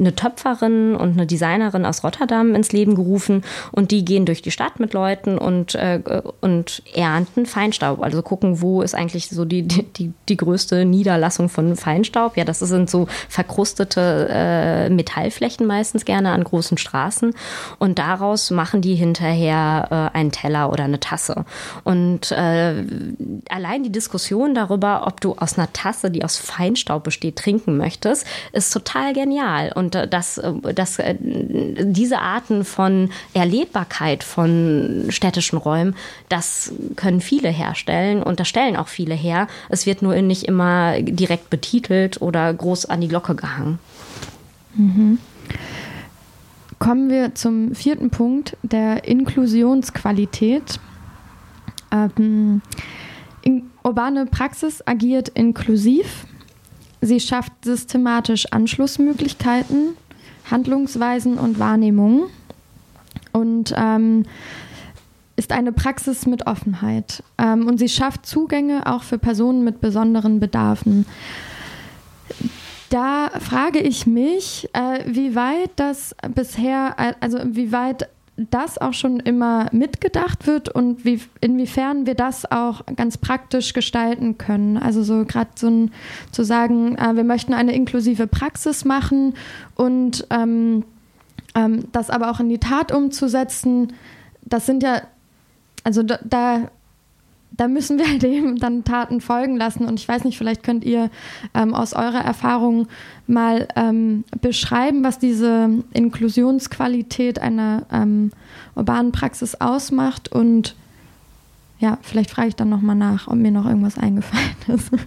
[0.03, 4.51] eine Töpferin und eine Designerin aus Rotterdam ins Leben gerufen und die gehen durch die
[4.51, 6.01] Stadt mit Leuten und, äh,
[6.41, 8.03] und ernten Feinstaub.
[8.03, 12.37] Also gucken, wo ist eigentlich so die, die, die größte Niederlassung von Feinstaub.
[12.37, 17.35] Ja, das sind so verkrustete äh, Metallflächen meistens gerne an großen Straßen
[17.79, 21.45] und daraus machen die hinterher äh, einen Teller oder eine Tasse.
[21.85, 22.85] Und äh,
[23.49, 28.27] allein die Diskussion darüber, ob du aus einer Tasse, die aus Feinstaub besteht, trinken möchtest,
[28.53, 29.73] ist total genial.
[29.75, 30.41] Und und dass,
[30.75, 35.95] dass äh, diese Arten von Erlebbarkeit von städtischen Räumen,
[36.29, 39.49] das können viele herstellen und das stellen auch viele her.
[39.69, 43.79] Es wird nur nicht immer direkt betitelt oder groß an die Glocke gehangen.
[44.75, 45.19] Mhm.
[46.79, 50.81] Kommen wir zum vierten Punkt, der Inklusionsqualität.
[51.93, 52.63] Ähm,
[53.43, 56.27] in, urbane Praxis agiert inklusiv
[57.05, 59.97] Sie schafft systematisch Anschlussmöglichkeiten,
[60.49, 62.29] Handlungsweisen und Wahrnehmungen
[63.33, 64.25] und ähm,
[65.35, 67.25] ist eine Praxis mit Offenheit.
[67.39, 71.07] Ähm, und sie schafft Zugänge auch für Personen mit besonderen Bedarfen.
[72.89, 79.21] Da frage ich mich, äh, wie weit das bisher, also wie weit das auch schon
[79.21, 84.79] immer mitgedacht wird und wie, inwiefern wir das auch ganz praktisch gestalten können.
[84.79, 85.93] Also so gerade so ein,
[86.31, 89.35] zu sagen, äh, wir möchten eine inklusive Praxis machen
[89.75, 90.85] und ähm,
[91.55, 93.93] ähm, das aber auch in die Tat umzusetzen,
[94.43, 95.03] das sind ja,
[95.85, 96.71] also da, da
[97.57, 99.85] da müssen wir dem dann Taten folgen lassen.
[99.85, 101.11] Und ich weiß nicht, vielleicht könnt ihr
[101.55, 102.89] ähm, aus eurer Erfahrung
[103.27, 108.33] mal ähm, beschreiben, was diese Inklusionsqualität einer ähm,
[108.75, 110.31] urbanen Praxis ausmacht.
[110.31, 110.75] Und
[111.79, 114.91] ja, vielleicht frage ich dann nochmal nach, ob mir noch irgendwas eingefallen ist.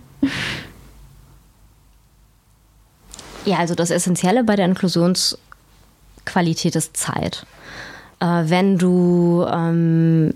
[3.46, 7.46] Ja, also das Essentielle bei der Inklusionsqualität ist Zeit.
[8.20, 10.34] Äh, wenn du ähm,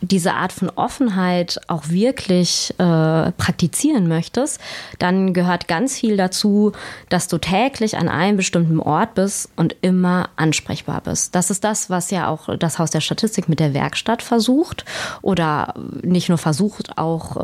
[0.00, 4.60] diese Art von Offenheit auch wirklich äh, praktizieren möchtest,
[4.98, 6.72] dann gehört ganz viel dazu,
[7.08, 11.34] dass du täglich an einem bestimmten Ort bist und immer ansprechbar bist.
[11.34, 14.84] Das ist das, was ja auch das Haus der Statistik mit der Werkstatt versucht
[15.22, 17.36] oder nicht nur versucht, auch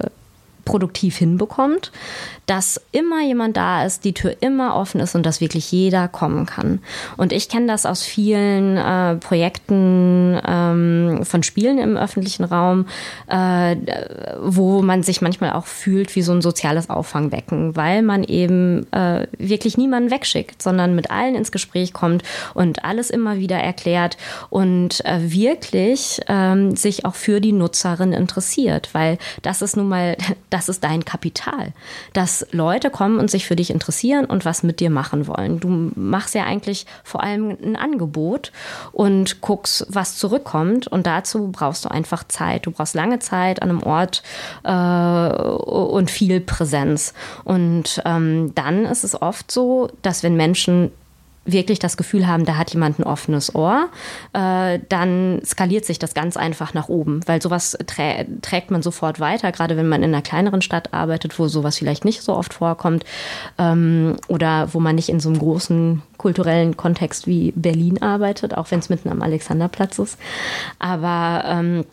[0.00, 0.06] äh,
[0.64, 1.92] produktiv hinbekommt,
[2.46, 6.46] dass immer jemand da ist, die Tür immer offen ist und dass wirklich jeder kommen
[6.46, 6.80] kann.
[7.16, 12.86] Und ich kenne das aus vielen äh, Projekten ähm, von Spielen im öffentlichen Raum,
[13.28, 13.76] äh,
[14.42, 19.26] wo man sich manchmal auch fühlt wie so ein soziales Auffangbecken, weil man eben äh,
[19.38, 22.22] wirklich niemanden wegschickt, sondern mit allen ins Gespräch kommt
[22.54, 24.16] und alles immer wieder erklärt
[24.50, 30.16] und äh, wirklich ähm, sich auch für die Nutzerin interessiert, weil das ist nun mal,
[30.52, 31.72] das ist dein Kapital.
[32.12, 35.58] Das dass Leute kommen und sich für dich interessieren und was mit dir machen wollen.
[35.58, 38.52] Du machst ja eigentlich vor allem ein Angebot
[38.92, 40.86] und guckst, was zurückkommt.
[40.86, 42.66] Und dazu brauchst du einfach Zeit.
[42.66, 44.22] Du brauchst lange Zeit an einem Ort
[44.62, 47.12] äh, und viel Präsenz.
[47.42, 50.92] Und ähm, dann ist es oft so, dass wenn Menschen
[51.44, 53.88] wirklich das Gefühl haben, da hat jemand ein offenes Ohr,
[54.32, 59.18] äh, dann skaliert sich das ganz einfach nach oben, weil sowas trä trägt man sofort
[59.18, 62.54] weiter, gerade wenn man in einer kleineren Stadt arbeitet, wo sowas vielleicht nicht so oft
[62.54, 63.04] vorkommt
[63.58, 68.70] ähm, oder wo man nicht in so einem großen kulturellen Kontext wie Berlin arbeitet, auch
[68.70, 70.18] wenn es mitten am Alexanderplatz ist.
[70.78, 71.84] Aber ähm,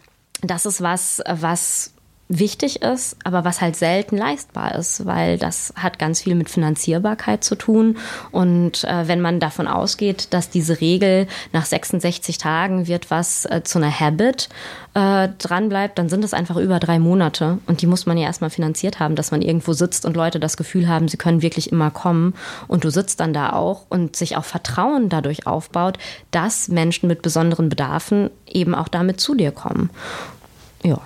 [0.41, 1.93] das ist was, was
[2.29, 7.43] wichtig ist, aber was halt selten leistbar ist, weil das hat ganz viel mit Finanzierbarkeit
[7.43, 7.97] zu tun.
[8.31, 13.63] Und äh, wenn man davon ausgeht, dass diese Regel nach 66 Tagen wird was äh,
[13.63, 14.47] zu einer Habit
[14.93, 17.57] äh, dran bleibt, dann sind es einfach über drei Monate.
[17.65, 20.55] Und die muss man ja erstmal finanziert haben, dass man irgendwo sitzt und Leute das
[20.55, 22.35] Gefühl haben, sie können wirklich immer kommen.
[22.67, 25.97] Und du sitzt dann da auch und sich auch Vertrauen dadurch aufbaut,
[26.29, 29.89] dass Menschen mit besonderen Bedarfen eben auch damit zu dir kommen.
[30.83, 30.99] Ja.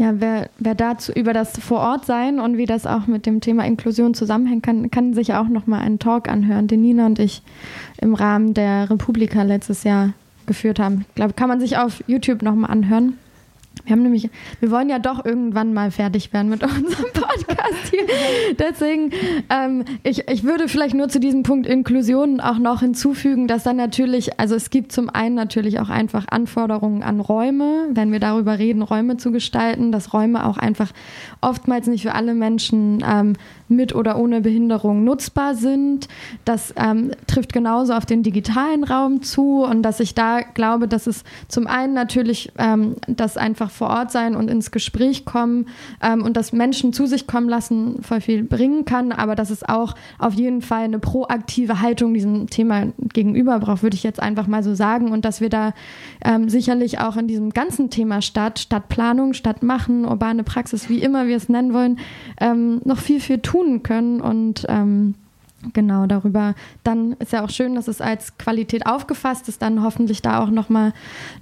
[0.00, 3.42] Ja, wer, wer dazu über das vor Ort sein und wie das auch mit dem
[3.42, 7.42] Thema Inklusion zusammenhängt, kann, kann sich auch nochmal einen Talk anhören, den Nina und ich
[8.00, 10.14] im Rahmen der Republika letztes Jahr
[10.46, 11.04] geführt haben.
[11.06, 13.18] Ich glaube, kann man sich auf YouTube nochmal anhören.
[13.90, 14.30] Wir haben nämlich,
[14.60, 18.06] wir wollen ja doch irgendwann mal fertig werden mit unserem Podcast hier.
[18.56, 19.10] Deswegen,
[19.50, 23.74] ähm, ich, ich würde vielleicht nur zu diesem Punkt Inklusion auch noch hinzufügen, dass dann
[23.74, 28.60] natürlich, also es gibt zum einen natürlich auch einfach Anforderungen an Räume, wenn wir darüber
[28.60, 30.92] reden, Räume zu gestalten, dass Räume auch einfach
[31.40, 33.32] oftmals nicht für alle Menschen ähm,
[33.66, 36.08] mit oder ohne Behinderung nutzbar sind.
[36.44, 41.08] Das ähm, trifft genauso auf den digitalen Raum zu und dass ich da glaube, dass
[41.08, 45.64] es zum einen natürlich ähm, das einfach vor Ort sein und ins Gespräch kommen
[46.02, 49.66] ähm, und dass Menschen zu sich kommen lassen voll viel bringen kann, aber dass es
[49.66, 54.46] auch auf jeden Fall eine proaktive Haltung diesem Thema gegenüber braucht, würde ich jetzt einfach
[54.48, 55.12] mal so sagen.
[55.12, 55.72] Und dass wir da
[56.22, 61.38] ähm, sicherlich auch in diesem ganzen Thema Stadt, Stadtplanung, Stadtmachen, urbane Praxis, wie immer wir
[61.38, 61.98] es nennen wollen,
[62.38, 64.20] ähm, noch viel, viel tun können.
[64.20, 65.14] Und ähm,
[65.74, 66.54] Genau, darüber.
[66.84, 70.48] Dann ist ja auch schön, dass es als Qualität aufgefasst ist, dann hoffentlich da auch
[70.48, 70.92] nochmal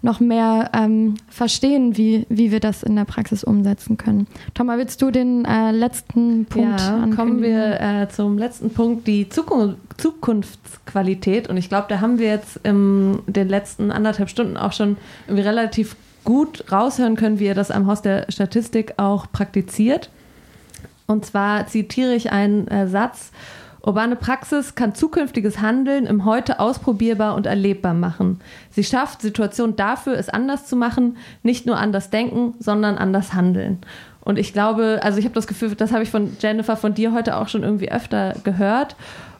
[0.03, 4.27] noch mehr ähm, verstehen, wie, wie wir das in der Praxis umsetzen können.
[4.55, 9.29] Thomas, willst du den äh, letzten Punkt Ja, kommen wir äh, zum letzten Punkt, die
[9.29, 11.49] Zukunft, Zukunftsqualität.
[11.49, 14.97] Und ich glaube, da haben wir jetzt in den letzten anderthalb Stunden auch schon
[15.27, 20.11] irgendwie relativ gut raushören können, wie ihr das am Haus der Statistik auch praktiziert.
[21.07, 23.33] Und zwar zitiere ich einen äh, Satz.
[23.89, 28.39] Urbane Praxis kann zukünftiges Handeln im Heute ausprobierbar und erlebbar machen.
[28.71, 33.79] Sie schafft Situationen dafür, es anders zu machen, nicht nur anders denken, sondern anders handeln.
[34.21, 37.15] Und ich glaube, also ich habe das Gefühl, das habe ich von Jennifer, von dir
[37.15, 38.95] heute auch schon irgendwie öfter gehört.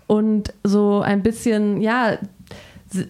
[0.07, 2.17] Und so ein bisschen, ja,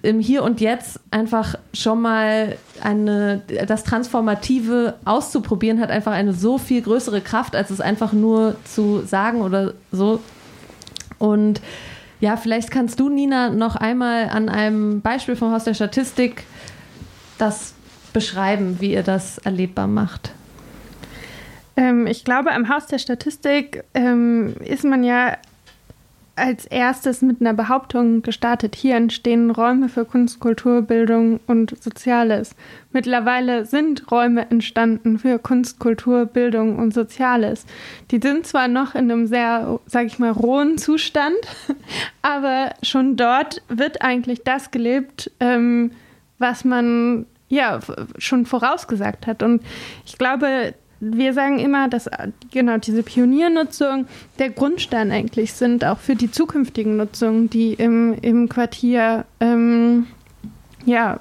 [0.03, 6.59] im Hier und Jetzt einfach schon mal eine, das Transformative auszuprobieren, hat einfach eine so
[6.59, 10.19] viel größere Kraft, als es einfach nur zu sagen oder so.
[11.19, 11.61] Und
[12.21, 16.45] ja, vielleicht kannst du, Nina, noch einmal an einem Beispiel vom Haus der Statistik
[17.39, 17.75] das
[18.13, 20.33] beschreiben, wie ihr das erlebbar macht.
[21.77, 25.37] Ähm, ich glaube, am Haus der Statistik ähm, ist man ja
[26.39, 28.75] als erstes mit einer Behauptung gestartet.
[28.77, 32.55] Hier entstehen Räume für Kunst, Kultur, Bildung und Soziales.
[32.93, 37.67] Mittlerweile sind Räume entstanden für Kunst, Kultur, Bildung und Soziales.
[38.11, 41.37] Die sind zwar noch in einem sehr, sag ich mal, rohen Zustand,
[42.23, 45.91] aber schon dort wird eigentlich das gelebt, ähm,
[46.39, 47.81] was man ja
[48.19, 49.43] schon vorausgesagt hat.
[49.43, 49.63] Und
[50.07, 54.07] ich glaube, wir sagen immer, dass äh, genau diese Pioniernutzung
[54.39, 60.07] der Grundstein eigentlich sind, auch für die zukünftigen Nutzungen, die im, im Quartier ähm,
[60.85, 61.19] ja,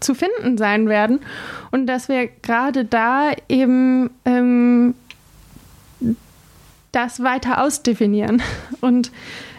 [0.00, 1.20] zu finden sein werden.
[1.70, 4.94] Und dass wir gerade da eben ähm,
[6.92, 8.42] das weiter ausdefinieren.
[8.80, 9.10] Und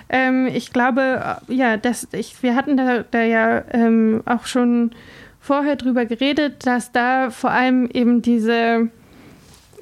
[0.10, 4.91] ähm, ich glaube, äh, ja, dass ich, wir hatten da, da ja ähm, auch schon
[5.46, 8.90] vorher drüber geredet, dass da vor allem eben diese,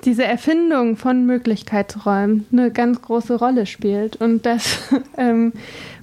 [0.04, 5.54] diese Erfindung von Möglichkeitsräumen eine ganz große Rolle spielt und dass ähm,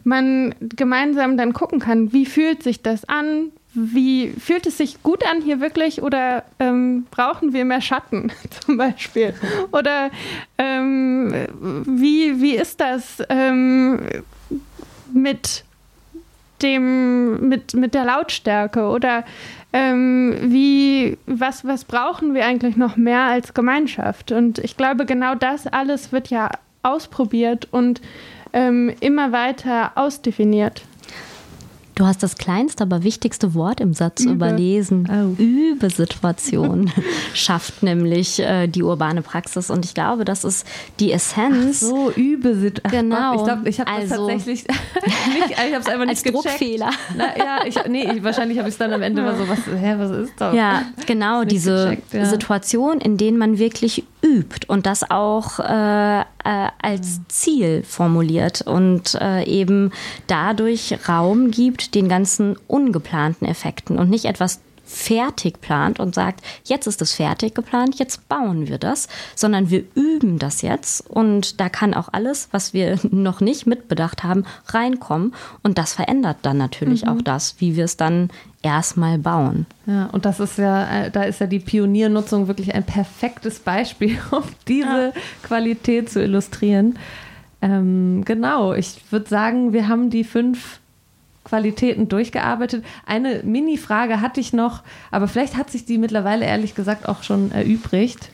[0.03, 5.25] man gemeinsam dann gucken kann, wie fühlt sich das an, wie fühlt es sich gut
[5.31, 8.33] an hier wirklich oder ähm, brauchen wir mehr Schatten
[8.65, 9.35] zum Beispiel?
[9.73, 10.11] Oder
[10.57, 11.35] ähm,
[11.85, 14.01] wie, wie ist das ähm,
[15.13, 15.65] mit
[16.63, 19.25] dem, mit, mit der Lautstärke oder
[19.73, 24.33] ähm, wie, was, was brauchen wir eigentlich noch mehr als Gemeinschaft?
[24.33, 26.51] Und ich glaube, genau das alles wird ja
[26.83, 28.01] ausprobiert und
[28.53, 30.83] ähm, immer weiter ausdefiniert.
[32.01, 34.33] Du hast das kleinste, aber wichtigste Wort im Satz Übe.
[34.33, 35.07] überlesen.
[35.13, 35.39] Oh.
[35.39, 36.91] Übesituation
[37.35, 39.69] schafft nämlich äh, die urbane Praxis.
[39.69, 40.67] Und ich glaube, das ist
[40.99, 41.83] die Essenz.
[41.85, 43.11] Ach so, Übesituation.
[43.11, 43.35] Genau.
[43.35, 44.65] Ich glaube, ich habe also, das tatsächlich
[45.35, 46.91] nicht, ich habe es einfach nicht als Druckfehler.
[47.19, 49.59] Na, ja, ich, nee, ich, wahrscheinlich habe ich es dann am Ende mal so, was,
[49.67, 50.55] hä, was ist das?
[50.55, 52.25] Ja, genau, diese gecheckt, ja.
[52.25, 56.25] Situation, in denen man wirklich übt und das auch äh, äh,
[56.83, 59.93] als Ziel formuliert und äh, eben
[60.27, 64.61] dadurch Raum gibt den ganzen ungeplanten Effekten und nicht etwas
[64.91, 69.85] fertig plant und sagt, jetzt ist es fertig geplant, jetzt bauen wir das, sondern wir
[69.95, 75.33] üben das jetzt und da kann auch alles, was wir noch nicht mitbedacht haben, reinkommen
[75.63, 77.11] und das verändert dann natürlich mhm.
[77.11, 78.31] auch das, wie wir es dann
[78.63, 79.67] erstmal bauen.
[79.87, 84.43] Ja, und das ist ja, da ist ja die Pioniernutzung wirklich ein perfektes Beispiel, um
[84.69, 85.21] diese ja.
[85.43, 86.99] Qualität zu illustrieren.
[87.63, 90.81] Ähm, genau, ich würde sagen, wir haben die fünf
[91.45, 92.85] Qualitäten durchgearbeitet.
[93.07, 97.51] Eine Mini-Frage hatte ich noch, aber vielleicht hat sich die mittlerweile ehrlich gesagt auch schon
[97.53, 98.31] erübrigt.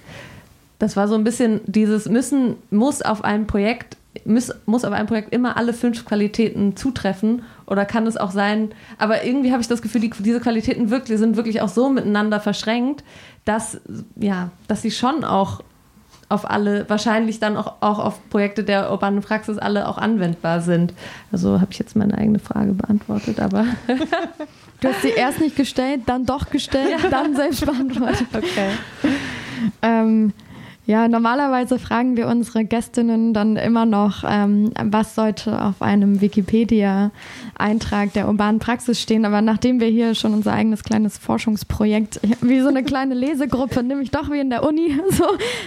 [0.79, 5.07] Das war so ein bisschen dieses müssen, muss auf einem Projekt, muss, muss auf einem
[5.07, 9.69] Projekt immer alle fünf Qualitäten zutreffen oder kann es auch sein, aber irgendwie habe ich
[9.69, 13.05] das Gefühl, die, diese Qualitäten wirklich, sind wirklich auch so miteinander verschränkt,
[13.45, 13.81] dass,
[14.17, 15.63] ja, dass sie schon auch
[16.29, 20.93] auf alle, wahrscheinlich dann auch, auch auf Projekte der urbanen Praxis alle auch anwendbar sind.
[21.31, 23.65] Also habe ich jetzt meine eigene Frage beantwortet, aber.
[24.81, 27.09] du hast sie erst nicht gestellt, dann doch gestellt, ja.
[27.09, 28.27] dann selbst beantwortet.
[28.37, 28.71] Okay.
[29.83, 30.33] Ähm,
[30.87, 38.13] ja, normalerweise fragen wir unsere Gästinnen dann immer noch, ähm, was sollte auf einem Wikipedia-Eintrag
[38.13, 39.25] der urbanen Praxis stehen.
[39.25, 44.13] Aber nachdem wir hier schon unser eigenes kleines Forschungsprojekt, wie so eine kleine Lesegruppe, nämlich
[44.13, 45.25] doch wie in der Uni, so,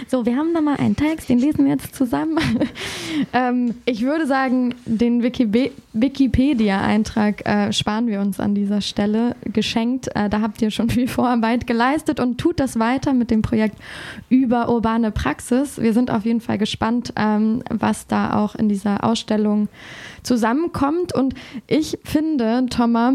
[0.08, 2.38] so wir haben da mal einen Text, den lesen wir jetzt zusammen.
[3.34, 10.08] ähm, ich würde sagen, den Wikipedia-Eintrag äh, sparen wir uns an dieser Stelle geschenkt.
[10.14, 13.76] Äh, da habt ihr schon viel Vorarbeit geleistet und tut das weiter mit dem Projekt
[14.30, 15.80] über urbane Praxis.
[15.80, 19.68] Wir sind auf jeden Fall gespannt, ähm, was da auch in dieser Ausstellung
[20.22, 21.14] zusammenkommt.
[21.14, 21.34] Und
[21.66, 23.14] ich finde, Thomas,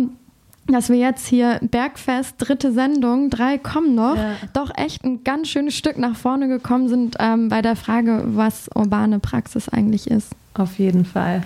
[0.68, 4.36] dass wir jetzt hier Bergfest, dritte Sendung, drei kommen noch, ja.
[4.54, 8.70] doch echt ein ganz schönes Stück nach vorne gekommen sind ähm, bei der Frage, was
[8.74, 10.32] urbane Praxis eigentlich ist.
[10.56, 11.44] Auf jeden Fall.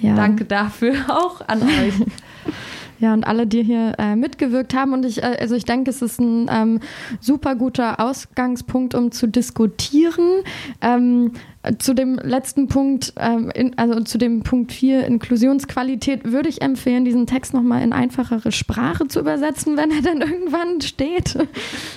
[0.00, 0.14] Ja.
[0.14, 1.94] Danke dafür auch an euch.
[3.00, 4.92] Ja, und alle, die hier äh, mitgewirkt haben.
[4.92, 6.80] Und ich, äh, also ich denke, es ist ein ähm,
[7.20, 10.42] super guter Ausgangspunkt, um zu diskutieren.
[10.80, 11.32] Ähm,
[11.78, 17.04] zu dem letzten Punkt, ähm, in, also zu dem Punkt 4, Inklusionsqualität, würde ich empfehlen,
[17.04, 21.36] diesen Text nochmal in einfachere Sprache zu übersetzen, wenn er dann irgendwann steht.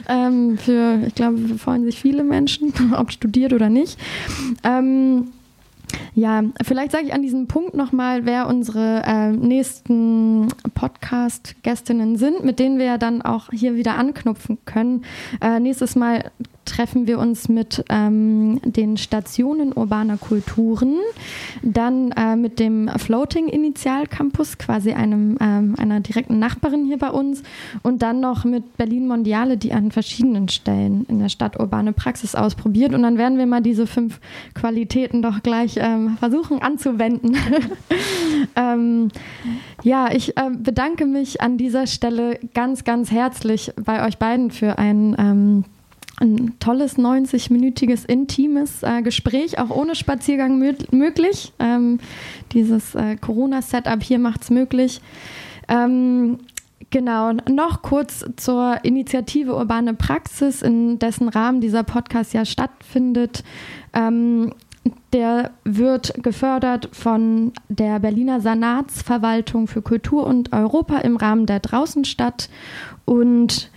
[0.07, 3.99] Ähm, für, ich glaube, freuen sich viele Menschen, ob studiert oder nicht.
[4.63, 5.27] Ähm,
[6.13, 12.59] ja, vielleicht sage ich an diesem Punkt nochmal, wer unsere äh, nächsten Podcast-Gästinnen sind, mit
[12.59, 15.05] denen wir ja dann auch hier wieder anknüpfen können.
[15.41, 16.31] Äh, nächstes Mal
[16.71, 20.95] treffen wir uns mit ähm, den Stationen urbaner Kulturen,
[21.61, 27.09] dann äh, mit dem Floating Initial Campus, quasi einem, ähm, einer direkten Nachbarin hier bei
[27.09, 27.43] uns
[27.83, 32.35] und dann noch mit Berlin Mondiale, die an verschiedenen Stellen in der Stadt urbane Praxis
[32.35, 34.21] ausprobiert und dann werden wir mal diese fünf
[34.53, 37.35] Qualitäten doch gleich ähm, versuchen anzuwenden.
[38.55, 39.09] ähm,
[39.83, 44.77] ja, ich äh, bedanke mich an dieser Stelle ganz, ganz herzlich bei euch beiden für
[44.77, 45.65] ein ähm,
[46.21, 51.51] ein tolles 90-minütiges intimes äh, Gespräch, auch ohne Spaziergang mö möglich.
[51.59, 51.99] Ähm,
[52.53, 55.01] dieses äh, Corona-Setup hier macht es möglich.
[55.67, 56.37] Ähm,
[56.91, 63.45] Genau, noch kurz zur Initiative Urbane Praxis, in dessen Rahmen dieser Podcast ja stattfindet.
[63.93, 64.53] Ähm,
[65.13, 72.49] der wird gefördert von der Berliner Senatsverwaltung für Kultur und Europa im Rahmen der Draußenstadt
[73.05, 73.71] und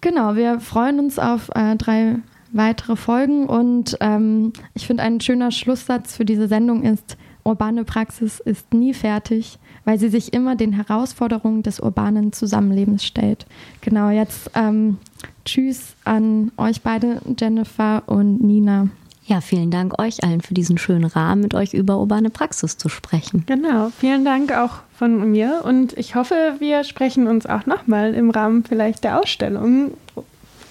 [0.00, 2.16] Genau, wir freuen uns auf äh, drei
[2.52, 8.40] weitere Folgen und ähm, ich finde, ein schöner Schlusssatz für diese Sendung ist, urbane Praxis
[8.40, 13.46] ist nie fertig, weil sie sich immer den Herausforderungen des urbanen Zusammenlebens stellt.
[13.82, 14.98] Genau, jetzt ähm,
[15.44, 18.88] Tschüss an euch beide, Jennifer und Nina.
[19.30, 22.88] Ja, vielen Dank euch allen für diesen schönen Rahmen, mit euch über urbane Praxis zu
[22.88, 23.44] sprechen.
[23.46, 28.30] Genau, vielen Dank auch von mir und ich hoffe, wir sprechen uns auch nochmal im
[28.30, 29.92] Rahmen vielleicht der Ausstellung.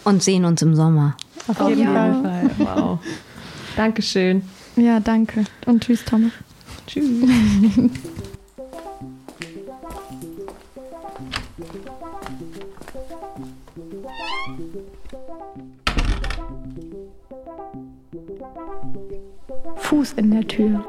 [0.03, 1.15] Und sehen uns im Sommer.
[1.47, 2.21] Auf, Auf jeden Fall.
[2.21, 2.51] Fall.
[2.57, 2.99] Wow.
[3.77, 4.41] Dankeschön.
[4.75, 5.45] Ja, danke.
[5.65, 6.33] Und tschüss, Thomas.
[6.85, 7.07] Tschüss.
[19.75, 20.83] Fuß in der Tür.